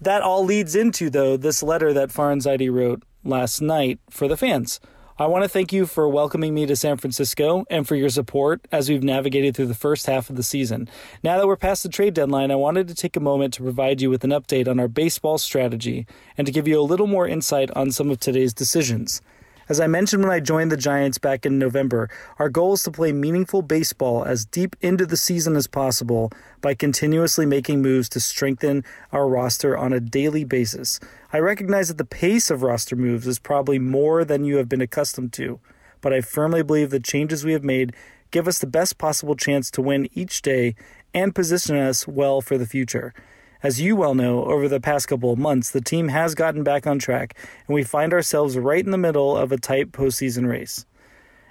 that 0.00 0.22
all 0.22 0.44
leads 0.44 0.76
into, 0.76 1.10
though, 1.10 1.36
this 1.36 1.62
letter 1.62 1.92
that 1.92 2.10
Farhan 2.10 2.40
Zaidi 2.40 2.72
wrote 2.72 3.02
last 3.24 3.60
night 3.60 3.98
for 4.08 4.28
the 4.28 4.36
fans. 4.36 4.80
I 5.20 5.26
want 5.26 5.42
to 5.42 5.48
thank 5.48 5.72
you 5.72 5.86
for 5.86 6.08
welcoming 6.08 6.54
me 6.54 6.64
to 6.66 6.76
San 6.76 6.96
Francisco 6.96 7.64
and 7.68 7.88
for 7.88 7.96
your 7.96 8.08
support 8.08 8.60
as 8.70 8.88
we've 8.88 9.02
navigated 9.02 9.56
through 9.56 9.66
the 9.66 9.74
first 9.74 10.06
half 10.06 10.30
of 10.30 10.36
the 10.36 10.44
season. 10.44 10.88
Now 11.24 11.36
that 11.36 11.46
we're 11.48 11.56
past 11.56 11.82
the 11.82 11.88
trade 11.88 12.14
deadline, 12.14 12.52
I 12.52 12.54
wanted 12.54 12.86
to 12.86 12.94
take 12.94 13.16
a 13.16 13.20
moment 13.20 13.54
to 13.54 13.64
provide 13.64 14.00
you 14.00 14.10
with 14.10 14.22
an 14.22 14.30
update 14.30 14.68
on 14.68 14.78
our 14.78 14.86
baseball 14.86 15.36
strategy 15.36 16.06
and 16.36 16.46
to 16.46 16.52
give 16.52 16.68
you 16.68 16.80
a 16.80 16.86
little 16.86 17.08
more 17.08 17.26
insight 17.26 17.68
on 17.72 17.90
some 17.90 18.10
of 18.10 18.20
today's 18.20 18.54
decisions. 18.54 19.20
As 19.68 19.80
I 19.80 19.86
mentioned 19.86 20.22
when 20.22 20.32
I 20.32 20.40
joined 20.40 20.72
the 20.72 20.78
Giants 20.78 21.18
back 21.18 21.44
in 21.44 21.58
November, 21.58 22.08
our 22.38 22.48
goal 22.48 22.72
is 22.72 22.84
to 22.84 22.90
play 22.90 23.12
meaningful 23.12 23.60
baseball 23.60 24.24
as 24.24 24.46
deep 24.46 24.74
into 24.80 25.04
the 25.04 25.16
season 25.18 25.56
as 25.56 25.66
possible 25.66 26.32
by 26.62 26.72
continuously 26.72 27.44
making 27.44 27.82
moves 27.82 28.08
to 28.10 28.20
strengthen 28.20 28.82
our 29.12 29.28
roster 29.28 29.76
on 29.76 29.92
a 29.92 30.00
daily 30.00 30.42
basis. 30.42 31.00
I 31.34 31.40
recognize 31.40 31.88
that 31.88 31.98
the 31.98 32.06
pace 32.06 32.50
of 32.50 32.62
roster 32.62 32.96
moves 32.96 33.26
is 33.26 33.38
probably 33.38 33.78
more 33.78 34.24
than 34.24 34.46
you 34.46 34.56
have 34.56 34.70
been 34.70 34.80
accustomed 34.80 35.34
to, 35.34 35.60
but 36.00 36.14
I 36.14 36.22
firmly 36.22 36.62
believe 36.62 36.88
the 36.88 36.98
changes 36.98 37.44
we 37.44 37.52
have 37.52 37.64
made 37.64 37.94
give 38.30 38.48
us 38.48 38.60
the 38.60 38.66
best 38.66 38.96
possible 38.96 39.36
chance 39.36 39.70
to 39.72 39.82
win 39.82 40.08
each 40.14 40.40
day 40.40 40.76
and 41.12 41.34
position 41.34 41.76
us 41.76 42.08
well 42.08 42.40
for 42.40 42.56
the 42.56 42.66
future. 42.66 43.12
As 43.60 43.80
you 43.80 43.96
well 43.96 44.14
know, 44.14 44.44
over 44.44 44.68
the 44.68 44.78
past 44.78 45.08
couple 45.08 45.32
of 45.32 45.38
months, 45.38 45.70
the 45.70 45.80
team 45.80 46.08
has 46.08 46.36
gotten 46.36 46.62
back 46.62 46.86
on 46.86 47.00
track, 47.00 47.36
and 47.66 47.74
we 47.74 47.82
find 47.82 48.12
ourselves 48.12 48.56
right 48.56 48.84
in 48.84 48.92
the 48.92 48.96
middle 48.98 49.36
of 49.36 49.50
a 49.50 49.58
tight 49.58 49.90
postseason 49.90 50.48
race. 50.48 50.86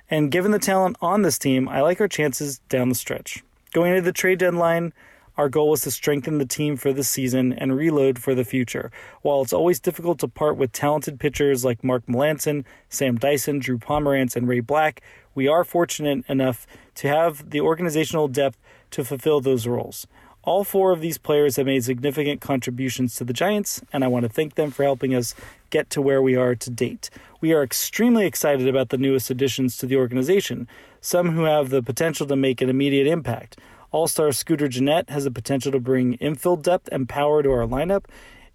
And 0.09 0.31
given 0.31 0.51
the 0.51 0.59
talent 0.59 0.95
on 1.01 1.23
this 1.23 1.37
team, 1.37 1.67
I 1.67 1.81
like 1.81 1.99
our 1.99 2.07
chances 2.07 2.59
down 2.69 2.87
the 2.87 2.95
stretch. 2.95 3.43
Going 3.73 3.91
into 3.91 4.03
the 4.03 4.13
trade 4.13 4.39
deadline, 4.39 4.93
Our 5.37 5.49
goal 5.49 5.69
was 5.69 5.81
to 5.81 5.91
strengthen 5.91 6.39
the 6.39 6.47
team 6.47 6.77
for 6.77 6.91
the 6.91 7.03
season 7.03 7.53
and 7.53 7.77
reload 7.77 8.17
for 8.17 8.33
the 8.33 8.43
future. 8.43 8.91
While 9.21 9.43
it's 9.43 9.53
always 9.53 9.79
difficult 9.79 10.17
to 10.19 10.27
part 10.27 10.57
with 10.57 10.71
talented 10.71 11.19
pitchers 11.19 11.63
like 11.63 11.83
Mark 11.83 12.07
Melancon, 12.07 12.65
Sam 12.89 13.17
Dyson, 13.17 13.59
Drew 13.59 13.77
Pomeranz, 13.77 14.35
and 14.35 14.47
Ray 14.47 14.61
Black, 14.61 15.01
we 15.35 15.47
are 15.47 15.63
fortunate 15.63 16.25
enough 16.27 16.65
to 16.95 17.07
have 17.07 17.51
the 17.51 17.61
organizational 17.61 18.27
depth 18.27 18.57
to 18.89 19.05
fulfill 19.05 19.39
those 19.39 19.67
roles. 19.67 20.07
All 20.47 20.63
four 20.63 20.93
of 20.93 21.01
these 21.01 21.17
players 21.17 21.57
have 21.57 21.65
made 21.65 21.83
significant 21.83 22.39
contributions 22.39 23.15
to 23.15 23.25
the 23.25 23.33
Giants, 23.33 23.81
and 23.91 24.01
I 24.01 24.07
want 24.07 24.23
to 24.23 24.29
thank 24.29 24.55
them 24.55 24.71
for 24.71 24.83
helping 24.83 25.13
us 25.13 25.35
get 25.71 25.89
to 25.89 26.01
where 26.01 26.21
we 26.21 26.37
are 26.37 26.55
to 26.55 26.69
date. 26.69 27.09
We 27.41 27.51
are 27.51 27.61
extremely 27.61 28.25
excited 28.25 28.65
about 28.65 28.87
the 28.87 28.97
newest 28.97 29.29
additions 29.29 29.75
to 29.79 29.85
the 29.85 29.97
organization, 29.97 30.69
some 31.01 31.31
who 31.31 31.43
have 31.43 31.69
the 31.69 31.83
potential 31.83 32.25
to 32.27 32.37
make 32.37 32.61
an 32.61 32.69
immediate 32.69 33.07
impact. 33.07 33.59
All 33.91 34.07
star 34.07 34.31
Scooter 34.31 34.69
Gennett 34.69 35.09
has 35.09 35.25
the 35.25 35.31
potential 35.31 35.73
to 35.73 35.81
bring 35.81 36.13
infield 36.13 36.63
depth 36.63 36.87
and 36.93 37.09
power 37.09 37.43
to 37.43 37.51
our 37.51 37.67
lineup. 37.67 38.05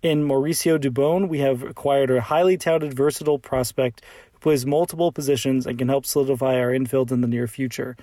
In 0.03 0.27
Mauricio 0.27 0.79
Dubon, 0.79 1.29
we 1.29 1.41
have 1.41 1.63
acquired 1.63 2.11
a 2.11 2.23
highly 2.23 2.57
touted, 2.57 2.95
versatile 2.95 3.39
prospect 3.39 4.01
who 4.33 4.39
plays 4.39 4.65
multiple 4.65 5.13
positions 5.13 5.67
and 5.67 5.79
can 5.79 5.91
help 5.91 6.07
solidify 6.07 6.59
our 6.59 6.73
infield 6.73 7.13
in 7.13 7.21
the 7.21 7.29
near 7.29 7.47
future. 7.47 7.99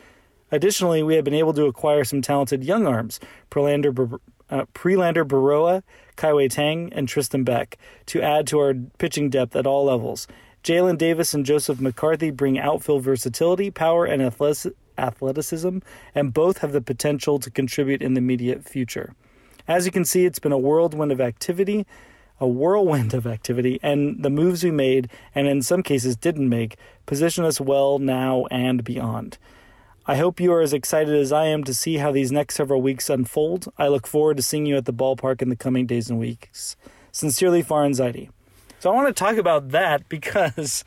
Additionally, 0.51 1.03
we 1.03 1.15
have 1.15 1.23
been 1.23 1.33
able 1.33 1.53
to 1.53 1.65
acquire 1.65 2.03
some 2.03 2.21
talented 2.21 2.63
young 2.63 2.87
arms, 2.87 3.19
Prelander, 3.51 4.19
uh, 4.49 4.65
Prelander 4.73 5.25
Berroa, 5.25 5.83
Kai-Wei 6.15 6.49
Teng, 6.49 6.89
and 6.91 7.07
Tristan 7.07 7.43
Beck, 7.43 7.77
to 8.07 8.21
add 8.21 8.47
to 8.47 8.59
our 8.59 8.73
pitching 8.97 9.29
depth 9.29 9.55
at 9.55 9.67
all 9.67 9.85
levels. 9.85 10.27
Jaylin 10.63 10.97
Davis 10.97 11.33
and 11.33 11.45
Joseph 11.45 11.79
McCarthy 11.79 12.31
bring 12.31 12.59
outfield 12.59 13.03
versatility, 13.03 13.71
power, 13.71 14.05
and 14.05 14.21
athleticism, 14.97 15.77
and 16.13 16.33
both 16.33 16.57
have 16.57 16.73
the 16.73 16.81
potential 16.81 17.39
to 17.39 17.49
contribute 17.49 18.01
in 18.01 18.13
the 18.13 18.19
immediate 18.19 18.67
future. 18.67 19.13
As 19.67 19.85
you 19.85 19.91
can 19.91 20.03
see, 20.03 20.25
it's 20.25 20.39
been 20.39 20.51
a 20.51 20.57
whirlwind 20.57 21.11
of 21.11 21.21
activity, 21.21 21.85
a 22.41 22.47
whirlwind 22.47 23.13
of 23.13 23.27
activity, 23.27 23.79
and 23.83 24.23
the 24.23 24.29
moves 24.29 24.63
we 24.63 24.71
made, 24.71 25.09
and 25.35 25.47
in 25.47 25.61
some 25.61 25.83
cases 25.83 26.15
didn't 26.15 26.49
make, 26.49 26.75
position 27.05 27.45
us 27.45 27.61
well 27.61 27.99
now 27.99 28.45
and 28.49 28.83
beyond. 28.83 29.37
I 30.05 30.15
hope 30.15 30.39
you 30.39 30.51
are 30.53 30.61
as 30.61 30.73
excited 30.73 31.15
as 31.15 31.31
I 31.31 31.45
am 31.45 31.63
to 31.65 31.73
see 31.73 31.97
how 31.97 32.11
these 32.11 32.31
next 32.31 32.55
several 32.55 32.81
weeks 32.81 33.09
unfold. 33.09 33.71
I 33.77 33.87
look 33.87 34.07
forward 34.07 34.37
to 34.37 34.43
seeing 34.43 34.65
you 34.65 34.75
at 34.77 34.85
the 34.85 34.93
ballpark 34.93 35.41
in 35.41 35.49
the 35.49 35.55
coming 35.55 35.85
days 35.85 36.09
and 36.09 36.19
weeks. 36.19 36.75
Sincerely, 37.11 37.63
Farhan 37.63 37.91
Zaidi. 37.91 38.29
So 38.79 38.89
I 38.89 38.95
want 38.95 39.07
to 39.07 39.13
talk 39.13 39.37
about 39.37 39.69
that 39.69 40.07
because 40.09 40.83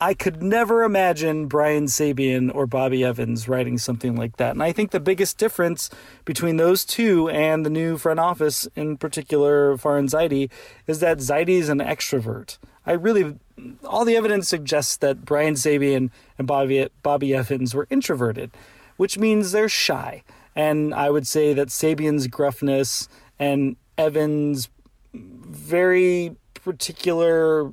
I 0.00 0.14
could 0.14 0.42
never 0.42 0.82
imagine 0.82 1.46
Brian 1.46 1.84
Sabean 1.84 2.50
or 2.54 2.66
Bobby 2.66 3.04
Evans 3.04 3.48
writing 3.48 3.76
something 3.76 4.16
like 4.16 4.38
that. 4.38 4.52
And 4.52 4.62
I 4.62 4.72
think 4.72 4.90
the 4.90 5.00
biggest 5.00 5.36
difference 5.36 5.90
between 6.24 6.56
those 6.56 6.86
two 6.86 7.28
and 7.28 7.66
the 7.66 7.70
new 7.70 7.98
front 7.98 8.18
office, 8.18 8.66
in 8.74 8.96
particular 8.96 9.76
Farhan 9.76 10.08
Zaidi, 10.08 10.50
is 10.86 11.00
that 11.00 11.18
Zaidi 11.18 11.60
is 11.60 11.68
an 11.68 11.80
extrovert. 11.80 12.56
I 12.86 12.92
really, 12.92 13.36
all 13.84 14.04
the 14.04 14.16
evidence 14.16 14.48
suggests 14.48 14.96
that 14.98 15.24
Brian 15.24 15.54
Sabean 15.54 16.10
and 16.38 16.46
Bobby, 16.46 16.88
Bobby 17.02 17.34
Evans 17.34 17.74
were 17.74 17.86
introverted, 17.90 18.50
which 18.96 19.18
means 19.18 19.52
they're 19.52 19.68
shy. 19.68 20.22
And 20.54 20.94
I 20.94 21.10
would 21.10 21.26
say 21.26 21.52
that 21.54 21.68
Sabean's 21.68 22.26
gruffness 22.26 23.08
and 23.38 23.76
Evans' 23.96 24.68
very 25.14 26.36
particular 26.54 27.72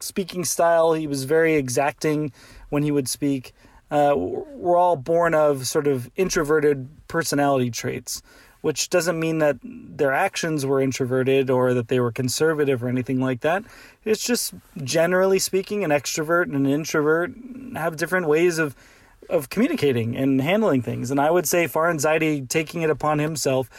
speaking 0.00 0.44
style. 0.44 0.92
He 0.92 1.06
was 1.06 1.24
very 1.24 1.54
exacting 1.54 2.32
when 2.68 2.82
he 2.82 2.90
would 2.90 3.08
speak. 3.08 3.52
Uh, 3.90 4.14
we're 4.16 4.76
all 4.76 4.96
born 4.96 5.34
of 5.34 5.66
sort 5.66 5.86
of 5.86 6.10
introverted 6.16 6.88
personality 7.08 7.70
traits, 7.70 8.22
which 8.68 8.90
doesn't 8.90 9.18
mean 9.18 9.38
that 9.38 9.56
their 9.62 10.12
actions 10.12 10.66
were 10.66 10.78
introverted 10.78 11.48
or 11.48 11.72
that 11.72 11.88
they 11.88 12.00
were 12.00 12.12
conservative 12.12 12.84
or 12.84 12.88
anything 12.88 13.18
like 13.18 13.40
that. 13.40 13.64
It's 14.04 14.22
just 14.22 14.52
generally 14.84 15.38
speaking, 15.38 15.84
an 15.84 15.90
extrovert 15.90 16.44
and 16.44 16.54
an 16.54 16.66
introvert 16.66 17.32
have 17.76 17.96
different 17.96 18.28
ways 18.28 18.58
of 18.58 18.76
of 19.30 19.48
communicating 19.48 20.16
and 20.16 20.40
handling 20.42 20.82
things. 20.82 21.10
And 21.10 21.18
I 21.18 21.30
would 21.30 21.46
say 21.46 21.66
Farhan 21.66 21.98
Zaidi 21.98 22.46
taking 22.46 22.82
it 22.82 22.90
upon 22.90 23.18
himself 23.18 23.70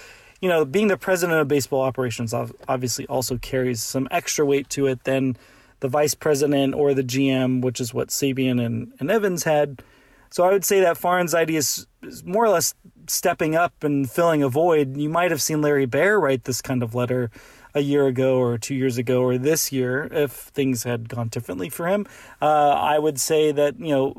you 0.41 0.49
know, 0.49 0.65
being 0.65 0.87
the 0.87 0.97
president 0.97 1.39
of 1.39 1.47
baseball 1.47 1.81
operations 1.81 2.33
obviously 2.33 3.05
also 3.07 3.37
carries 3.37 3.83
some 3.83 4.07
extra 4.09 4.43
weight 4.43 4.69
to 4.69 4.87
it 4.87 5.03
than 5.03 5.37
the 5.81 5.87
vice 5.87 6.13
president 6.15 6.73
or 6.73 6.93
the 6.93 7.03
GM, 7.03 7.61
which 7.61 7.79
is 7.79 7.93
what 7.93 8.09
Sabean 8.09 8.63
and, 8.65 8.93
and 8.99 9.11
Evans 9.11 9.43
had. 9.43 9.83
So 10.29 10.43
I 10.43 10.51
would 10.51 10.63
say 10.63 10.79
that 10.81 10.97
Farhan 10.97 11.25
Zaidi 11.25 11.57
is, 11.57 11.87
is 12.03 12.23
more 12.23 12.45
or 12.45 12.49
less 12.49 12.73
stepping 13.09 13.55
up 13.55 13.83
and 13.83 14.09
filling 14.09 14.43
a 14.43 14.49
void. 14.49 14.97
You 14.97 15.09
might 15.09 15.31
have 15.31 15.41
seen 15.41 15.61
Larry 15.61 15.85
Baer 15.85 16.19
write 16.19 16.43
this 16.43 16.61
kind 16.61 16.83
of 16.83 16.95
letter 16.95 17.31
a 17.73 17.81
year 17.81 18.07
ago 18.07 18.37
or 18.37 18.57
two 18.57 18.75
years 18.75 18.97
ago 18.97 19.21
or 19.21 19.37
this 19.37 19.71
year 19.71 20.07
if 20.11 20.31
things 20.31 20.83
had 20.83 21.09
gone 21.09 21.27
differently 21.27 21.69
for 21.69 21.87
him. 21.87 22.05
Uh, 22.41 22.69
I 22.69 22.99
would 22.99 23.19
say 23.19 23.51
that, 23.51 23.79
you 23.79 23.89
know, 23.89 24.15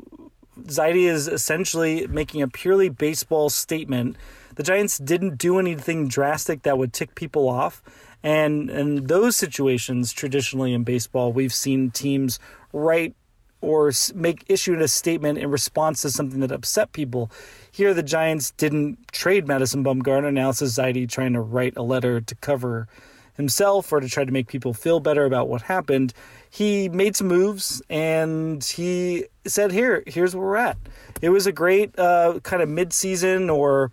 Zaidi 0.63 1.09
is 1.09 1.27
essentially 1.27 2.07
making 2.07 2.41
a 2.41 2.47
purely 2.47 2.89
baseball 2.89 3.49
statement. 3.49 4.15
The 4.55 4.63
Giants 4.63 4.97
didn't 4.97 5.37
do 5.37 5.59
anything 5.59 6.07
drastic 6.07 6.63
that 6.63 6.77
would 6.77 6.93
tick 6.93 7.15
people 7.15 7.49
off. 7.49 7.81
And 8.23 8.69
in 8.69 9.07
those 9.07 9.35
situations, 9.35 10.13
traditionally 10.13 10.73
in 10.73 10.83
baseball, 10.83 11.33
we've 11.33 11.53
seen 11.53 11.89
teams 11.89 12.39
write 12.71 13.15
or 13.61 13.91
make 14.13 14.43
issued 14.47 14.81
a 14.81 14.87
statement 14.87 15.37
in 15.37 15.49
response 15.49 16.01
to 16.01 16.09
something 16.09 16.39
that 16.41 16.51
upset 16.51 16.91
people. 16.91 17.31
Here, 17.71 17.93
the 17.93 18.03
Giants 18.03 18.51
didn't 18.51 18.97
trade 19.11 19.47
Madison 19.47 19.83
Bumgarner. 19.83 20.33
Now 20.33 20.49
it's 20.49 20.61
Zaidi 20.61 21.07
trying 21.07 21.33
to 21.33 21.41
write 21.41 21.77
a 21.77 21.83
letter 21.83 22.19
to 22.19 22.35
cover 22.35 22.87
himself 23.35 23.91
or 23.91 23.99
to 23.99 24.09
try 24.09 24.25
to 24.25 24.31
make 24.31 24.47
people 24.47 24.73
feel 24.73 24.99
better 24.99 25.25
about 25.25 25.47
what 25.47 25.63
happened. 25.63 26.13
He 26.49 26.89
made 26.89 27.15
some 27.15 27.27
moves 27.27 27.81
and 27.89 28.63
he 28.63 29.25
said, 29.45 29.71
"Here, 29.71 30.03
here's 30.05 30.35
where 30.35 30.45
we're 30.45 30.55
at." 30.57 30.77
It 31.21 31.29
was 31.29 31.47
a 31.47 31.51
great 31.51 31.97
uh, 31.97 32.39
kind 32.43 32.61
of 32.61 32.69
mid-season 32.69 33.49
or 33.49 33.91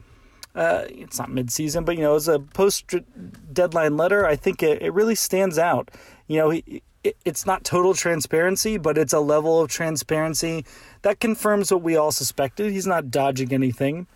uh, 0.55 0.85
it's 0.89 1.19
not 1.19 1.31
mid-season, 1.31 1.85
but 1.85 1.97
you 1.97 2.03
know, 2.03 2.17
as 2.17 2.27
a 2.27 2.41
post-deadline 2.41 3.97
letter, 3.97 4.27
I 4.27 4.35
think 4.35 4.63
it, 4.63 4.83
it 4.83 4.93
really 4.93 5.15
stands 5.15 5.59
out. 5.59 5.91
You 6.27 6.39
know, 6.39 6.81
it, 7.05 7.17
it's 7.25 7.47
not 7.47 7.65
total 7.65 7.95
transparency, 7.95 8.79
but 8.79 8.99
it's 8.99 9.13
a 9.13 9.21
level 9.21 9.61
of 9.61 9.69
transparency 9.69 10.65
that 11.03 11.21
confirms 11.21 11.73
what 11.73 11.83
we 11.83 11.97
all 11.97 12.13
suspected. 12.13 12.73
He's 12.73 12.87
not 12.87 13.11
dodging 13.11 13.53
anything. 13.53 14.07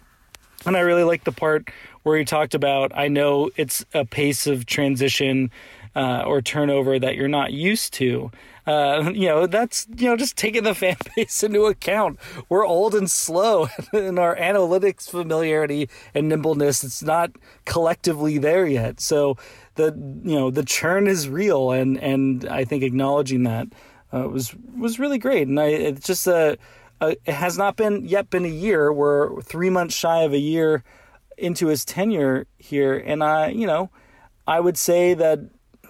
And 0.65 0.77
I 0.77 0.81
really 0.81 1.05
like 1.05 1.25
the 1.25 1.33
part 1.33 1.71
where 2.03 2.19
he 2.19 2.25
talked 2.25 2.55
about 2.55 2.93
I 2.95 3.09
know 3.09 3.51
it's 3.57 3.85
a 3.95 4.05
pace 4.05 4.47
of 4.47 4.67
transition 4.67 5.51
uh, 5.95 6.23
or 6.27 6.41
turnover 6.41 6.99
that 6.99 7.17
you're 7.17 7.29
not 7.29 7.53
used 7.53 7.93
to. 7.95 8.31
Uh, 8.67 9.11
you 9.15 9.27
know, 9.27 9.47
that's, 9.47 9.87
you 9.97 10.09
know, 10.09 10.17
just 10.17 10.37
taking 10.37 10.65
the 10.65 10.75
fan 10.75 10.97
base 11.17 11.43
into 11.43 11.65
account. 11.65 12.19
We're 12.49 12.67
old 12.67 12.95
and 12.95 13.11
slow 13.11 13.69
in 13.93 14.19
our 14.19 14.37
analytics 14.37 15.09
familiarity 15.09 15.89
and 16.15 16.29
nimbleness. 16.29 16.85
It's 16.85 17.03
not 17.03 17.33
collectively 17.65 18.39
there 18.39 18.67
yet. 18.67 19.01
So 19.01 19.37
the, 19.75 19.93
you 20.25 20.39
know, 20.39 20.51
the 20.51 20.65
churn 20.65 21.07
is 21.07 21.29
real. 21.29 21.71
And, 21.71 21.99
and 21.99 22.47
I 22.49 22.65
think 22.65 22.83
acknowledging 22.83 23.45
that 23.45 23.69
uh, 24.13 24.29
was, 24.29 24.55
was 24.77 24.99
really 24.99 25.19
great. 25.19 25.49
And 25.49 25.59
I, 25.59 25.67
it's 25.67 26.07
just 26.07 26.27
a, 26.27 26.59
a, 27.01 27.17
it 27.25 27.35
has 27.35 27.59
not 27.59 27.77
been 27.77 28.05
yet 28.05 28.31
been 28.31 28.45
a 28.45 28.49
year. 28.49 28.93
We're 28.93 29.41
three 29.43 29.71
months 29.71 29.95
shy 29.95 30.23
of 30.23 30.33
a 30.33 30.39
year 30.39 30.85
into 31.39 31.69
his 31.69 31.85
tenure 31.85 32.47
here. 32.59 32.95
And 32.95 33.25
I, 33.25 33.49
you 33.49 33.67
know, 33.67 33.91
I 34.47 34.61
would 34.61 34.77
say 34.77 35.15
that 35.15 35.41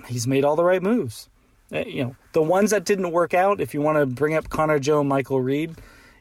he's 0.07 0.27
made 0.27 0.45
all 0.45 0.57
the 0.57 0.65
right 0.65 0.83
moves. 0.83 1.29
Uh, 1.73 1.85
you 1.87 2.05
know, 2.05 2.17
the 2.33 2.43
ones 2.43 2.71
that 2.71 2.85
didn't 2.85 3.13
work 3.13 3.35
out, 3.35 3.61
if 3.61 3.75
you 3.75 3.81
want 3.81 3.99
to 3.99 4.07
bring 4.07 4.35
up 4.35 4.49
Connor 4.51 4.79
Joe 4.79 5.03
Michael 5.03 5.41
Reed, 5.41 5.75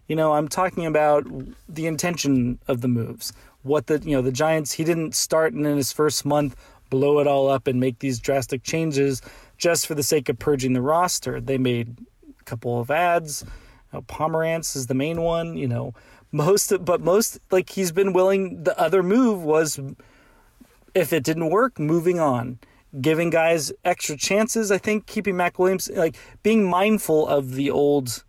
you 0.07 0.15
know, 0.15 0.33
I'm 0.33 0.47
talking 0.47 0.85
about 0.85 1.25
the 1.69 1.87
intention 1.87 2.59
of 2.67 2.81
the 2.81 2.87
moves. 2.87 3.33
What 3.63 3.87
the, 3.87 3.99
you 3.99 4.15
know, 4.15 4.21
the 4.21 4.31
Giants, 4.31 4.73
he 4.73 4.83
didn't 4.83 5.13
start 5.13 5.53
and 5.53 5.65
in 5.65 5.77
his 5.77 5.91
first 5.91 6.25
month 6.25 6.55
blow 6.91 7.17
it 7.17 7.25
all 7.25 7.49
up 7.49 7.65
and 7.65 7.79
make 7.79 7.97
these 7.97 8.19
drastic 8.19 8.61
changes 8.61 9.23
just 9.57 9.87
for 9.87 9.95
the 9.95 10.03
sake 10.03 10.29
of 10.29 10.37
purging 10.37 10.73
the 10.73 10.81
roster. 10.81 11.41
They 11.41 11.57
made 11.57 11.97
a 12.39 12.43
couple 12.43 12.79
of 12.79 12.91
ads. 12.91 13.43
You 13.91 13.97
know, 13.97 14.01
Pomeranz 14.03 14.75
is 14.75 14.85
the 14.85 14.93
main 14.93 15.21
one, 15.21 15.57
you 15.57 15.67
know. 15.67 15.95
Most, 16.31 16.71
but 16.85 17.01
most, 17.01 17.39
like, 17.49 17.71
he's 17.71 17.91
been 17.91 18.13
willing. 18.13 18.63
The 18.63 18.79
other 18.79 19.01
move 19.01 19.43
was 19.43 19.79
if 20.93 21.11
it 21.11 21.23
didn't 21.23 21.49
work, 21.49 21.79
moving 21.79 22.19
on 22.19 22.59
giving 22.99 23.29
guys 23.29 23.71
extra 23.85 24.17
chances. 24.17 24.71
I 24.71 24.77
think 24.77 25.05
keeping 25.05 25.37
Mac 25.37 25.57
Williams, 25.57 25.89
like 25.93 26.17
being 26.43 26.69
mindful 26.69 27.27
of 27.27 27.53
the 27.53 27.71
old 27.71 28.23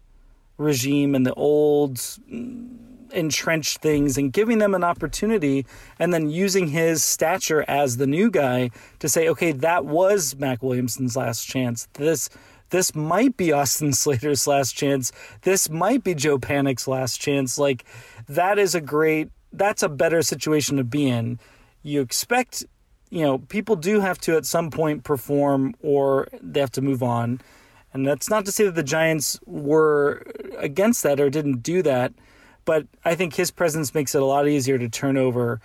regime 0.59 1.15
and 1.15 1.27
the 1.27 1.35
old 1.35 1.99
entrenched 3.13 3.79
things 3.79 4.19
and 4.19 4.33
giving 4.33 4.59
them 4.59 4.75
an 4.75 4.85
opportunity 4.85 5.67
and 5.99 6.13
then 6.13 6.31
using 6.31 6.69
his 6.69 7.05
stature 7.05 7.65
as 7.69 7.97
the 7.97 8.07
new 8.07 8.31
guy 8.31 8.71
to 8.99 9.09
say, 9.09 9.29
okay, 9.29 9.53
that 9.53 9.85
was 9.85 10.37
Mac 10.37 10.63
Williamson's 10.63 11.17
last 11.17 11.47
chance. 11.47 11.89
This 11.95 12.29
this 12.71 12.95
might 12.95 13.37
be 13.37 13.53
Austin 13.53 13.93
Slater's 13.93 14.47
last 14.47 14.73
chance. 14.73 15.13
This 15.43 15.69
might 15.69 16.03
be 16.03 16.15
Joe 16.15 16.39
Panik's 16.39 16.89
last 16.89 17.21
chance. 17.21 17.59
Like 17.59 17.85
that 18.29 18.59
is 18.59 18.75
a 18.75 18.81
great 18.81 19.31
that's 19.53 19.83
a 19.83 19.89
better 19.89 20.23
situation 20.23 20.79
to 20.79 20.85
be 20.85 21.09
in 21.09 21.39
you 21.83 22.01
expect, 22.01 22.65
you 23.11 23.23
know, 23.23 23.39
people 23.39 23.77
do 23.77 24.01
have 24.01 24.19
to 24.21 24.37
at 24.37 24.47
some 24.47 24.71
point 24.71 25.05
perform 25.05 25.75
or 25.83 26.29
they 26.41 26.61
have 26.61 26.71
to 26.73 26.81
move 26.81 27.03
on. 27.03 27.41
And 27.93 28.07
that's 28.07 28.31
not 28.31 28.47
to 28.47 28.53
say 28.53 28.65
that 28.65 28.75
the 28.75 28.83
Giants 28.83 29.39
were 29.45 30.23
against 30.57 31.03
that 31.03 31.21
or 31.21 31.29
didn't 31.29 31.63
do 31.63 31.83
that, 31.83 32.13
but 32.65 32.87
I 33.05 33.15
think 33.15 33.35
his 33.35 33.51
presence 33.51 33.95
makes 33.95 34.15
it 34.15 34.23
a 34.23 34.27
lot 34.27 34.49
easier 34.49 34.79
to 34.79 34.89
turn 34.89 35.17
over 35.17 35.61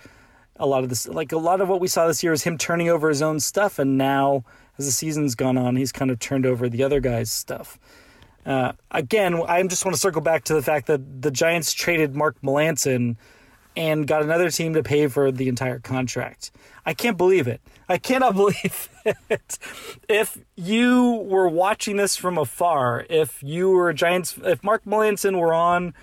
a 0.56 0.66
lot 0.66 0.82
of 0.82 0.88
this. 0.88 1.06
Like 1.06 1.32
a 1.32 1.38
lot 1.38 1.60
of 1.60 1.68
what 1.68 1.80
we 1.80 1.88
saw 1.88 2.06
this 2.06 2.22
year 2.22 2.32
is 2.32 2.42
him 2.42 2.58
turning 2.58 2.88
over 2.88 3.08
his 3.08 3.22
own 3.22 3.40
stuff, 3.40 3.78
and 3.78 3.96
now 3.96 4.44
as 4.78 4.86
the 4.86 4.92
season's 4.92 5.34
gone 5.34 5.58
on, 5.58 5.76
he's 5.76 5.92
kind 5.92 6.10
of 6.10 6.18
turned 6.18 6.46
over 6.46 6.68
the 6.68 6.82
other 6.82 7.00
guy's 7.00 7.30
stuff. 7.30 7.78
Uh, 8.46 8.72
again, 8.90 9.42
I 9.46 9.62
just 9.64 9.84
want 9.84 9.94
to 9.94 10.00
circle 10.00 10.22
back 10.22 10.44
to 10.44 10.54
the 10.54 10.62
fact 10.62 10.86
that 10.86 11.22
the 11.22 11.30
Giants 11.30 11.72
traded 11.72 12.14
Mark 12.14 12.40
Melancon 12.42 13.16
and 13.76 14.06
got 14.06 14.22
another 14.22 14.50
team 14.50 14.74
to 14.74 14.82
pay 14.82 15.06
for 15.06 15.30
the 15.30 15.48
entire 15.48 15.78
contract. 15.78 16.50
I 16.86 16.94
can't 16.94 17.16
believe 17.16 17.46
it. 17.46 17.60
I 17.88 17.98
cannot 17.98 18.34
believe 18.36 18.88
it. 19.04 19.58
If 20.08 20.38
you 20.56 21.24
were 21.26 21.48
watching 21.48 21.96
this 21.96 22.16
from 22.16 22.38
afar, 22.38 23.04
if 23.10 23.42
you 23.42 23.70
were 23.70 23.92
Giants, 23.92 24.38
if 24.42 24.64
Mark 24.64 24.84
Melancon 24.84 25.38
were 25.38 25.52
on, 25.52 25.94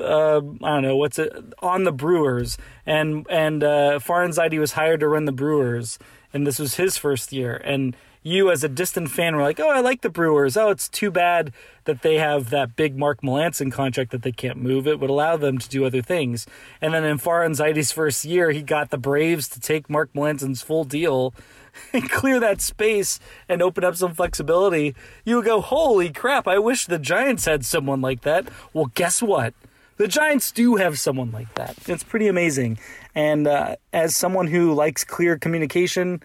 uh, 0.00 0.38
I 0.38 0.40
don't 0.40 0.82
know 0.82 0.96
what's 0.96 1.18
it 1.18 1.32
on 1.60 1.84
the 1.84 1.92
Brewers, 1.92 2.58
and 2.86 3.26
and 3.30 3.64
uh, 3.64 3.98
Farhan 3.98 4.34
Zaidi 4.34 4.58
was 4.58 4.72
hired 4.72 5.00
to 5.00 5.08
run 5.08 5.24
the 5.24 5.32
Brewers, 5.32 5.98
and 6.32 6.46
this 6.46 6.58
was 6.58 6.74
his 6.74 6.96
first 6.96 7.32
year, 7.32 7.60
and 7.64 7.96
you 8.22 8.50
as 8.50 8.62
a 8.62 8.68
distant 8.68 9.10
fan 9.10 9.34
were 9.34 9.42
like, 9.42 9.58
oh, 9.58 9.70
I 9.70 9.80
like 9.80 10.02
the 10.02 10.10
Brewers. 10.10 10.56
Oh, 10.56 10.68
it's 10.68 10.88
too 10.88 11.10
bad 11.10 11.52
that 11.84 12.02
they 12.02 12.18
have 12.18 12.50
that 12.50 12.76
big 12.76 12.96
Mark 12.96 13.22
Melancon 13.22 13.72
contract 13.72 14.10
that 14.10 14.22
they 14.22 14.32
can't 14.32 14.58
move. 14.58 14.86
It 14.86 15.00
would 15.00 15.10
allow 15.10 15.36
them 15.36 15.58
to 15.58 15.68
do 15.68 15.86
other 15.86 16.02
things. 16.02 16.46
And 16.82 16.92
then 16.92 17.04
in 17.04 17.18
Farhan 17.18 17.56
Zaidi's 17.56 17.92
first 17.92 18.24
year, 18.24 18.50
he 18.50 18.62
got 18.62 18.90
the 18.90 18.98
Braves 18.98 19.48
to 19.48 19.60
take 19.60 19.88
Mark 19.88 20.12
Melancon's 20.12 20.60
full 20.60 20.84
deal 20.84 21.32
and 21.94 22.10
clear 22.10 22.38
that 22.40 22.60
space 22.60 23.20
and 23.48 23.62
open 23.62 23.84
up 23.84 23.96
some 23.96 24.14
flexibility. 24.14 24.94
You 25.24 25.36
would 25.36 25.46
go, 25.46 25.62
holy 25.62 26.10
crap, 26.10 26.46
I 26.46 26.58
wish 26.58 26.84
the 26.84 26.98
Giants 26.98 27.46
had 27.46 27.64
someone 27.64 28.02
like 28.02 28.20
that. 28.22 28.48
Well, 28.74 28.90
guess 28.94 29.22
what? 29.22 29.54
The 30.00 30.08
Giants 30.08 30.50
do 30.50 30.76
have 30.76 30.98
someone 30.98 31.30
like 31.30 31.52
that. 31.56 31.76
It's 31.86 32.02
pretty 32.02 32.26
amazing. 32.26 32.78
And 33.14 33.46
uh, 33.46 33.76
as 33.92 34.16
someone 34.16 34.46
who 34.46 34.72
likes 34.72 35.04
clear 35.04 35.36
communication, 35.36 36.22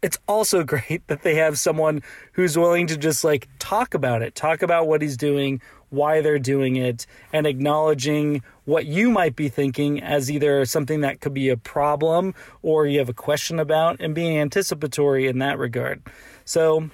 it's 0.00 0.16
also 0.26 0.64
great 0.64 1.06
that 1.08 1.24
they 1.24 1.34
have 1.34 1.58
someone 1.58 2.02
who's 2.32 2.56
willing 2.56 2.86
to 2.86 2.96
just 2.96 3.24
like 3.24 3.46
talk 3.58 3.92
about 3.92 4.22
it, 4.22 4.34
talk 4.34 4.62
about 4.62 4.86
what 4.86 5.02
he's 5.02 5.18
doing, 5.18 5.60
why 5.90 6.22
they're 6.22 6.38
doing 6.38 6.76
it, 6.76 7.06
and 7.30 7.46
acknowledging 7.46 8.42
what 8.64 8.86
you 8.86 9.10
might 9.10 9.36
be 9.36 9.50
thinking 9.50 10.02
as 10.02 10.30
either 10.30 10.64
something 10.64 11.02
that 11.02 11.20
could 11.20 11.34
be 11.34 11.50
a 11.50 11.56
problem 11.58 12.34
or 12.62 12.86
you 12.86 12.98
have 12.98 13.10
a 13.10 13.12
question 13.12 13.58
about, 13.58 14.00
and 14.00 14.14
being 14.14 14.38
anticipatory 14.38 15.26
in 15.26 15.38
that 15.40 15.58
regard. 15.58 16.00
So, 16.46 16.88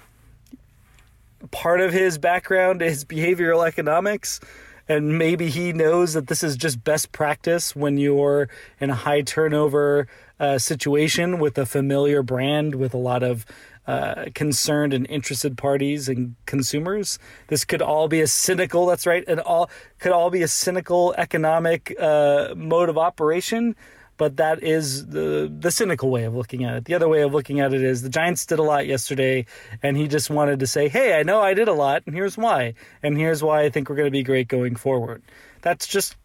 part 1.51 1.79
of 1.79 1.93
his 1.93 2.17
background 2.17 2.81
is 2.81 3.05
behavioral 3.05 3.65
economics. 3.65 4.41
And 4.87 5.17
maybe 5.17 5.49
he 5.49 5.73
knows 5.73 6.13
that 6.13 6.27
this 6.27 6.43
is 6.43 6.55
just 6.55 6.83
best 6.83 7.11
practice 7.11 7.75
when 7.75 7.97
you're 7.97 8.49
in 8.79 8.89
a 8.89 8.95
high 8.95 9.21
turnover 9.21 10.07
uh, 10.39 10.57
situation 10.57 11.39
with 11.39 11.57
a 11.57 11.65
familiar 11.65 12.21
brand 12.21 12.75
with 12.75 12.93
a 12.93 12.97
lot 12.97 13.23
of 13.23 13.45
uh, 13.87 14.25
concerned 14.33 14.93
and 14.93 15.05
interested 15.09 15.57
parties 15.57 16.09
and 16.09 16.35
consumers. 16.45 17.19
This 17.47 17.65
could 17.65 17.81
all 17.81 18.07
be 18.07 18.21
a 18.21 18.27
cynical. 18.27 18.87
That's 18.87 19.05
right. 19.05 19.23
It 19.27 19.39
all 19.39 19.69
could 19.99 20.11
all 20.11 20.29
be 20.29 20.41
a 20.41 20.47
cynical 20.47 21.13
economic 21.17 21.95
uh, 21.99 22.53
mode 22.55 22.89
of 22.89 22.97
operation. 22.97 23.75
But 24.17 24.37
that 24.37 24.63
is 24.63 25.07
the 25.07 25.53
the 25.53 25.71
cynical 25.71 26.09
way 26.09 26.23
of 26.23 26.35
looking 26.35 26.63
at 26.63 26.75
it. 26.77 26.85
The 26.85 26.93
other 26.93 27.09
way 27.09 27.21
of 27.21 27.33
looking 27.33 27.59
at 27.59 27.73
it 27.73 27.83
is 27.83 28.01
the 28.01 28.09
Giants 28.09 28.45
did 28.45 28.59
a 28.59 28.63
lot 28.63 28.87
yesterday, 28.87 29.45
and 29.83 29.97
he 29.97 30.07
just 30.07 30.29
wanted 30.29 30.59
to 30.61 30.67
say, 30.67 30.87
"Hey, 30.87 31.19
I 31.19 31.23
know 31.23 31.41
I 31.41 31.53
did 31.53 31.67
a 31.67 31.73
lot, 31.73 32.03
and 32.05 32.15
here's 32.15 32.37
why, 32.37 32.75
and 33.03 33.17
here's 33.17 33.43
why 33.43 33.63
I 33.63 33.69
think 33.69 33.89
we're 33.89 33.97
going 33.97 34.07
to 34.07 34.11
be 34.11 34.23
great 34.23 34.47
going 34.47 34.75
forward." 34.75 35.21
That's 35.61 35.85
just 35.85 36.15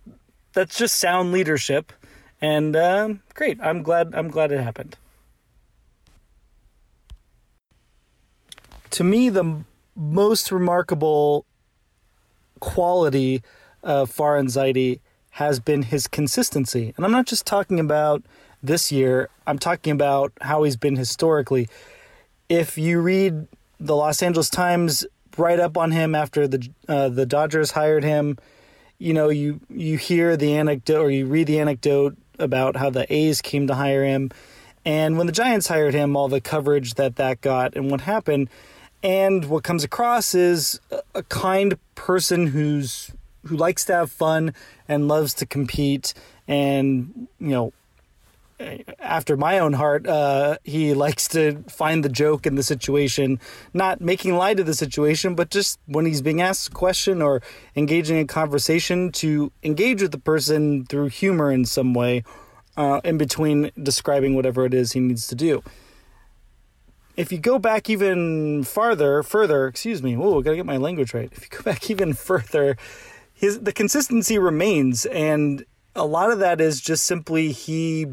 that's 0.52 0.78
just 0.78 0.98
sound 0.98 1.32
leadership 1.32 1.92
and 2.40 2.74
uh, 2.74 3.14
great. 3.34 3.58
I'm 3.60 3.82
glad. 3.82 4.14
I'm 4.14 4.28
glad 4.28 4.52
it 4.52 4.60
happened. 4.60 4.96
To 8.90 9.04
me, 9.04 9.28
the 9.28 9.64
most 9.94 10.50
remarkable 10.50 11.44
quality 12.60 13.42
of 13.82 14.14
Farhan 14.14 14.46
Zaidi 14.46 15.00
has 15.30 15.60
been 15.60 15.82
his 15.82 16.06
consistency, 16.06 16.92
and 16.96 17.04
I'm 17.04 17.12
not 17.12 17.26
just 17.26 17.46
talking 17.46 17.80
about 17.80 18.22
this 18.62 18.92
year. 18.92 19.28
I'm 19.46 19.58
talking 19.58 19.92
about 19.92 20.32
how 20.40 20.64
he's 20.64 20.76
been 20.76 20.96
historically. 20.96 21.68
If 22.48 22.76
you 22.76 23.00
read 23.00 23.46
the 23.78 23.96
Los 23.96 24.22
Angeles 24.22 24.50
Times 24.50 25.06
write 25.36 25.60
up 25.60 25.76
on 25.76 25.92
him 25.92 26.14
after 26.14 26.46
the 26.48 26.68
uh, 26.88 27.08
the 27.08 27.26
Dodgers 27.26 27.70
hired 27.70 28.04
him, 28.04 28.38
you 28.98 29.14
know 29.14 29.28
you 29.28 29.60
you 29.70 29.96
hear 29.96 30.36
the 30.36 30.56
anecdote 30.56 31.02
or 31.02 31.10
you 31.10 31.26
read 31.26 31.46
the 31.46 31.60
anecdote 31.60 32.16
about 32.38 32.76
how 32.76 32.90
the 32.90 33.10
A's 33.12 33.40
came 33.40 33.66
to 33.68 33.74
hire 33.74 34.04
him, 34.04 34.30
and 34.84 35.16
when 35.16 35.26
the 35.26 35.32
Giants 35.32 35.68
hired 35.68 35.94
him, 35.94 36.16
all 36.16 36.28
the 36.28 36.40
coverage 36.40 36.94
that 36.94 37.16
that 37.16 37.40
got 37.40 37.74
and 37.76 37.90
what 37.90 38.02
happened. 38.02 38.48
And 39.02 39.46
what 39.46 39.64
comes 39.64 39.82
across 39.82 40.34
is 40.34 40.78
a 41.14 41.22
kind 41.22 41.78
person 41.94 42.48
who's 42.48 43.10
who 43.46 43.56
likes 43.56 43.84
to 43.86 43.94
have 43.94 44.10
fun 44.10 44.54
and 44.88 45.08
loves 45.08 45.34
to 45.34 45.46
compete, 45.46 46.14
and 46.46 47.28
you 47.38 47.48
know 47.48 47.72
after 48.98 49.36
my 49.36 49.58
own 49.58 49.72
heart, 49.72 50.06
uh, 50.06 50.58
he 50.64 50.94
likes 51.06 51.28
to 51.28 51.62
find 51.68 52.04
the 52.04 52.08
joke 52.08 52.46
in 52.46 52.54
the 52.54 52.62
situation, 52.62 53.40
not 53.72 54.00
making 54.00 54.34
light 54.34 54.60
of 54.60 54.66
the 54.66 54.74
situation, 54.74 55.34
but 55.34 55.50
just 55.50 55.78
when 55.86 56.06
he's 56.06 56.22
being 56.22 56.40
asked 56.40 56.68
a 56.68 56.72
question 56.72 57.22
or 57.22 57.42
engaging 57.76 58.16
in 58.16 58.26
conversation 58.26 59.10
to 59.12 59.52
engage 59.62 60.02
with 60.02 60.12
the 60.12 60.18
person 60.18 60.84
through 60.86 61.08
humor 61.08 61.50
in 61.50 61.64
some 61.64 61.94
way, 61.94 62.22
uh, 62.76 63.00
in 63.04 63.18
between 63.18 63.70
describing 63.82 64.34
whatever 64.34 64.64
it 64.64 64.74
is 64.74 64.92
he 64.92 65.00
needs 65.00 65.26
to 65.26 65.34
do. 65.34 65.62
If 67.16 67.32
you 67.32 67.38
go 67.38 67.58
back 67.58 67.90
even 67.90 68.64
farther, 68.64 69.22
further, 69.22 69.66
excuse 69.66 70.02
me, 70.02 70.16
oh, 70.16 70.38
I 70.38 70.42
gotta 70.42 70.56
get 70.56 70.66
my 70.66 70.78
language 70.78 71.12
right. 71.12 71.30
If 71.32 71.42
you 71.42 71.58
go 71.58 71.62
back 71.70 71.90
even 71.90 72.14
further, 72.14 72.76
his 73.40 73.60
the 73.60 73.72
consistency 73.72 74.38
remains, 74.38 75.06
and 75.06 75.64
a 75.96 76.04
lot 76.04 76.30
of 76.30 76.40
that 76.40 76.60
is 76.60 76.78
just 76.78 77.06
simply 77.06 77.52
he 77.52 78.06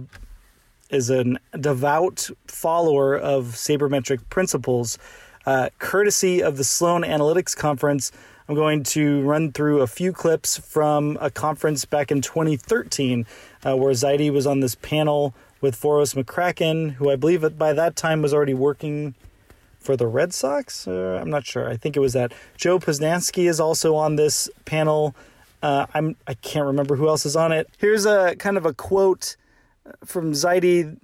is 0.90 1.10
a 1.10 1.36
devout 1.60 2.30
follower 2.48 3.18
of 3.18 3.48
sabermetric 3.48 4.30
principles. 4.30 4.98
Uh, 5.46 5.70
courtesy 5.80 6.42
of 6.42 6.56
the 6.56 6.64
Sloan 6.64 7.02
Analytics 7.02 7.54
Conference, 7.58 8.10
I'm 8.48 8.56
going 8.56 8.84
to 8.84 9.22
run 9.24 9.52
through 9.52 9.82
a 9.82 9.88
few 9.88 10.14
clips 10.14 10.58
from 10.58 11.18
a 11.20 11.30
conference 11.30 11.84
back 11.84 12.10
in 12.10 12.22
2013 12.22 13.26
uh, 13.66 13.76
where 13.76 13.92
Zaidi 13.92 14.32
was 14.32 14.48
on 14.48 14.62
this 14.62 14.76
panel 14.76 15.36
with 15.60 15.76
Voros 15.76 16.16
McCracken, 16.16 16.92
who 16.92 17.10
I 17.10 17.18
believe 17.18 17.58
by 17.58 17.74
that 17.74 17.98
time 17.98 18.22
was 18.22 18.34
already 18.34 18.54
working 18.54 19.14
for 19.88 19.96
the 19.96 20.06
Red 20.06 20.34
Sox. 20.34 20.88
Uh, 20.88 21.18
I'm 21.22 21.30
not 21.30 21.46
sure. 21.46 21.70
I 21.70 21.78
think 21.78 21.96
it 21.96 22.02
was 22.02 22.12
that. 22.12 22.34
Joe 22.58 22.78
Posnanski 22.78 23.50
is 23.50 23.60
also 23.60 23.96
on 23.96 24.18
this 24.18 24.50
panel. 24.66 25.16
Uh, 25.64 25.86
I'm 25.94 26.18
I 26.28 26.34
can't 26.36 26.66
remember 26.66 26.98
who 26.98 27.08
else 27.08 27.26
is 27.26 27.38
on 27.38 27.54
it. 27.54 27.70
Here's 27.78 28.06
a 28.06 28.36
kind 28.36 28.58
of 28.58 28.66
a 28.66 28.74
quote 28.74 29.38
from 30.06 30.34
Zaidi 30.34 30.98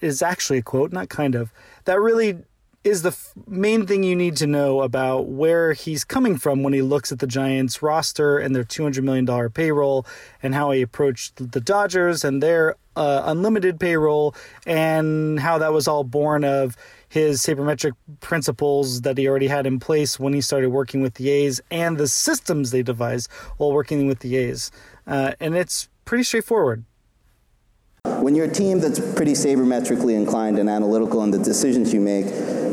is 0.00 0.22
actually 0.22 0.58
a 0.58 0.62
quote, 0.62 0.92
not 0.92 1.08
kind 1.08 1.34
of, 1.34 1.52
that 1.84 2.00
really 2.00 2.38
is 2.82 3.02
the 3.02 3.10
f- 3.10 3.32
main 3.46 3.86
thing 3.86 4.02
you 4.02 4.16
need 4.16 4.36
to 4.36 4.46
know 4.46 4.80
about 4.80 5.26
where 5.26 5.72
he's 5.74 6.04
coming 6.04 6.38
from 6.38 6.62
when 6.62 6.72
he 6.72 6.80
looks 6.80 7.12
at 7.12 7.18
the 7.18 7.26
Giants 7.26 7.82
roster 7.82 8.38
and 8.38 8.54
their 8.54 8.64
$200 8.64 9.02
million 9.02 9.50
payroll 9.50 10.06
and 10.42 10.54
how 10.54 10.70
he 10.70 10.80
approached 10.80 11.52
the 11.52 11.60
Dodgers 11.60 12.24
and 12.24 12.42
their 12.42 12.76
uh, 12.96 13.22
unlimited 13.26 13.78
payroll 13.78 14.34
and 14.66 15.40
how 15.40 15.58
that 15.58 15.72
was 15.72 15.86
all 15.86 16.04
born 16.04 16.42
of 16.44 16.76
his 17.10 17.42
sabermetric 17.42 17.92
principles 18.20 19.02
that 19.02 19.18
he 19.18 19.28
already 19.28 19.48
had 19.48 19.66
in 19.66 19.80
place 19.80 20.18
when 20.18 20.32
he 20.32 20.40
started 20.40 20.70
working 20.70 21.02
with 21.02 21.14
the 21.14 21.28
A's 21.28 21.60
and 21.70 21.98
the 21.98 22.06
systems 22.06 22.70
they 22.70 22.84
devised 22.84 23.30
while 23.56 23.72
working 23.72 24.06
with 24.06 24.20
the 24.20 24.36
A's. 24.36 24.70
Uh, 25.08 25.32
and 25.40 25.56
it's 25.56 25.88
pretty 26.04 26.22
straightforward. 26.22 26.84
When 28.04 28.34
you're 28.34 28.46
a 28.46 28.52
team 28.52 28.80
that's 28.80 28.98
pretty 29.14 29.32
sabermetrically 29.32 30.14
inclined 30.14 30.58
and 30.58 30.70
analytical 30.70 31.22
in 31.22 31.30
the 31.30 31.38
decisions 31.38 31.92
you 31.92 32.00
make, 32.00 32.26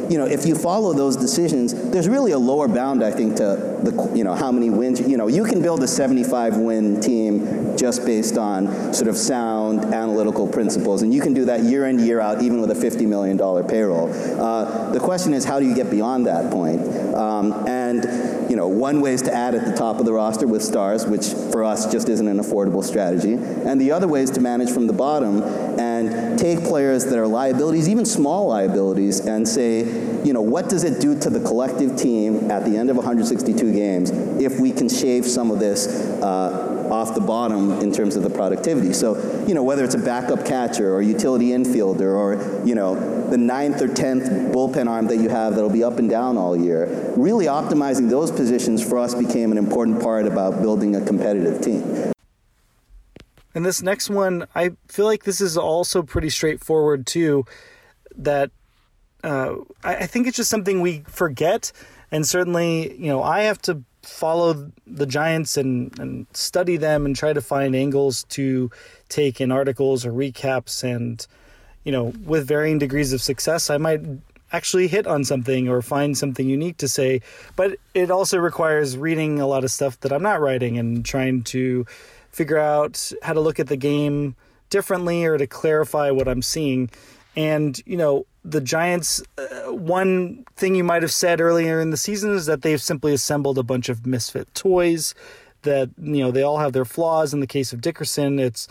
you 0.09 0.17
know, 0.17 0.25
if 0.25 0.45
you 0.45 0.55
follow 0.55 0.93
those 0.93 1.17
decisions, 1.17 1.73
there's 1.91 2.07
really 2.07 2.31
a 2.31 2.37
lower 2.37 2.67
bound, 2.67 3.03
I 3.03 3.11
think, 3.11 3.35
to 3.37 3.77
the 3.83 4.11
you 4.15 4.23
know 4.23 4.33
how 4.33 4.51
many 4.51 4.69
wins 4.69 4.99
you 5.01 5.17
know 5.17 5.27
you 5.27 5.43
can 5.43 5.61
build 5.61 5.83
a 5.83 5.87
75 5.87 6.57
win 6.57 6.99
team 6.99 7.77
just 7.77 8.05
based 8.05 8.37
on 8.37 8.93
sort 8.93 9.07
of 9.07 9.15
sound 9.17 9.93
analytical 9.93 10.47
principles 10.47 11.03
and 11.03 11.13
you 11.13 11.21
can 11.21 11.33
do 11.33 11.45
that 11.45 11.61
year 11.61 11.85
in 11.85 11.99
year 11.99 12.19
out 12.19 12.41
even 12.41 12.59
with 12.59 12.71
a 12.71 12.75
50 12.75 13.05
million 13.05 13.37
dollar 13.37 13.63
payroll. 13.63 14.09
Uh, 14.41 14.91
the 14.91 14.99
question 14.99 15.33
is 15.33 15.43
how 15.43 15.59
do 15.59 15.65
you 15.65 15.75
get 15.75 15.91
beyond 15.91 16.25
that 16.25 16.51
point? 16.51 16.81
Um, 17.13 17.67
and 17.67 18.03
you 18.49 18.55
know 18.55 18.67
one 18.67 19.01
way 19.01 19.13
is 19.13 19.21
to 19.21 19.33
add 19.33 19.55
at 19.55 19.65
the 19.65 19.75
top 19.75 19.99
of 19.99 20.05
the 20.05 20.13
roster 20.13 20.47
with 20.47 20.63
stars 20.63 21.05
which 21.05 21.27
for 21.51 21.63
us 21.63 21.91
just 21.91 22.09
isn't 22.09 22.27
an 22.27 22.37
affordable 22.37 22.83
strategy 22.83 23.33
and 23.33 23.79
the 23.79 23.91
other 23.91 24.07
way 24.07 24.21
is 24.21 24.31
to 24.31 24.41
manage 24.41 24.69
from 24.71 24.87
the 24.87 24.93
bottom 24.93 25.41
and 25.79 26.39
take 26.39 26.59
players 26.63 27.05
that 27.05 27.17
are 27.17 27.27
liabilities 27.27 27.89
even 27.89 28.05
small 28.05 28.47
liabilities 28.47 29.25
and 29.25 29.47
say 29.47 29.79
you 30.23 30.33
know 30.33 30.41
what 30.41 30.69
does 30.69 30.83
it 30.83 30.99
do 31.01 31.17
to 31.19 31.29
the 31.29 31.39
collective 31.39 31.95
team 31.97 32.49
at 32.51 32.63
the 32.65 32.77
end 32.77 32.89
of 32.89 32.95
162 32.95 33.73
games 33.73 34.11
if 34.11 34.59
we 34.59 34.71
can 34.71 34.89
shave 34.89 35.25
some 35.25 35.51
of 35.51 35.59
this 35.59 35.87
uh, 36.21 36.66
off 36.91 37.13
the 37.15 37.21
bottom 37.21 37.71
in 37.81 37.91
terms 37.91 38.15
of 38.15 38.23
the 38.23 38.29
productivity. 38.29 38.93
So, 38.93 39.15
you 39.47 39.53
know, 39.53 39.63
whether 39.63 39.83
it's 39.83 39.95
a 39.95 39.99
backup 39.99 40.45
catcher 40.45 40.93
or 40.93 41.01
utility 41.01 41.47
infielder 41.47 42.01
or, 42.01 42.65
you 42.65 42.75
know, 42.75 42.95
the 43.29 43.37
ninth 43.37 43.81
or 43.81 43.87
tenth 43.87 44.23
bullpen 44.53 44.87
arm 44.87 45.07
that 45.07 45.17
you 45.17 45.29
have 45.29 45.55
that'll 45.55 45.69
be 45.69 45.83
up 45.83 45.99
and 45.99 46.09
down 46.09 46.37
all 46.37 46.55
year, 46.55 47.13
really 47.17 47.45
optimizing 47.45 48.09
those 48.09 48.31
positions 48.31 48.87
for 48.87 48.97
us 48.97 49.13
became 49.13 49.51
an 49.51 49.57
important 49.57 50.01
part 50.01 50.25
about 50.25 50.61
building 50.61 50.95
a 50.95 51.05
competitive 51.05 51.61
team. 51.61 52.13
And 53.53 53.65
this 53.65 53.81
next 53.81 54.09
one, 54.09 54.47
I 54.53 54.71
feel 54.87 55.05
like 55.05 55.23
this 55.23 55.41
is 55.41 55.57
also 55.57 56.03
pretty 56.03 56.29
straightforward 56.29 57.07
too. 57.07 57.45
That 58.15 58.51
uh, 59.23 59.55
I, 59.83 59.95
I 59.95 60.05
think 60.05 60.27
it's 60.27 60.37
just 60.37 60.49
something 60.49 60.79
we 60.79 61.03
forget, 61.07 61.71
and 62.11 62.25
certainly, 62.25 62.95
you 62.97 63.07
know, 63.07 63.23
I 63.23 63.41
have 63.41 63.61
to 63.63 63.83
follow 64.07 64.71
the 64.85 65.05
Giants 65.05 65.57
and, 65.57 65.97
and 65.99 66.25
study 66.33 66.77
them 66.77 67.05
and 67.05 67.15
try 67.15 67.33
to 67.33 67.41
find 67.41 67.75
angles 67.75 68.23
to 68.29 68.71
take 69.09 69.41
in 69.41 69.51
articles 69.51 70.05
or 70.05 70.11
recaps. 70.11 70.83
And, 70.83 71.25
you 71.83 71.91
know, 71.91 72.13
with 72.25 72.47
varying 72.47 72.79
degrees 72.79 73.13
of 73.13 73.21
success, 73.21 73.69
I 73.69 73.77
might 73.77 74.01
actually 74.51 74.87
hit 74.87 75.05
on 75.07 75.25
something 75.25 75.67
or 75.67 75.81
find 75.81 76.17
something 76.17 76.47
unique 76.47 76.77
to 76.77 76.87
say. 76.87 77.21
But 77.55 77.77
it 77.93 78.09
also 78.09 78.37
requires 78.37 78.97
reading 78.97 79.39
a 79.39 79.47
lot 79.47 79.63
of 79.63 79.71
stuff 79.71 79.99
that 79.99 80.13
I'm 80.13 80.23
not 80.23 80.39
writing 80.39 80.77
and 80.77 81.05
trying 81.05 81.43
to 81.43 81.85
figure 82.31 82.57
out 82.57 83.11
how 83.21 83.33
to 83.33 83.41
look 83.41 83.59
at 83.59 83.67
the 83.67 83.77
game 83.77 84.35
differently 84.69 85.25
or 85.25 85.37
to 85.37 85.47
clarify 85.47 86.11
what 86.11 86.27
I'm 86.27 86.41
seeing. 86.41 86.89
And, 87.35 87.79
you 87.85 87.97
know, 87.97 88.25
the 88.49 88.61
Giants, 88.61 89.21
uh, 89.37 89.73
one 89.73 90.45
thing 90.55 90.73
you 90.73 90.83
might 90.83 91.01
have 91.01 91.11
said 91.11 91.41
earlier 91.41 91.81
in 91.81 91.89
the 91.89 91.97
season 91.97 92.33
is 92.33 92.45
that 92.45 92.61
they've 92.61 92.81
simply 92.81 93.13
assembled 93.13 93.57
a 93.57 93.63
bunch 93.63 93.89
of 93.89 94.05
misfit 94.05 94.53
toys 94.53 95.13
that, 95.63 95.89
you 96.01 96.23
know, 96.23 96.31
they 96.31 96.43
all 96.43 96.57
have 96.59 96.71
their 96.71 96.85
flaws. 96.85 97.33
In 97.33 97.41
the 97.41 97.47
case 97.47 97.73
of 97.73 97.81
Dickerson, 97.81 98.39
it's 98.39 98.69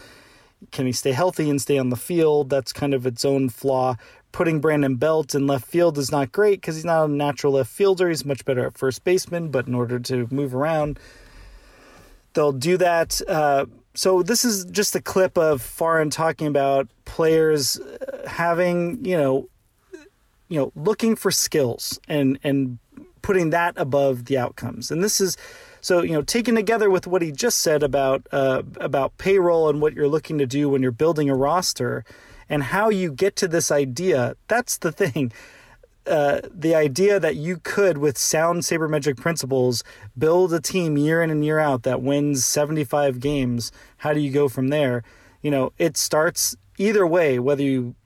can 0.72 0.87
he 0.87 0.93
stay 0.93 1.12
healthy 1.12 1.51
and 1.51 1.61
stay 1.61 1.77
on 1.77 1.91
the 1.91 1.97
field? 1.97 2.49
That's 2.49 2.72
kind 2.72 2.95
of 2.95 3.05
its 3.07 3.24
own 3.24 3.51
flaw. 3.51 3.97
Putting 4.33 4.61
Brandon 4.61 4.97
Belt 4.97 5.35
in 5.35 5.47
left 5.47 5.66
field 5.66 5.99
is 5.99 6.11
not 6.11 6.33
great 6.33 6.62
because 6.62 6.77
he's 6.77 6.85
not 6.85 7.05
a 7.05 7.09
natural 7.09 7.53
left 7.55 7.70
fielder. 7.70 8.09
He's 8.09 8.24
much 8.24 8.47
better 8.47 8.66
at 8.66 8.79
first 8.79 9.05
baseman, 9.05 9.51
but 9.51 9.66
in 9.66 9.74
order 9.74 9.99
to 9.99 10.27
move 10.31 10.55
around, 10.55 10.99
they'll 12.33 12.53
do 12.53 12.79
that. 12.79 13.20
Uh, 13.29 13.66
so 13.95 14.22
this 14.22 14.45
is 14.45 14.64
just 14.66 14.97
a 14.97 15.03
clip 15.03 15.37
of 15.37 15.62
Farhan 15.62 16.11
talking 16.11 16.47
about 16.47 16.89
players 17.05 17.79
uh, 17.79 18.27
having, 18.27 19.05
you 19.05 19.16
know, 19.16 19.49
you 20.49 20.59
know, 20.59 20.72
looking 20.74 21.16
for 21.16 21.30
skills 21.30 21.99
and 22.09 22.38
and 22.42 22.78
putting 23.22 23.51
that 23.51 23.74
above 23.76 24.26
the 24.26 24.38
outcomes. 24.38 24.90
And 24.90 25.03
this 25.03 25.20
is 25.20 25.36
so 25.80 26.03
you 26.03 26.12
know 26.12 26.22
taken 26.22 26.55
together 26.55 26.88
with 26.90 27.07
what 27.07 27.22
he 27.22 27.32
just 27.32 27.59
said 27.59 27.82
about 27.82 28.26
uh, 28.32 28.62
about 28.80 29.18
payroll 29.18 29.68
and 29.68 29.80
what 29.80 29.94
you're 29.94 30.09
looking 30.09 30.38
to 30.38 30.47
do 30.47 30.68
when 30.68 30.82
you're 30.82 30.92
building 30.92 31.28
a 31.28 31.34
roster 31.34 32.05
and 32.49 32.62
how 32.62 32.88
you 32.88 33.12
get 33.12 33.36
to 33.36 33.49
this 33.49 33.70
idea. 33.70 34.36
That's 34.49 34.78
the 34.78 34.92
thing. 34.92 35.32
Uh, 36.07 36.40
the 36.55 36.72
idea 36.72 37.18
that 37.18 37.34
you 37.34 37.57
could, 37.64 37.99
with 37.99 38.16
sound 38.16 38.62
sabermetric 38.62 39.16
principles, 39.16 39.82
build 40.16 40.55
a 40.55 40.61
team 40.61 40.97
year 40.97 41.20
in 41.20 41.30
and 41.30 41.44
year 41.44 41.59
out 41.59 41.82
that 41.82 42.01
wins 42.01 42.44
75 42.44 43.18
games. 43.18 43.72
How 43.97 44.12
do 44.12 44.20
you 44.20 44.30
go 44.30 44.49
from 44.49 44.68
there? 44.68 45.03
You 45.42 45.51
know, 45.51 45.72
it 45.78 45.97
starts 45.97 46.57
either 46.78 47.05
way, 47.05 47.40
whether 47.40 47.64
you 47.64 47.97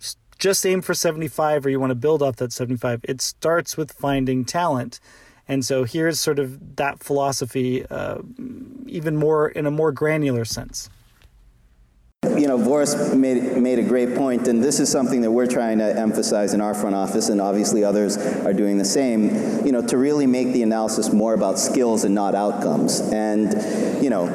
just 0.40 0.66
aim 0.66 0.80
for 0.80 0.94
75 0.94 1.66
or 1.66 1.70
you 1.70 1.78
want 1.78 1.90
to 1.90 1.94
build 1.94 2.22
off 2.22 2.36
that 2.36 2.52
75. 2.52 3.00
It 3.04 3.20
starts 3.20 3.76
with 3.76 3.92
finding 3.92 4.44
talent. 4.44 4.98
And 5.46 5.64
so 5.64 5.84
here's 5.84 6.20
sort 6.20 6.38
of 6.38 6.76
that 6.76 7.02
philosophy, 7.02 7.84
uh, 7.86 8.18
even 8.86 9.16
more 9.16 9.48
in 9.48 9.66
a 9.66 9.70
more 9.70 9.92
granular 9.92 10.44
sense. 10.44 10.88
You 12.22 12.46
know, 12.46 12.58
Voros 12.58 13.16
made 13.16 13.56
made 13.56 13.78
a 13.78 13.82
great 13.82 14.14
point, 14.14 14.46
and 14.46 14.62
this 14.62 14.78
is 14.78 14.90
something 14.90 15.22
that 15.22 15.30
we're 15.30 15.46
trying 15.46 15.78
to 15.78 15.98
emphasize 15.98 16.52
in 16.52 16.60
our 16.60 16.74
front 16.74 16.94
office, 16.94 17.30
and 17.30 17.40
obviously 17.40 17.82
others 17.82 18.18
are 18.18 18.52
doing 18.52 18.76
the 18.76 18.84
same. 18.84 19.64
You 19.64 19.72
know, 19.72 19.86
to 19.86 19.96
really 19.96 20.26
make 20.26 20.52
the 20.52 20.62
analysis 20.62 21.14
more 21.14 21.32
about 21.32 21.58
skills 21.58 22.04
and 22.04 22.14
not 22.14 22.34
outcomes. 22.34 23.00
And 23.00 24.04
you 24.04 24.10
know, 24.10 24.26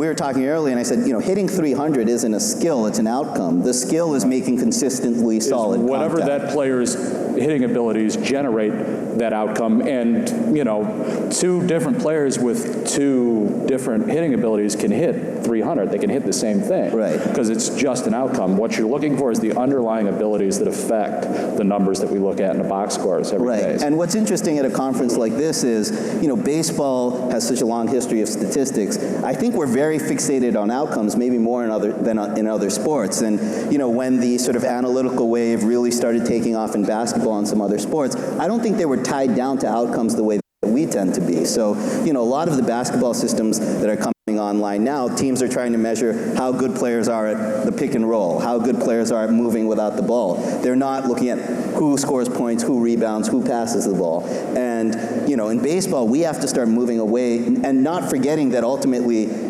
we 0.00 0.06
were 0.06 0.14
talking 0.14 0.46
earlier, 0.46 0.70
and 0.72 0.80
I 0.80 0.82
said, 0.82 1.06
you 1.06 1.12
know, 1.12 1.18
hitting 1.18 1.46
300 1.46 2.08
isn't 2.08 2.32
a 2.32 2.40
skill; 2.40 2.86
it's 2.86 2.98
an 2.98 3.06
outcome. 3.06 3.60
The 3.60 3.74
skill 3.74 4.14
is 4.14 4.24
making 4.24 4.58
consistently 4.58 5.40
solid. 5.40 5.78
Whatever 5.82 6.20
contact. 6.20 6.44
that 6.44 6.52
player's 6.54 6.94
hitting 7.36 7.64
abilities 7.64 8.16
generate 8.16 9.18
that 9.18 9.34
outcome, 9.34 9.82
and 9.82 10.56
you 10.56 10.64
know, 10.64 11.28
two 11.30 11.66
different 11.66 11.98
players 11.98 12.38
with 12.38 12.88
two 12.88 13.64
different 13.66 14.08
hitting 14.08 14.32
abilities 14.32 14.74
can 14.74 14.90
hit 14.90 15.44
300. 15.44 15.90
They 15.90 15.98
can 15.98 16.10
hit 16.10 16.24
the 16.24 16.32
same 16.32 16.60
thing, 16.60 16.94
Right. 16.94 17.22
Because 17.22 17.48
it's 17.48 17.68
just 17.70 18.06
an 18.06 18.14
outcome. 18.14 18.56
What 18.56 18.76
you're 18.76 18.88
looking 18.88 19.16
for 19.16 19.30
is 19.30 19.40
the 19.40 19.58
underlying 19.58 20.08
abilities 20.08 20.58
that 20.58 20.68
affect 20.68 21.22
the 21.56 21.64
numbers 21.64 22.00
that 22.00 22.10
we 22.10 22.18
look 22.18 22.40
at 22.40 22.54
in 22.54 22.62
the 22.62 22.68
box 22.68 22.94
scores 22.94 23.32
every 23.32 23.48
day. 23.56 23.72
Right. 23.72 23.82
And 23.82 23.98
what's 23.98 24.14
interesting 24.14 24.58
at 24.58 24.64
a 24.64 24.70
conference 24.70 25.16
like 25.16 25.32
this 25.32 25.64
is, 25.64 25.90
you 26.22 26.28
know, 26.28 26.36
baseball 26.36 27.30
has 27.30 27.46
such 27.46 27.60
a 27.60 27.66
long 27.66 27.88
history 27.88 28.20
of 28.20 28.28
statistics. 28.28 28.98
I 29.22 29.34
think 29.34 29.54
we're 29.54 29.66
very 29.66 29.89
fixated 29.98 30.60
on 30.60 30.70
outcomes, 30.70 31.16
maybe 31.16 31.38
more 31.38 31.64
in 31.64 31.70
other 31.70 31.92
than 31.92 32.18
in 32.38 32.46
other 32.46 32.70
sports. 32.70 33.20
And 33.20 33.72
you 33.72 33.78
know, 33.78 33.88
when 33.88 34.20
the 34.20 34.38
sort 34.38 34.56
of 34.56 34.64
analytical 34.64 35.28
wave 35.28 35.64
really 35.64 35.90
started 35.90 36.26
taking 36.26 36.56
off 36.56 36.74
in 36.74 36.84
basketball 36.84 37.38
and 37.38 37.48
some 37.48 37.60
other 37.60 37.78
sports, 37.78 38.16
I 38.16 38.46
don't 38.46 38.62
think 38.62 38.76
they 38.76 38.86
were 38.86 39.02
tied 39.02 39.34
down 39.34 39.58
to 39.58 39.68
outcomes 39.68 40.14
the 40.14 40.24
way 40.24 40.40
that 40.62 40.68
we 40.68 40.86
tend 40.86 41.14
to 41.14 41.20
be. 41.20 41.44
So, 41.44 41.74
you 42.04 42.12
know, 42.12 42.20
a 42.20 42.30
lot 42.30 42.48
of 42.48 42.56
the 42.56 42.62
basketball 42.62 43.14
systems 43.14 43.58
that 43.58 43.88
are 43.88 43.96
coming 43.96 44.38
online 44.38 44.84
now, 44.84 45.08
teams 45.08 45.42
are 45.42 45.48
trying 45.48 45.72
to 45.72 45.78
measure 45.78 46.34
how 46.36 46.52
good 46.52 46.76
players 46.76 47.08
are 47.08 47.26
at 47.26 47.64
the 47.64 47.72
pick 47.72 47.94
and 47.94 48.08
roll, 48.08 48.38
how 48.38 48.58
good 48.58 48.78
players 48.78 49.10
are 49.10 49.24
at 49.24 49.30
moving 49.30 49.66
without 49.66 49.96
the 49.96 50.02
ball. 50.02 50.34
They're 50.60 50.76
not 50.76 51.06
looking 51.06 51.30
at 51.30 51.38
who 51.74 51.96
scores 51.96 52.28
points, 52.28 52.62
who 52.62 52.82
rebounds, 52.82 53.28
who 53.28 53.44
passes 53.44 53.86
the 53.86 53.94
ball. 53.94 54.24
And, 54.56 55.28
you 55.28 55.36
know, 55.36 55.48
in 55.48 55.62
baseball, 55.62 56.06
we 56.06 56.20
have 56.20 56.40
to 56.40 56.48
start 56.48 56.68
moving 56.68 56.98
away 56.98 57.38
and 57.38 57.82
not 57.82 58.10
forgetting 58.10 58.50
that 58.50 58.62
ultimately 58.62 59.49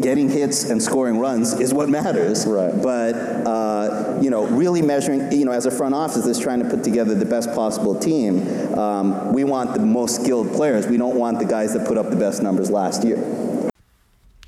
getting 0.00 0.28
hits 0.28 0.68
and 0.68 0.82
scoring 0.82 1.18
runs 1.18 1.52
is 1.54 1.72
what 1.74 1.88
matters. 1.88 2.46
Right. 2.46 2.72
But, 2.82 3.14
uh, 3.14 4.18
you 4.20 4.30
know, 4.30 4.46
really 4.46 4.82
measuring, 4.82 5.32
you 5.32 5.44
know, 5.44 5.52
as 5.52 5.66
a 5.66 5.70
front 5.70 5.94
office 5.94 6.24
that's 6.24 6.38
trying 6.38 6.62
to 6.62 6.68
put 6.68 6.84
together 6.84 7.14
the 7.14 7.24
best 7.24 7.52
possible 7.54 7.98
team, 7.98 8.46
um, 8.78 9.32
we 9.32 9.44
want 9.44 9.74
the 9.74 9.80
most 9.80 10.22
skilled 10.22 10.52
players. 10.52 10.86
We 10.86 10.96
don't 10.96 11.16
want 11.16 11.38
the 11.38 11.44
guys 11.44 11.74
that 11.74 11.86
put 11.86 11.98
up 11.98 12.10
the 12.10 12.16
best 12.16 12.42
numbers 12.42 12.70
last 12.70 13.04
year. 13.04 13.16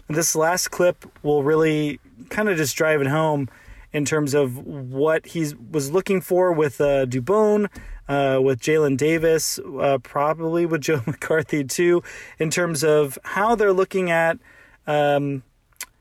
This 0.08 0.36
last 0.36 0.68
clip 0.68 1.10
will 1.22 1.42
really 1.42 1.98
kind 2.28 2.48
of 2.48 2.56
just 2.56 2.76
drive 2.76 3.00
it 3.00 3.06
home 3.06 3.48
in 3.92 4.04
terms 4.04 4.34
of 4.34 4.58
what 4.58 5.24
he 5.26 5.52
was 5.70 5.92
looking 5.92 6.20
for 6.20 6.52
with 6.52 6.80
uh, 6.80 7.06
Dubon, 7.06 7.68
uh, 8.08 8.40
with 8.42 8.60
Jaylin 8.60 8.96
Davis, 8.96 9.58
uh, 9.80 9.98
probably 10.02 10.66
with 10.66 10.80
Joe 10.82 11.02
McCarthy 11.06 11.64
too, 11.64 12.02
in 12.38 12.50
terms 12.50 12.84
of 12.84 13.18
how 13.22 13.54
they're 13.54 13.72
looking 13.72 14.10
at 14.10 14.38
um, 14.86 15.42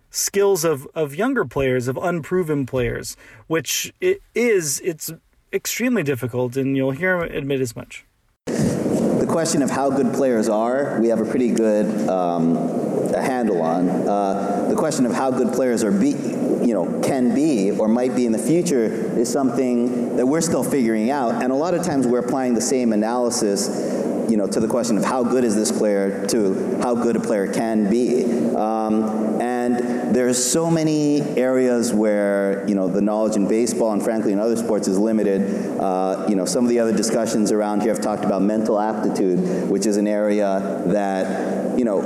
skills 0.09 0.63
of, 0.63 0.87
of 0.93 1.15
younger 1.15 1.45
players, 1.45 1.87
of 1.87 1.97
unproven 1.97 2.65
players, 2.65 3.17
which 3.47 3.93
it 3.99 4.21
is 4.35 4.79
it's 4.83 5.11
extremely 5.51 6.03
difficult, 6.03 6.55
and 6.57 6.75
you'll 6.75 6.91
hear 6.91 7.23
him 7.23 7.35
admit 7.35 7.61
as 7.61 7.75
much. 7.75 8.05
The 8.45 9.27
question 9.29 9.61
of 9.61 9.69
how 9.69 9.89
good 9.89 10.13
players 10.13 10.49
are, 10.49 10.99
we 10.99 11.07
have 11.07 11.21
a 11.21 11.25
pretty 11.25 11.51
good 11.51 12.09
um, 12.09 12.55
handle 13.13 13.61
on. 13.61 13.89
Uh, 13.89 14.67
the 14.69 14.75
question 14.75 15.05
of 15.05 15.13
how 15.13 15.31
good 15.31 15.53
players 15.53 15.83
are 15.83 15.91
be, 15.91 16.09
you 16.09 16.73
know, 16.73 17.01
can 17.01 17.33
be 17.33 17.71
or 17.71 17.87
might 17.87 18.15
be 18.15 18.25
in 18.25 18.31
the 18.31 18.37
future 18.37 18.83
is 18.83 19.31
something 19.31 20.17
that 20.17 20.25
we're 20.25 20.41
still 20.41 20.63
figuring 20.63 21.09
out. 21.09 21.41
And 21.41 21.51
a 21.51 21.55
lot 21.55 21.73
of 21.73 21.85
times 21.85 22.05
we're 22.05 22.19
applying 22.19 22.53
the 22.53 22.61
same 22.61 22.91
analysis, 22.93 23.67
you 24.33 24.37
know, 24.37 24.47
to 24.47 24.59
the 24.59 24.67
question 24.67 24.97
of 24.97 25.05
how 25.05 25.21
good 25.23 25.43
is 25.43 25.55
this 25.55 25.71
player 25.71 26.25
to 26.25 26.79
how 26.81 26.95
good 26.95 27.15
a 27.15 27.19
player 27.19 27.53
can 27.53 27.87
be. 27.87 28.25
Um, 28.55 29.39
and 29.39 30.15
there's 30.15 30.43
so 30.43 30.71
many 30.71 31.21
areas 31.37 31.93
where 31.93 32.67
you 32.67 32.73
know 32.73 32.87
the 32.87 32.99
knowledge 32.99 33.35
in 33.35 33.47
baseball 33.47 33.91
and 33.91 34.01
frankly 34.01 34.33
in 34.33 34.39
other 34.39 34.55
sports 34.55 34.87
is 34.87 34.97
limited. 34.97 35.77
Uh, 35.79 36.25
you 36.27 36.35
know, 36.35 36.45
some 36.45 36.65
of 36.65 36.69
the 36.71 36.79
other 36.79 36.91
discussions 36.91 37.51
around 37.51 37.81
here 37.81 37.93
have 37.93 38.01
talked 38.01 38.25
about 38.25 38.41
mental 38.41 38.79
aptitude, 38.79 39.69
which 39.69 39.85
is 39.85 39.97
an 39.97 40.07
area 40.07 40.81
that 40.87 41.77
you 41.77 41.85
know 41.85 42.01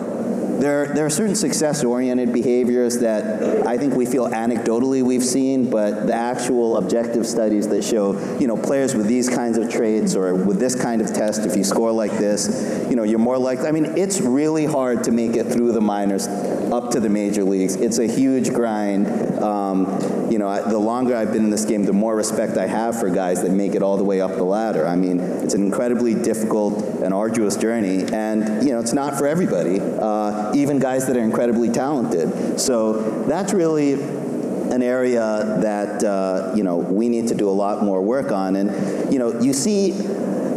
there, 0.59 0.87
there 0.87 1.05
are 1.05 1.09
certain 1.09 1.35
success-oriented 1.35 2.33
behaviors 2.33 2.99
that 2.99 3.65
I 3.67 3.77
think 3.77 3.93
we 3.93 4.05
feel 4.05 4.27
anecdotally 4.27 5.03
we've 5.03 5.23
seen, 5.23 5.69
but 5.69 6.07
the 6.07 6.13
actual 6.13 6.77
objective 6.77 7.25
studies 7.25 7.67
that 7.69 7.83
show, 7.83 8.17
you 8.37 8.47
know, 8.47 8.57
players 8.57 8.95
with 8.95 9.07
these 9.07 9.29
kinds 9.29 9.57
of 9.57 9.69
traits 9.69 10.15
or 10.15 10.33
with 10.35 10.59
this 10.59 10.75
kind 10.75 11.01
of 11.01 11.13
test, 11.13 11.45
if 11.45 11.55
you 11.55 11.63
score 11.63 11.91
like 11.91 12.11
this, 12.11 12.85
you 12.89 12.95
know, 12.95 13.03
you're 13.03 13.19
more 13.19 13.37
likely. 13.37 13.67
I 13.67 13.71
mean, 13.71 13.97
it's 13.97 14.21
really 14.21 14.65
hard 14.65 15.03
to 15.05 15.11
make 15.11 15.35
it 15.35 15.45
through 15.45 15.71
the 15.71 15.81
minors 15.81 16.27
up 16.27 16.91
to 16.91 16.99
the 16.99 17.09
major 17.09 17.43
leagues. 17.43 17.75
It's 17.75 17.99
a 17.99 18.07
huge 18.07 18.51
grind. 18.53 19.07
Um, 19.39 19.85
you 20.31 20.39
know, 20.39 20.69
the 20.69 20.77
longer 20.77 21.15
I've 21.15 21.31
been 21.31 21.45
in 21.45 21.49
this 21.49 21.65
game, 21.65 21.85
the 21.85 21.93
more 21.93 22.15
respect 22.15 22.57
I 22.57 22.67
have 22.67 22.99
for 22.99 23.09
guys 23.09 23.43
that 23.43 23.51
make 23.51 23.75
it 23.75 23.81
all 23.81 23.97
the 23.97 24.03
way 24.03 24.19
up 24.19 24.35
the 24.35 24.43
ladder. 24.43 24.85
I 24.85 24.95
mean, 24.95 25.19
it's 25.19 25.53
an 25.53 25.63
incredibly 25.63 26.15
difficult 26.15 26.83
and 27.01 27.13
arduous 27.13 27.55
journey, 27.55 28.03
and 28.11 28.63
you 28.65 28.73
know, 28.73 28.79
it's 28.79 28.93
not 28.93 29.17
for 29.17 29.27
everybody. 29.27 29.79
Uh, 29.79 30.46
even 30.55 30.79
guys 30.79 31.07
that 31.07 31.17
are 31.17 31.23
incredibly 31.23 31.69
talented. 31.69 32.59
So 32.59 33.25
that's 33.27 33.53
really 33.53 33.93
an 33.93 34.83
area 34.83 35.59
that 35.61 36.03
uh, 36.03 36.53
you 36.55 36.63
know 36.63 36.77
we 36.77 37.09
need 37.09 37.27
to 37.29 37.35
do 37.35 37.49
a 37.49 37.51
lot 37.51 37.83
more 37.83 38.01
work 38.01 38.31
on. 38.31 38.55
And 38.55 39.13
you 39.13 39.19
know, 39.19 39.39
you 39.41 39.53
see 39.53 39.91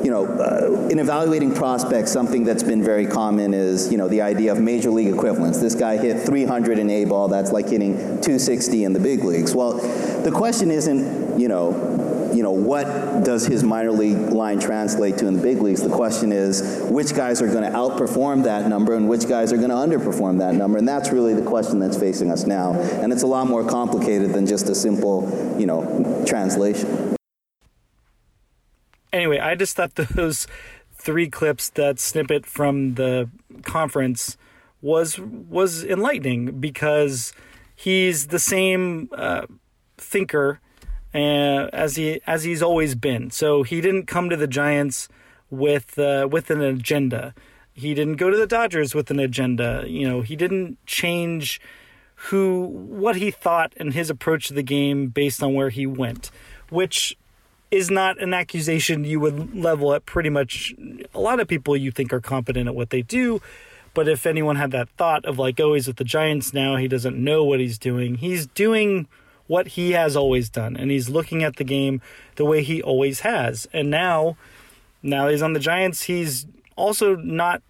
you 0.03 0.11
know, 0.11 0.27
uh, 0.27 0.89
in 0.89 0.99
evaluating 0.99 1.55
prospects, 1.55 2.11
something 2.11 2.45
that's 2.45 2.63
been 2.63 2.83
very 2.83 3.07
common 3.07 3.55
is, 3.55 3.91
you 3.93 3.99
know, 3.99 4.09
the 4.09 4.23
idea 4.23 4.53
of 4.53 4.61
major 4.61 4.91
league 4.91 5.13
equivalence. 5.13 5.59
This 5.59 5.75
guy 5.75 5.99
hit 5.99 6.27
300 6.27 6.79
in 6.79 6.91
A 6.91 7.05
ball, 7.05 7.29
that's 7.29 7.53
like 7.53 7.69
hitting 7.69 7.97
260 7.97 8.85
in 8.85 8.93
the 8.93 9.01
big 9.01 9.23
leagues. 9.23 9.55
Well, 9.55 9.75
the 10.23 10.31
question 10.31 10.71
isn't, 10.71 11.39
you 11.39 11.49
know, 11.49 12.10
you 12.35 12.43
know, 12.43 12.51
what 12.53 13.25
does 13.25 13.47
his 13.47 13.63
minor 13.63 13.93
league 13.93 14.17
line 14.17 14.59
translate 14.59 15.19
to 15.19 15.27
in 15.27 15.35
the 15.35 15.43
big 15.43 15.61
leagues? 15.61 15.83
The 15.83 15.95
question 15.95 16.33
is, 16.33 16.81
which 16.91 17.15
guys 17.15 17.43
are 17.43 17.47
going 17.47 17.65
to 17.65 17.77
outperform 17.77 18.45
that 18.45 18.69
number 18.69 18.95
and 18.95 19.09
which 19.09 19.29
guys 19.29 19.53
are 19.53 19.57
going 19.57 19.71
to 19.71 19.75
underperform 19.75 20.39
that 20.39 20.55
number? 20.55 20.79
And 20.79 20.89
that's 20.89 21.11
really 21.11 21.35
the 21.35 21.43
question 21.43 21.79
that's 21.79 21.99
facing 21.99 22.31
us 22.31 22.47
now. 22.47 22.73
And 22.73 23.13
it's 23.13 23.23
a 23.23 23.27
lot 23.27 23.47
more 23.47 23.67
complicated 23.67 24.33
than 24.33 24.47
just 24.47 24.69
a 24.69 24.75
simple, 24.75 25.57
you 25.59 25.67
know, 25.67 26.25
translation. 26.27 27.17
Anyway, 29.13 29.39
I 29.39 29.55
just 29.55 29.77
thought 29.77 29.95
those 29.95 30.47
three 30.93 31.29
clips, 31.29 31.71
that 31.71 31.99
snippet 31.99 32.47
from 32.47 32.95
the 32.95 33.29
conference, 33.63 34.37
was 34.83 35.19
was 35.19 35.85
enlightening 35.85 36.59
because 36.61 37.35
he's 37.75 38.29
the 38.29 38.39
same 38.39 39.11
uh, 39.15 39.47
thinker 39.99 40.61
as 41.15 41.97
he 41.97 42.21
as 42.27 42.45
he's 42.45 42.63
always 42.63 42.95
been. 42.95 43.31
So 43.31 43.63
he 43.63 43.81
didn't 43.81 44.07
come 44.07 44.31
to 44.31 44.37
the 44.37 44.47
Giants 44.47 45.09
with 45.51 45.99
uh, 45.99 46.29
with 46.31 46.51
an 46.51 46.61
agenda. 46.61 47.35
He 47.73 47.95
didn't 47.95 48.17
go 48.17 48.31
to 48.31 48.37
the 48.37 48.47
Dodgers 48.47 48.95
with 48.95 49.11
an 49.11 49.19
agenda. 49.19 49.85
You 49.87 50.09
know, 50.09 50.21
he 50.21 50.37
didn't 50.37 50.85
change 50.87 51.61
who 52.15 52.65
what 52.65 53.17
he 53.17 53.31
thought 53.31 53.73
and 53.77 53.95
his 53.95 54.11
approach 54.11 54.49
to 54.49 54.55
the 54.55 54.63
game 54.63 55.09
based 55.09 55.43
on 55.43 55.55
where 55.55 55.71
he 55.71 55.87
went, 55.87 56.31
which 56.69 57.17
is 57.71 57.91
not 57.91 58.21
an 58.21 58.35
accusation 58.35 59.05
you 59.05 59.21
would 59.21 59.55
level 59.55 59.95
at 59.95 60.05
pretty 60.05 60.29
much 60.29 60.75
a 61.15 61.21
lot 61.21 61.39
of 61.39 61.47
people 61.47 61.77
you 61.77 61.91
think 61.91 62.13
are 62.13 62.21
competent 62.21 62.69
at 62.69 62.75
what 62.75 62.91
they 62.91 63.03
do. 63.03 63.41
But 63.95 64.09
if 64.09 64.27
anyone 64.27 64.57
had 64.57 64.71
that 64.73 64.89
thought 64.91 65.25
of 65.25 65.39
like, 65.39 65.59
oh, 65.61 65.75
he's 65.75 65.87
with 65.87 65.97
the 65.97 66.05
Giants 66.05 66.53
now, 66.53 66.77
he 66.77 66.89
doesn't 66.89 67.17
know 67.17 67.45
what 67.45 67.59
he's 67.59 67.79
doing. 67.79 68.17
He's 68.17 68.47
doing 68.47 69.09
what 69.51 69.67
he 69.67 69.91
has 69.91 70.15
always 70.15 70.49
done, 70.49 70.77
and 70.77 70.93
he's 70.93 71.09
looking 71.09 71.43
at 71.43 71.57
the 71.57 71.65
game 71.65 72.01
the 72.37 72.45
way 72.45 72.63
he 72.63 72.81
always 72.81 73.21
has. 73.21 73.67
And 73.73 73.91
now, 73.91 74.37
now 75.03 75.27
he's 75.27 75.43
on 75.43 75.55
the 75.55 75.59
Giants. 75.59 76.05
He's 76.05 76.47
also 76.77 77.17
not 77.17 77.61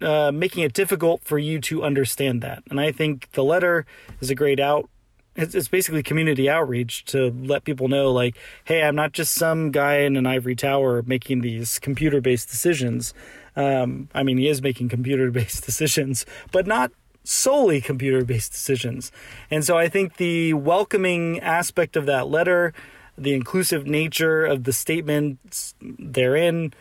uh, 0.00 0.30
making 0.32 0.62
it 0.62 0.72
difficult 0.72 1.24
for 1.24 1.36
you 1.36 1.60
to 1.62 1.82
understand 1.82 2.40
that. 2.42 2.62
And 2.70 2.80
I 2.80 2.92
think 2.92 3.32
the 3.32 3.42
letter 3.42 3.84
is 4.20 4.30
a 4.30 4.36
great 4.36 4.60
out. 4.60 4.88
It's, 5.34 5.56
it's 5.56 5.66
basically 5.66 6.04
community 6.04 6.48
outreach 6.48 7.04
to 7.06 7.34
let 7.42 7.64
people 7.64 7.88
know, 7.88 8.12
like, 8.12 8.36
hey, 8.64 8.84
I'm 8.84 8.94
not 8.94 9.10
just 9.10 9.34
some 9.34 9.72
guy 9.72 9.96
in 10.02 10.14
an 10.14 10.28
ivory 10.28 10.54
tower 10.54 11.02
making 11.02 11.40
these 11.40 11.80
computer 11.80 12.20
based 12.20 12.48
decisions. 12.48 13.12
Um, 13.56 14.08
I 14.14 14.22
mean, 14.22 14.38
he 14.38 14.46
is 14.46 14.62
making 14.62 14.88
computer 14.88 15.32
based 15.32 15.64
decisions, 15.66 16.26
but 16.52 16.68
not 16.68 16.92
solely 17.24 17.80
computer 17.80 18.24
based 18.24 18.52
decisions. 18.52 19.10
And 19.50 19.64
so 19.64 19.76
I 19.76 19.88
think 19.88 20.16
the 20.18 20.54
welcoming 20.54 21.40
aspect 21.40 21.96
of 21.96 22.06
that 22.06 22.28
letter, 22.28 22.72
the 23.16 23.34
inclusive 23.34 23.86
nature 23.86 24.44
of 24.44 24.64
the 24.64 24.72
statements 24.72 25.74
therein, 25.80 26.74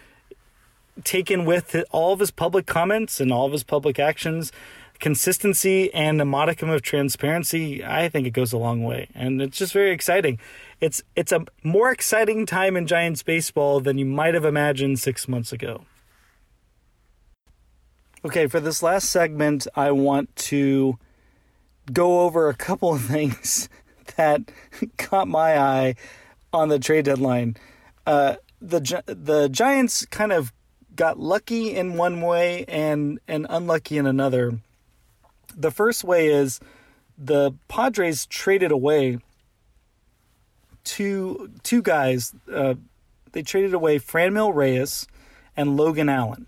taken 1.03 1.45
with 1.45 1.75
all 1.91 2.13
of 2.13 2.19
his 2.19 2.29
public 2.29 2.65
comments 2.65 3.19
and 3.19 3.31
all 3.31 3.45
of 3.47 3.51
his 3.51 3.63
public 3.63 3.97
actions, 3.97 4.51
consistency 4.99 5.93
and 5.93 6.21
a 6.21 6.25
modicum 6.25 6.69
of 6.69 6.81
transparency, 6.81 7.83
I 7.83 8.09
think 8.09 8.27
it 8.27 8.31
goes 8.31 8.53
a 8.53 8.57
long 8.57 8.83
way. 8.83 9.09
And 9.15 9.41
it's 9.41 9.57
just 9.57 9.73
very 9.73 9.91
exciting. 9.91 10.39
It's 10.81 11.01
it's 11.15 11.31
a 11.31 11.45
more 11.63 11.91
exciting 11.91 12.45
time 12.45 12.77
in 12.77 12.85
Giants 12.85 13.23
baseball 13.23 13.79
than 13.79 13.97
you 13.97 14.05
might 14.05 14.33
have 14.33 14.45
imagined 14.45 14.99
6 14.99 15.27
months 15.27 15.51
ago. 15.51 15.85
Okay, 18.25 18.47
for 18.47 18.61
this 18.61 18.81
last 18.81 19.09
segment, 19.09 19.67
I 19.75 19.91
want 19.91 20.33
to 20.37 20.97
go 21.91 22.21
over 22.21 22.47
a 22.47 22.53
couple 22.53 22.93
of 22.93 23.01
things 23.05 23.67
that 24.15 24.49
caught 24.97 25.27
my 25.27 25.59
eye 25.59 25.95
on 26.53 26.69
the 26.69 26.79
trade 26.79 27.03
deadline. 27.03 27.57
Uh, 28.07 28.35
the 28.61 29.03
the 29.07 29.49
Giants 29.49 30.05
kind 30.05 30.31
of 30.31 30.53
got 30.95 31.19
lucky 31.19 31.75
in 31.75 31.97
one 31.97 32.21
way 32.21 32.63
and 32.69 33.19
and 33.27 33.45
unlucky 33.49 33.97
in 33.97 34.05
another. 34.05 34.57
The 35.55 35.71
first 35.71 36.05
way 36.05 36.27
is 36.27 36.61
the 37.17 37.51
Padres 37.67 38.25
traded 38.27 38.71
away 38.71 39.19
two 40.85 41.51
two 41.63 41.81
guys. 41.81 42.33
Uh, 42.49 42.75
they 43.33 43.41
traded 43.41 43.73
away 43.73 43.99
Franmil 43.99 44.55
Reyes 44.55 45.07
and 45.57 45.75
Logan 45.75 46.07
Allen. 46.07 46.47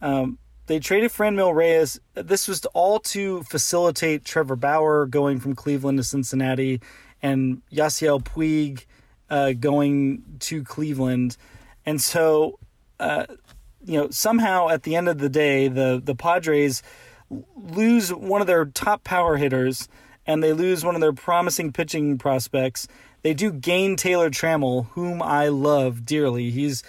Um, 0.00 0.38
they 0.68 0.78
traded 0.78 1.10
Fran 1.10 1.34
Franmil 1.34 1.54
Reyes. 1.54 1.98
This 2.14 2.46
was 2.46 2.64
all 2.66 3.00
to 3.00 3.42
facilitate 3.42 4.24
Trevor 4.24 4.54
Bauer 4.54 5.06
going 5.06 5.40
from 5.40 5.54
Cleveland 5.54 5.98
to 5.98 6.04
Cincinnati 6.04 6.80
and 7.22 7.62
Yasiel 7.72 8.22
Puig 8.22 8.84
uh, 9.30 9.52
going 9.52 10.22
to 10.40 10.62
Cleveland. 10.62 11.36
And 11.86 12.00
so, 12.00 12.58
uh, 13.00 13.24
you 13.84 13.98
know, 13.98 14.10
somehow 14.10 14.68
at 14.68 14.82
the 14.82 14.94
end 14.94 15.08
of 15.08 15.18
the 15.18 15.30
day, 15.30 15.68
the, 15.68 16.00
the 16.04 16.14
Padres 16.14 16.82
lose 17.56 18.12
one 18.12 18.42
of 18.42 18.46
their 18.46 18.66
top 18.66 19.04
power 19.04 19.38
hitters 19.38 19.88
and 20.26 20.42
they 20.42 20.52
lose 20.52 20.84
one 20.84 20.94
of 20.94 21.00
their 21.00 21.14
promising 21.14 21.72
pitching 21.72 22.18
prospects. 22.18 22.86
They 23.22 23.32
do 23.32 23.50
gain 23.50 23.96
Taylor 23.96 24.28
Trammell, 24.28 24.88
whom 24.90 25.22
I 25.22 25.48
love 25.48 26.04
dearly. 26.04 26.50
He's 26.50 26.82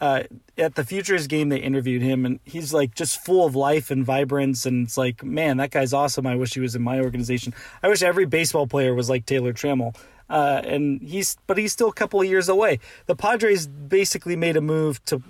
uh, 0.00 0.24
at 0.58 0.74
the 0.74 0.84
Futures 0.84 1.26
game, 1.26 1.48
they 1.48 1.58
interviewed 1.58 2.02
him, 2.02 2.26
and 2.26 2.40
he's 2.44 2.74
like 2.74 2.94
just 2.94 3.24
full 3.24 3.46
of 3.46 3.54
life 3.54 3.90
and 3.90 4.04
vibrance. 4.04 4.66
And 4.66 4.86
it's 4.86 4.98
like, 4.98 5.22
man, 5.22 5.56
that 5.58 5.70
guy's 5.70 5.92
awesome. 5.92 6.26
I 6.26 6.36
wish 6.36 6.54
he 6.54 6.60
was 6.60 6.74
in 6.74 6.82
my 6.82 7.00
organization. 7.00 7.54
I 7.82 7.88
wish 7.88 8.02
every 8.02 8.26
baseball 8.26 8.66
player 8.66 8.94
was 8.94 9.08
like 9.08 9.26
Taylor 9.26 9.52
Trammell. 9.52 9.96
Uh, 10.28 10.62
and 10.64 11.02
he's, 11.02 11.36
but 11.46 11.58
he's 11.58 11.72
still 11.72 11.88
a 11.88 11.92
couple 11.92 12.20
of 12.20 12.26
years 12.26 12.48
away. 12.48 12.80
The 13.06 13.14
Padres 13.14 13.66
basically 13.66 14.36
made 14.36 14.56
a 14.56 14.60
move 14.60 15.04
to 15.06 15.22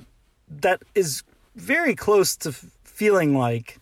that 0.61 0.83
is 0.95 1.23
very 1.57 1.95
close 1.95 2.37
to 2.37 2.53
feeling 2.85 3.37
like 3.37 3.79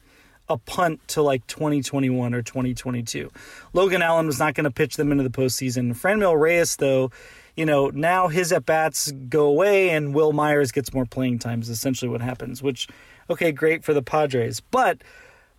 a 0.49 0.57
punt 0.59 1.01
to 1.09 1.23
like 1.23 1.47
2021 1.47 2.35
or 2.35 2.43
2022. 2.43 3.31
Logan 3.73 4.03
Allen 4.03 4.27
was 4.27 4.39
not 4.39 4.55
going 4.55 4.65
to 4.65 4.71
pitch 4.71 4.97
them 4.97 5.13
into 5.13 5.25
the 5.25 5.31
postseason. 5.31 5.95
Franmil 5.95 6.39
Reyes, 6.39 6.77
though, 6.77 7.11
you 7.57 7.67
know, 7.67 7.89
now 7.89 8.29
his 8.29 8.53
at 8.53 8.65
bats 8.65 9.13
go 9.29 9.47
away 9.47 9.91
and 9.91 10.15
Wil 10.15 10.33
Myers 10.33 10.73
gets 10.73 10.93
more 10.93 11.05
playing 11.05 11.39
time 11.39 11.61
is 11.61 11.69
essentially 11.69 12.09
what 12.09 12.23
happens, 12.23 12.63
which, 12.63 12.89
okay, 13.29 13.53
great 13.53 13.85
for 13.85 13.93
the 13.93 14.03
Padres. 14.03 14.61
But 14.61 15.03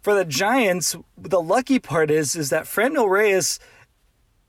for 0.02 0.14
the 0.14 0.26
Giants, 0.26 0.96
the 1.18 1.42
lucky 1.42 1.80
part 1.80 2.10
is 2.10 2.36
is 2.36 2.50
that 2.50 2.66
Franmil 2.66 3.10
Reyes 3.10 3.60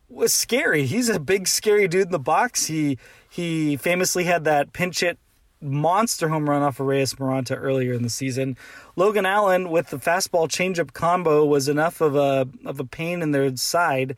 was 0.09 0.33
scary. 0.33 0.87
He's 0.87 1.09
a 1.09 1.21
big, 1.21 1.47
scary 1.47 1.89
dude 1.89 2.07
in 2.07 2.13
the 2.13 2.19
box. 2.19 2.67
He 2.67 2.99
he 3.29 3.77
famously 3.77 4.25
had 4.25 4.45
that 4.45 4.73
pinch 4.73 5.01
hit 5.01 5.19
monster 5.61 6.29
home 6.29 6.49
run 6.49 6.63
off 6.63 6.79
of 6.79 6.87
Reyes 6.87 7.15
Moronta 7.15 7.57
earlier 7.59 7.93
in 7.95 8.03
the 8.03 8.11
season. 8.11 8.57
Logan 8.97 9.27
Allen 9.27 9.71
with 9.71 9.91
the 9.91 9.99
fastball 9.99 10.49
changeup 10.49 10.93
combo 10.93 11.45
was 11.45 11.69
enough 11.69 12.01
of 12.01 12.17
a 12.17 12.49
of 12.65 12.81
a 12.81 12.85
pain 12.85 13.23
in 13.23 13.33
their 13.33 13.55
side 13.57 14.17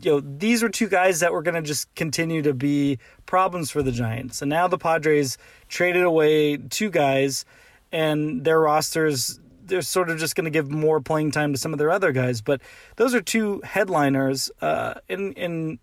you 0.00 0.12
know, 0.12 0.20
these 0.20 0.62
were 0.62 0.68
two 0.68 0.88
guys 0.88 1.20
that 1.20 1.32
were 1.32 1.42
going 1.42 1.54
to 1.54 1.62
just 1.62 1.94
continue 1.94 2.42
to 2.42 2.52
be 2.54 2.98
problems 3.24 3.70
for 3.70 3.82
the 3.82 3.92
Giants. 3.92 4.42
And 4.42 4.48
now 4.48 4.68
the 4.68 4.78
Padres 4.78 5.38
traded 5.68 6.02
away 6.02 6.56
two 6.56 6.90
guys, 6.90 7.44
and 7.92 8.44
their 8.44 8.60
rosters 8.60 9.40
they're 9.66 9.82
sort 9.82 10.10
of 10.10 10.18
just 10.18 10.36
going 10.36 10.44
to 10.44 10.50
give 10.50 10.70
more 10.70 11.00
playing 11.00 11.32
time 11.32 11.52
to 11.52 11.58
some 11.58 11.72
of 11.72 11.78
their 11.78 11.90
other 11.90 12.12
guys. 12.12 12.40
But 12.40 12.60
those 12.96 13.14
are 13.14 13.20
two 13.20 13.60
headliners 13.64 14.50
uh, 14.60 14.94
in 15.08 15.32
in 15.32 15.78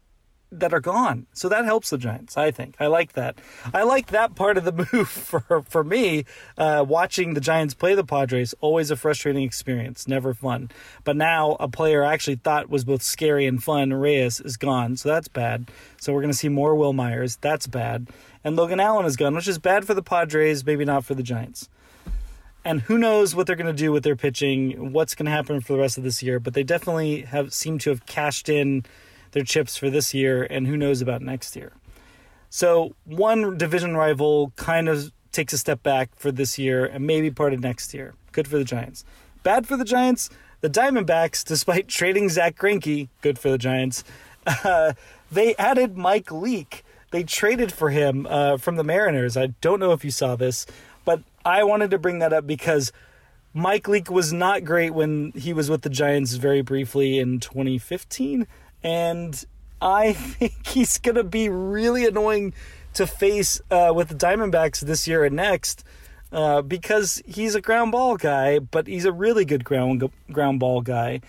that 0.60 0.74
are 0.74 0.80
gone. 0.80 1.28
So 1.34 1.50
that 1.50 1.66
helps 1.66 1.90
the 1.90 1.98
Giants, 1.98 2.38
I 2.38 2.52
think. 2.52 2.76
I 2.80 2.88
like 2.88 3.14
that. 3.14 3.40
I 3.74 3.84
like 3.84 4.08
that 4.08 4.36
part 4.36 4.58
of 4.58 4.66
the 4.66 4.72
move 4.94 5.10
for 5.10 5.64
for 5.68 5.84
me. 5.84 6.26
Uh, 6.58 6.86
watching 6.88 7.34
the 7.34 7.42
Giants 7.42 7.74
play 7.74 7.96
the 7.96 8.04
Padres 8.04 8.54
always 8.62 8.92
a 8.92 8.96
frustrating 8.96 9.44
experience, 9.44 10.08
never 10.08 10.34
fun. 10.34 10.70
But 11.04 11.16
now 11.16 11.58
a 11.60 11.68
player 11.68 12.04
I 12.04 12.14
actually 12.14 12.38
thought 12.38 12.70
was 12.70 12.84
both 12.86 13.02
scary 13.02 13.46
and 13.46 13.64
fun, 13.64 13.94
Reyes, 13.94 14.40
is 14.40 14.58
gone, 14.58 14.98
so 14.98 15.10
that's 15.10 15.28
bad. 15.28 15.70
So 16.00 16.14
we're 16.14 16.24
to 16.34 16.38
see 16.38 16.50
more 16.50 16.76
Wil 16.76 16.94
Myers. 16.94 17.38
That's 17.38 17.68
bad. 17.68 18.10
And 18.44 18.56
Logan 18.56 18.80
Allen 18.80 19.06
is 19.06 19.16
gone, 19.16 19.36
which 19.36 19.48
is 19.48 19.58
bad 19.58 19.86
for 19.86 19.94
the 19.94 20.04
Padres, 20.04 20.66
maybe 20.66 20.84
not 20.84 21.06
for 21.06 21.16
the 21.16 21.24
Giants. 21.24 21.70
And 22.66 22.82
who 22.82 22.98
knows 22.98 23.36
what 23.36 23.46
they're 23.46 23.56
going 23.58 23.68
to 23.68 23.74
do 23.74 23.92
with 23.92 24.04
their 24.04 24.16
pitching, 24.16 24.94
what's 24.94 25.16
going 25.16 25.26
to 25.26 25.32
happen 25.32 25.60
for 25.60 25.74
the 25.74 25.80
rest 25.80 25.98
of 25.98 26.04
this 26.04 26.24
year. 26.24 26.40
But 26.40 26.54
they 26.54 26.64
definitely 26.64 27.22
have 27.22 27.54
seem 27.54 27.78
to 27.80 27.90
have 27.90 28.06
cashed 28.06 28.48
in 28.50 28.86
their 29.34 29.44
chips 29.44 29.76
for 29.76 29.90
this 29.90 30.14
year, 30.14 30.48
and 30.50 30.66
who 30.66 30.78
knows 30.78 31.02
about 31.02 31.22
next 31.22 31.56
year. 31.56 31.74
So 32.50 32.96
one 33.04 33.58
division 33.58 33.98
rival 33.98 34.54
kind 34.56 34.88
of 34.88 35.12
takes 35.32 35.54
a 35.54 35.58
step 35.58 35.84
back 35.84 36.16
for 36.16 36.32
this 36.32 36.60
year 36.60 36.86
and 36.86 37.06
maybe 37.06 37.32
part 37.32 37.54
of 37.54 37.60
next 37.60 37.94
year. 37.94 38.14
Good 38.32 38.48
for 38.48 38.58
the 38.58 38.64
Giants. 38.64 39.04
Bad 39.42 39.68
for 39.68 39.76
the 39.76 39.84
Giants. 39.84 40.30
The 40.62 40.70
Diamondbacks, 40.70 41.44
despite 41.44 41.88
trading 41.88 42.30
Zack 42.30 42.56
Greinke, 42.56 43.10
good 43.22 43.38
for 43.38 43.50
the 43.50 43.58
Giants. 43.58 44.04
Uh, 44.46 44.94
they 45.32 45.56
added 45.56 45.98
Mike 45.98 46.30
Leake. 46.30 46.84
They 47.12 47.24
traded 47.24 47.72
for 47.72 47.90
him 47.90 48.28
uh, 48.30 48.58
from 48.58 48.76
the 48.76 48.84
Mariners. 48.84 49.38
I 49.38 49.48
don't 49.62 49.80
know 49.80 49.94
if 49.94 50.04
you 50.04 50.12
saw 50.12 50.36
this, 50.36 50.66
but 51.06 51.22
I 51.46 51.64
wanted 51.64 51.92
to 51.92 51.98
bring 51.98 52.20
that 52.20 52.34
up 52.34 52.46
because 52.46 52.92
Mike 53.54 53.88
Leake 53.88 54.12
was 54.12 54.34
not 54.34 54.66
great 54.66 54.94
when 54.94 55.32
he 55.32 55.54
was 55.54 55.70
with 55.70 55.84
the 55.84 55.90
Giants 55.90 56.34
very 56.34 56.62
briefly 56.62 57.20
in 57.20 57.40
2015 57.40 58.46
and 58.84 59.44
I 59.82 60.14
think 60.14 60.68
he's 60.68 60.98
going 60.98 61.16
to 61.16 61.24
be 61.24 61.50
really 61.50 62.06
annoying 62.06 62.54
to 62.94 63.08
face 63.08 63.60
uh, 63.72 63.92
with 63.96 64.10
the 64.10 64.16
Diamondbacks 64.16 64.82
this 64.82 65.08
year 65.08 65.24
and 65.24 65.36
next 65.36 65.84
uh, 66.32 66.62
because 66.62 67.22
he's 67.26 67.56
a 67.56 67.62
ground 67.62 67.92
ball 67.92 68.18
guy, 68.18 68.60
but 68.60 68.88
he's 68.88 69.06
a 69.06 69.12
really 69.12 69.46
good 69.46 69.64
ground 69.64 70.10
ground 70.32 70.60
ball 70.60 70.82
guy. 70.82 71.22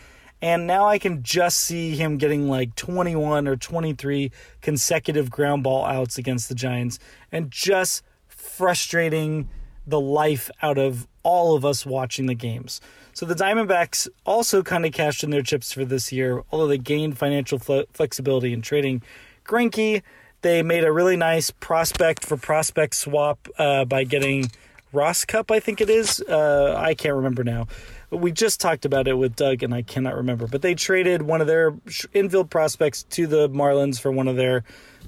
And 0.42 0.66
now 0.66 0.86
I 0.86 0.98
can 0.98 1.22
just 1.22 1.58
see 1.58 1.96
him 1.96 2.18
getting 2.18 2.48
like 2.48 2.74
21 2.74 3.48
or 3.48 3.56
23 3.56 4.30
consecutive 4.60 5.30
ground 5.30 5.62
ball 5.62 5.86
outs 5.86 6.18
against 6.18 6.48
the 6.48 6.54
Giants 6.54 6.98
and 7.32 7.50
just 7.50 8.02
frustrating 8.26 9.48
the 9.86 10.00
life 10.00 10.50
out 10.60 10.76
of 10.76 11.06
all 11.24 11.56
of 11.56 11.64
us 11.64 11.84
watching 11.84 12.26
the 12.26 12.34
games. 12.34 12.80
So 13.12 13.26
the 13.26 13.34
Diamondbacks 13.34 14.08
also 14.24 14.62
kind 14.62 14.86
of 14.86 14.92
cashed 14.92 15.24
in 15.24 15.30
their 15.30 15.42
chips 15.42 15.72
for 15.72 15.84
this 15.84 16.12
year, 16.12 16.44
although 16.52 16.68
they 16.68 16.78
gained 16.78 17.18
financial 17.18 17.58
fle- 17.58 17.88
flexibility 17.92 18.52
in 18.52 18.62
trading 18.62 19.02
Greinke. 19.44 20.02
They 20.42 20.62
made 20.62 20.84
a 20.84 20.92
really 20.92 21.16
nice 21.16 21.50
prospect 21.50 22.24
for 22.24 22.36
prospect 22.36 22.94
swap 22.94 23.48
uh, 23.58 23.84
by 23.86 24.04
getting 24.04 24.50
Ross 24.94 25.24
Cup, 25.24 25.50
I 25.50 25.60
think 25.60 25.80
it 25.80 25.90
is. 25.90 26.20
Uh, 26.20 26.74
I 26.78 26.94
can't 26.94 27.16
remember 27.16 27.44
now. 27.44 27.66
We 28.10 28.30
just 28.30 28.60
talked 28.60 28.84
about 28.84 29.08
it 29.08 29.14
with 29.14 29.34
Doug, 29.34 29.62
and 29.62 29.74
I 29.74 29.82
cannot 29.82 30.14
remember. 30.14 30.46
But 30.46 30.62
they 30.62 30.74
traded 30.74 31.22
one 31.22 31.40
of 31.40 31.46
their 31.46 31.74
infield 32.12 32.48
prospects 32.48 33.02
to 33.10 33.26
the 33.26 33.48
Marlins 33.48 34.00
for 34.00 34.12
one 34.12 34.28
of 34.28 34.36
their 34.36 34.62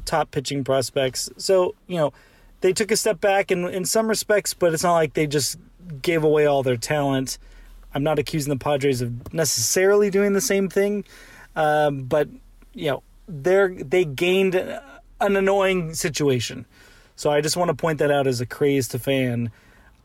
top 0.04 0.32
pitching 0.32 0.64
prospects. 0.64 1.30
So, 1.36 1.74
you 1.86 1.96
know, 1.96 2.12
they 2.62 2.72
took 2.72 2.90
a 2.90 2.96
step 2.96 3.20
back 3.20 3.50
in, 3.52 3.64
in 3.68 3.84
some 3.84 4.08
respects, 4.08 4.54
but 4.54 4.74
it's 4.74 4.82
not 4.82 4.94
like 4.94 5.14
they 5.14 5.26
just 5.26 5.56
gave 6.02 6.24
away 6.24 6.46
all 6.46 6.62
their 6.62 6.76
talent. 6.76 7.38
I'm 7.94 8.02
not 8.02 8.18
accusing 8.18 8.50
the 8.50 8.58
Padres 8.58 9.00
of 9.00 9.32
necessarily 9.32 10.10
doing 10.10 10.32
the 10.32 10.40
same 10.40 10.68
thing, 10.68 11.04
um, 11.54 12.04
but 12.04 12.28
you 12.74 12.90
know 12.90 13.02
they're 13.26 13.68
they 13.68 14.04
gained 14.04 14.54
an 14.54 15.36
annoying 15.36 15.94
situation. 15.94 16.66
So 17.16 17.30
I 17.30 17.40
just 17.40 17.56
want 17.56 17.70
to 17.70 17.74
point 17.74 17.98
that 18.00 18.10
out 18.10 18.26
as 18.26 18.40
a 18.40 18.46
crazed 18.46 18.90
to 18.90 18.98
fan. 18.98 19.50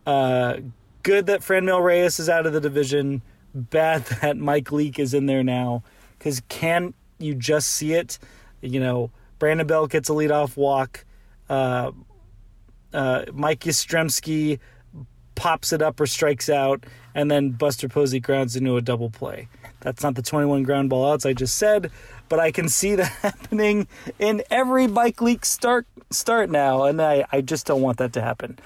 Uh, 0.06 0.58
good 1.04 1.26
that 1.26 1.42
Franmil 1.42 1.84
Reyes 1.84 2.20
is 2.20 2.30
out 2.30 2.46
of 2.46 2.54
the 2.54 2.62
division. 2.62 3.22
Bad 3.54 4.06
that 4.22 4.38
Mike 4.38 4.72
Leake 4.72 5.00
is 5.00 5.14
in 5.14 5.26
there 5.26 5.44
now. 5.44 5.84
Because 6.18 6.42
can 6.48 6.94
you 7.18 7.36
just 7.36 7.70
see 7.70 7.94
it? 7.94 8.20
You 8.62 8.80
know, 8.80 9.12
Brandon 9.40 9.68
Belt 9.68 9.90
gets 9.90 10.10
a 10.10 10.14
leadoff 10.14 10.56
walk. 10.56 11.06
Uh, 11.50 11.92
uh, 12.94 13.26
Mike 13.34 13.62
Yastrzemski 13.62 14.60
pops 15.42 15.74
it 15.74 15.82
up 15.82 16.00
or 16.00 16.06
strikes 16.06 16.50
out, 16.50 16.84
and 17.16 17.32
then 17.32 17.50
Buster 17.50 17.90
Posey 17.90 18.20
grounds 18.20 18.56
into 18.56 18.78
a 18.78 18.82
double 18.82 19.10
play. 19.10 19.48
That's 19.80 20.04
not 20.04 20.14
the 20.14 20.22
21 20.22 20.62
ground 20.62 20.92
ball 20.92 21.12
outs 21.12 21.26
I 21.26 21.34
just 21.34 21.58
said, 21.58 21.90
but 22.30 22.40
I 22.40 22.52
can 22.52 22.70
see 22.70 22.94
that 22.94 23.12
happening 23.24 23.88
in 24.20 24.44
every 24.52 24.86
Mike 24.86 25.20
Leake 25.20 25.44
start 25.44 25.88
start 26.12 26.52
now, 26.52 26.84
and 26.84 27.02
I, 27.02 27.26
I 27.32 27.42
just 27.42 27.66
don't 27.66 27.82
want 27.82 27.98
that 27.98 28.14
to 28.14 28.22
happen. 28.22 28.60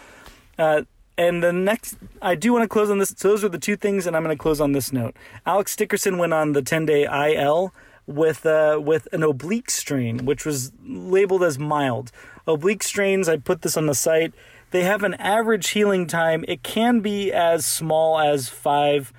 Uh, 0.60 0.82
and 1.18 1.42
the 1.42 1.54
next, 1.54 1.96
I 2.22 2.36
do 2.36 2.52
want 2.52 2.64
to 2.64 2.68
close 2.68 2.90
on 2.90 3.00
this. 3.00 3.14
So 3.16 3.30
those 3.30 3.46
are 3.46 3.50
the 3.50 3.58
two 3.58 3.78
things, 3.78 4.06
and 4.06 4.14
I'm 4.14 4.24
going 4.26 4.36
to 4.36 4.42
close 4.42 4.60
on 4.60 4.74
this 4.74 4.92
note. 4.92 5.16
Alex 5.46 5.78
Dickerson 5.78 6.18
went 6.18 6.34
on 6.34 6.52
the 6.52 6.62
10 6.62 6.86
day 6.86 7.04
IL 7.06 7.74
with 8.06 8.46
uh, 8.46 8.82
with 8.84 9.08
an 9.14 9.24
oblique 9.24 9.70
strain, 9.70 10.26
which 10.26 10.46
was 10.46 10.74
labeled 10.86 11.42
as 11.42 11.58
mild. 11.58 12.12
Oblique 12.46 12.84
strains, 12.84 13.30
I 13.30 13.38
put 13.38 13.62
this 13.62 13.78
on 13.78 13.86
the 13.86 13.96
site 13.96 14.34
they 14.76 14.84
have 14.84 15.04
an 15.04 15.14
average 15.14 15.70
healing 15.70 16.06
time. 16.06 16.44
It 16.50 16.62
can 16.62 17.00
be 17.00 17.32
as 17.32 17.66
small 17.66 18.20
as 18.20 18.50
five, 18.50 19.14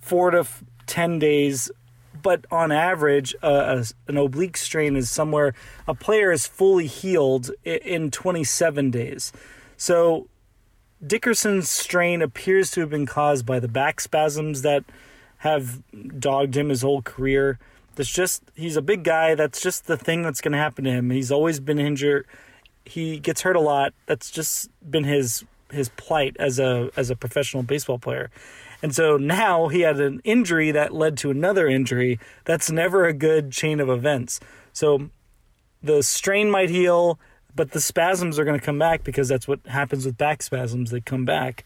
four 0.00 0.32
to 0.32 0.40
f- 0.40 0.64
10 0.86 1.20
days, 1.20 1.70
but 2.24 2.44
on 2.50 2.72
average, 2.72 3.32
uh, 3.40 3.84
a, 3.84 4.10
an 4.10 4.16
oblique 4.16 4.56
strain 4.56 4.96
is 4.96 5.08
somewhere 5.08 5.54
a 5.86 5.94
player 5.94 6.32
is 6.32 6.48
fully 6.48 6.88
healed 6.88 7.52
in 7.62 8.10
27 8.10 8.90
days. 8.90 9.32
So 9.76 10.26
Dickerson's 11.06 11.70
strain 11.70 12.20
appears 12.20 12.72
to 12.72 12.80
have 12.80 12.90
been 12.90 13.06
caused 13.06 13.46
by 13.46 13.60
the 13.60 13.68
back 13.68 14.00
spasms 14.00 14.62
that 14.62 14.82
have 15.38 15.84
dogged 16.18 16.56
him 16.56 16.68
his 16.68 16.82
whole 16.82 17.02
career. 17.02 17.60
That's 17.94 18.12
just 18.12 18.42
he's 18.56 18.76
a 18.76 18.82
big 18.82 19.04
guy. 19.04 19.36
That's 19.36 19.60
just 19.60 19.86
the 19.86 19.96
thing 19.96 20.22
that's 20.22 20.40
going 20.40 20.50
to 20.50 20.58
happen 20.58 20.82
to 20.82 20.90
him. 20.90 21.10
He's 21.10 21.30
always 21.30 21.60
been 21.60 21.78
injured 21.78 22.26
he 22.86 23.18
gets 23.18 23.42
hurt 23.42 23.56
a 23.56 23.60
lot. 23.60 23.92
That's 24.06 24.30
just 24.30 24.70
been 24.88 25.04
his 25.04 25.44
his 25.70 25.88
plight 25.90 26.36
as 26.38 26.58
a 26.58 26.90
as 26.96 27.10
a 27.10 27.16
professional 27.16 27.62
baseball 27.62 27.98
player. 27.98 28.30
And 28.82 28.94
so 28.94 29.16
now 29.16 29.68
he 29.68 29.80
had 29.80 30.00
an 30.00 30.20
injury 30.22 30.70
that 30.70 30.94
led 30.94 31.16
to 31.18 31.30
another 31.30 31.66
injury. 31.66 32.20
That's 32.44 32.70
never 32.70 33.06
a 33.06 33.12
good 33.12 33.50
chain 33.50 33.80
of 33.80 33.88
events. 33.88 34.38
So 34.72 35.10
the 35.82 36.02
strain 36.02 36.50
might 36.50 36.68
heal, 36.68 37.18
but 37.54 37.70
the 37.70 37.80
spasms 37.80 38.38
are 38.38 38.44
going 38.44 38.58
to 38.58 38.64
come 38.64 38.78
back 38.78 39.02
because 39.02 39.28
that's 39.28 39.48
what 39.48 39.60
happens 39.66 40.04
with 40.04 40.18
back 40.18 40.42
spasms. 40.42 40.90
They 40.90 41.00
come 41.00 41.24
back. 41.24 41.64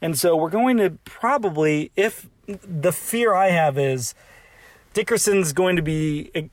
And 0.00 0.18
so 0.18 0.36
we're 0.36 0.50
going 0.50 0.76
to 0.78 0.90
probably, 1.04 1.90
if 1.96 2.28
the 2.46 2.92
fear 2.92 3.34
I 3.34 3.50
have 3.50 3.78
is 3.78 4.14
Dickerson's 4.92 5.52
going 5.52 5.76
to 5.76 5.82
be 5.82 6.50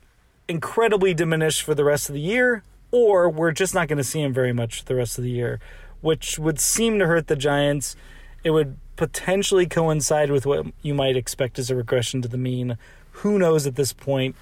incredibly 0.48 1.14
diminished 1.14 1.64
for 1.64 1.76
the 1.76 1.84
rest 1.84 2.10
of 2.10 2.14
the 2.14 2.22
year, 2.22 2.64
or 2.92 3.30
we're 3.30 3.52
just 3.52 3.74
not 3.74 3.88
going 3.88 3.98
to 3.98 4.04
see 4.04 4.22
him 4.22 4.34
very 4.34 4.54
much 4.54 4.86
the 4.86 4.96
rest 4.96 5.18
of 5.18 5.24
the 5.24 5.32
year, 5.32 5.60
which 6.02 6.40
would 6.40 6.60
seem 6.60 7.00
to 7.00 7.06
hurt 7.06 7.28
the 7.28 7.36
Giants. 7.36 7.96
It 8.44 8.52
would 8.52 8.78
potentially 8.96 9.66
coincide 9.66 10.32
with 10.32 10.46
what 10.46 10.68
you 10.82 10.94
might 10.94 11.16
expect 11.16 11.60
as 11.60 11.70
a 11.70 11.76
regression 11.76 12.22
to 12.22 12.28
the 12.28 12.38
mean. 12.38 12.78
Who 13.12 13.40
knows 13.40 13.68
at 13.68 13.76
this 13.76 13.94
point? 13.94 14.36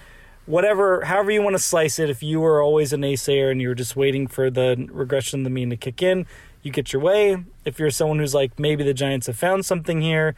Whatever, 0.45 1.02
however 1.06 1.30
you 1.32 1.41
want 1.41 1.56
to 1.56 1.62
slice 1.62 2.00
it, 2.00 2.10
if 2.10 2.24
you 2.24 2.39
were 2.39 2.62
always 2.62 2.93
a 2.93 2.98
naysayer 2.98 3.52
and 3.52 3.62
you 3.62 3.68
were 3.68 3.76
just 3.76 3.95
waiting 3.95 4.28
for 4.28 4.50
the 4.50 4.88
regression 4.91 5.41
to 5.41 5.43
the 5.43 5.50
mean 5.50 5.70
to 5.72 5.78
kick 5.78 6.02
in, 6.02 6.26
you 6.64 6.72
get 6.72 6.93
your 6.93 7.02
way. 7.02 7.43
If 7.66 7.80
you're 7.80 7.91
someone 7.91 8.20
who's 8.20 8.34
like, 8.34 8.58
maybe 8.58 8.84
the 8.84 8.93
Giants 8.93 9.28
have 9.28 9.38
found 9.38 9.66
something 9.66 10.02
here, 10.02 10.36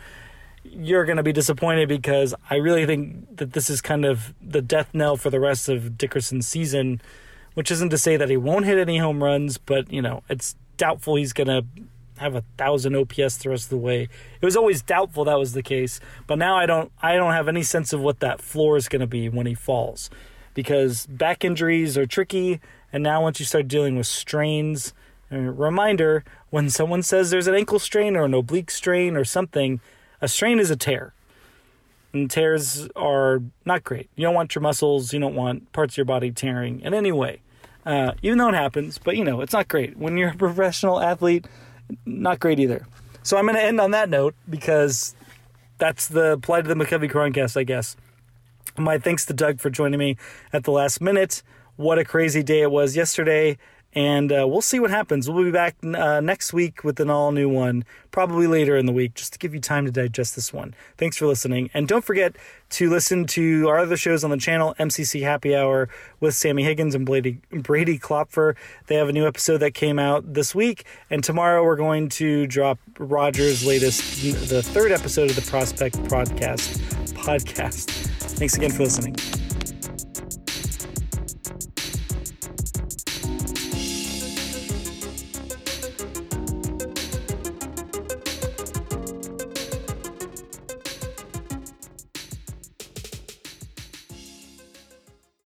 you're 0.64 1.06
going 1.06 1.18
to 1.18 1.24
be 1.24 1.32
disappointed 1.32 1.88
because 1.88 2.34
I 2.50 2.56
really 2.56 2.86
think 2.86 3.38
that 3.38 3.54
this 3.54 3.70
is 3.70 3.82
kind 3.82 4.04
of 4.04 4.34
the 4.42 4.62
death 4.62 4.90
knell 4.94 5.16
for 5.16 5.30
the 5.30 5.40
rest 5.40 5.70
of 5.70 5.98
Dickerson's 5.98 6.48
season 6.48 7.02
which 7.54 7.72
isn't 7.72 7.90
to 7.90 7.98
say 7.98 8.18
that 8.18 8.30
he 8.30 8.38
won't 8.38 8.66
hit 8.66 8.78
any 8.78 8.98
home 8.98 9.24
runs, 9.24 9.58
but 9.58 9.92
you 9.92 10.02
know, 10.02 10.24
it's 10.30 10.56
doubtful 10.78 11.16
he's 11.16 11.34
going 11.34 11.48
to 11.48 11.66
have 12.20 12.36
a 12.36 12.44
thousand 12.58 12.96
OPS 12.96 13.38
the 13.38 13.50
rest 13.50 13.66
of 13.66 13.70
the 13.70 13.78
way. 13.78 14.04
It 14.42 14.46
was 14.46 14.58
always 14.58 14.82
doubtful 14.82 15.26
that 15.26 15.40
was 15.40 15.54
the 15.54 15.64
case, 15.64 16.00
but 16.28 16.38
now 16.38 16.56
I 16.56 16.66
don't 16.66 16.92
I 17.02 17.16
don't 17.16 17.34
have 17.34 17.48
any 17.48 17.64
sense 17.64 17.94
of 17.94 18.02
what 18.02 18.20
that 18.20 18.42
floor 18.42 18.78
is 18.78 18.88
going 18.88 19.02
to 19.02 19.08
be 19.08 19.30
when 19.30 19.48
he 19.48 19.56
falls, 19.56 20.10
because 20.54 21.06
back 21.08 21.44
injuries 21.44 21.98
are 21.98 22.06
tricky, 22.06 22.60
and 22.92 23.04
now 23.04 23.22
once 23.22 23.40
you 23.40 23.46
start 23.46 23.68
dealing 23.68 23.98
with 23.98 24.08
strains, 24.08 24.94
uh, 25.32 25.38
reminder 25.38 26.24
when 26.50 26.70
someone 26.70 27.04
says 27.04 27.30
there's 27.30 27.48
an 27.48 27.56
ankle 27.56 27.80
strain 27.80 28.16
or 28.16 28.26
an 28.26 28.34
oblique 28.34 28.72
strain 28.72 29.16
or 29.16 29.24
something, 29.24 29.80
a 30.22 30.28
strain 30.28 30.60
is 30.60 30.72
a 30.72 30.76
tear. 30.76 31.14
And 32.14 32.30
tears 32.30 32.88
are 32.96 33.42
not 33.66 33.84
great. 33.84 34.10
You 34.16 34.24
don't 34.24 34.34
want 34.34 34.56
your 34.56 34.62
muscles, 34.62 35.14
you 35.14 35.20
don't 35.20 35.36
want 35.36 35.72
parts 35.74 35.94
of 35.94 35.98
your 35.98 36.06
body 36.06 36.32
tearing 36.32 36.82
in 36.82 36.94
any 36.94 37.12
way. 37.12 37.42
Uh, 37.86 38.14
even 38.22 38.38
though 38.38 38.50
it 38.50 38.56
happens, 38.56 38.98
but 38.98 39.16
you 39.16 39.24
know, 39.24 39.42
it's 39.42 39.54
not 39.54 39.68
great. 39.68 39.98
When 39.98 40.18
you're 40.18 40.30
a 40.30 40.36
professional 40.36 41.00
athlete, 41.00 41.48
not 42.06 42.40
great 42.40 42.60
either. 42.60 42.86
So 43.24 43.38
I'm 43.38 43.46
going 43.46 43.56
to 43.56 43.64
end 43.64 43.80
on 43.80 43.92
that 43.92 44.10
note 44.10 44.36
because 44.50 45.16
that's 45.78 46.08
the 46.08 46.38
plight 46.40 46.68
of 46.68 46.78
the 46.78 46.86
McCovey 46.86 47.10
Chroncast, 47.12 47.58
I 47.58 47.64
guess. 47.64 47.96
My 48.78 48.98
thanks 48.98 49.26
to 49.28 49.34
Doug 49.34 49.60
for 49.60 49.70
joining 49.70 50.00
me 50.00 50.18
at 50.54 50.64
the 50.64 50.72
last 50.72 51.02
minute. 51.02 51.42
What 51.76 51.98
a 51.98 52.06
crazy 52.06 52.44
day 52.44 52.62
it 52.62 52.72
was 52.72 52.96
yesterday. 52.96 53.58
And 53.96 54.32
uh, 54.32 54.46
we'll 54.48 54.62
see 54.62 54.80
what 54.80 54.92
happens. 54.92 55.30
We'll 55.30 55.44
be 55.44 55.52
back 55.52 55.76
uh, 55.84 56.22
next 56.22 56.54
week 56.54 56.84
with 56.84 57.00
an 57.00 57.10
all 57.10 57.32
new 57.32 57.50
one, 57.50 57.84
probably 58.12 58.46
later 58.46 58.78
in 58.78 58.86
the 58.86 58.92
week, 58.92 59.16
just 59.16 59.34
to 59.34 59.40
give 59.40 59.54
you 59.54 59.60
time 59.60 59.86
to 59.86 59.92
digest 59.92 60.36
this 60.36 60.54
one. 60.54 60.76
Thanks 60.98 61.18
for 61.18 61.26
listening. 61.26 61.72
And 61.74 61.88
don't 61.88 62.04
forget 62.06 62.36
to 62.72 62.90
listen 62.90 63.26
to 63.28 63.68
our 63.68 63.80
other 63.80 63.98
shows 63.98 64.24
on 64.24 64.30
the 64.30 64.38
channel 64.38 64.76
MCC 64.80 65.24
Happy 65.24 65.56
Hour 65.56 65.90
with 66.20 66.36
Sammy 66.36 66.64
Higgins 66.64 66.94
and 66.94 67.04
Brady, 67.06 67.40
Brady 67.52 67.98
Klopfer. 67.98 68.56
They 68.88 68.96
have 68.96 69.10
a 69.10 69.14
new 69.14 69.26
episode 69.26 69.58
that 69.58 69.74
came 69.74 69.98
out 69.98 70.36
this 70.36 70.54
week. 70.54 70.86
And 71.10 71.24
tomorrow 71.24 71.64
we're 71.64 71.76
going 71.76 72.10
to 72.10 72.46
drop 72.46 72.78
Roger's 73.00 73.66
latest, 73.66 74.22
the 74.50 74.62
third 74.62 74.92
episode 74.92 75.32
of 75.32 75.36
the 75.36 75.50
Prospect 75.50 75.96
Podcast. 76.04 76.78
podcast. 77.16 77.90
Thanks 78.38 78.56
again 78.56 78.72
for 78.72 78.84
listening. 78.84 79.16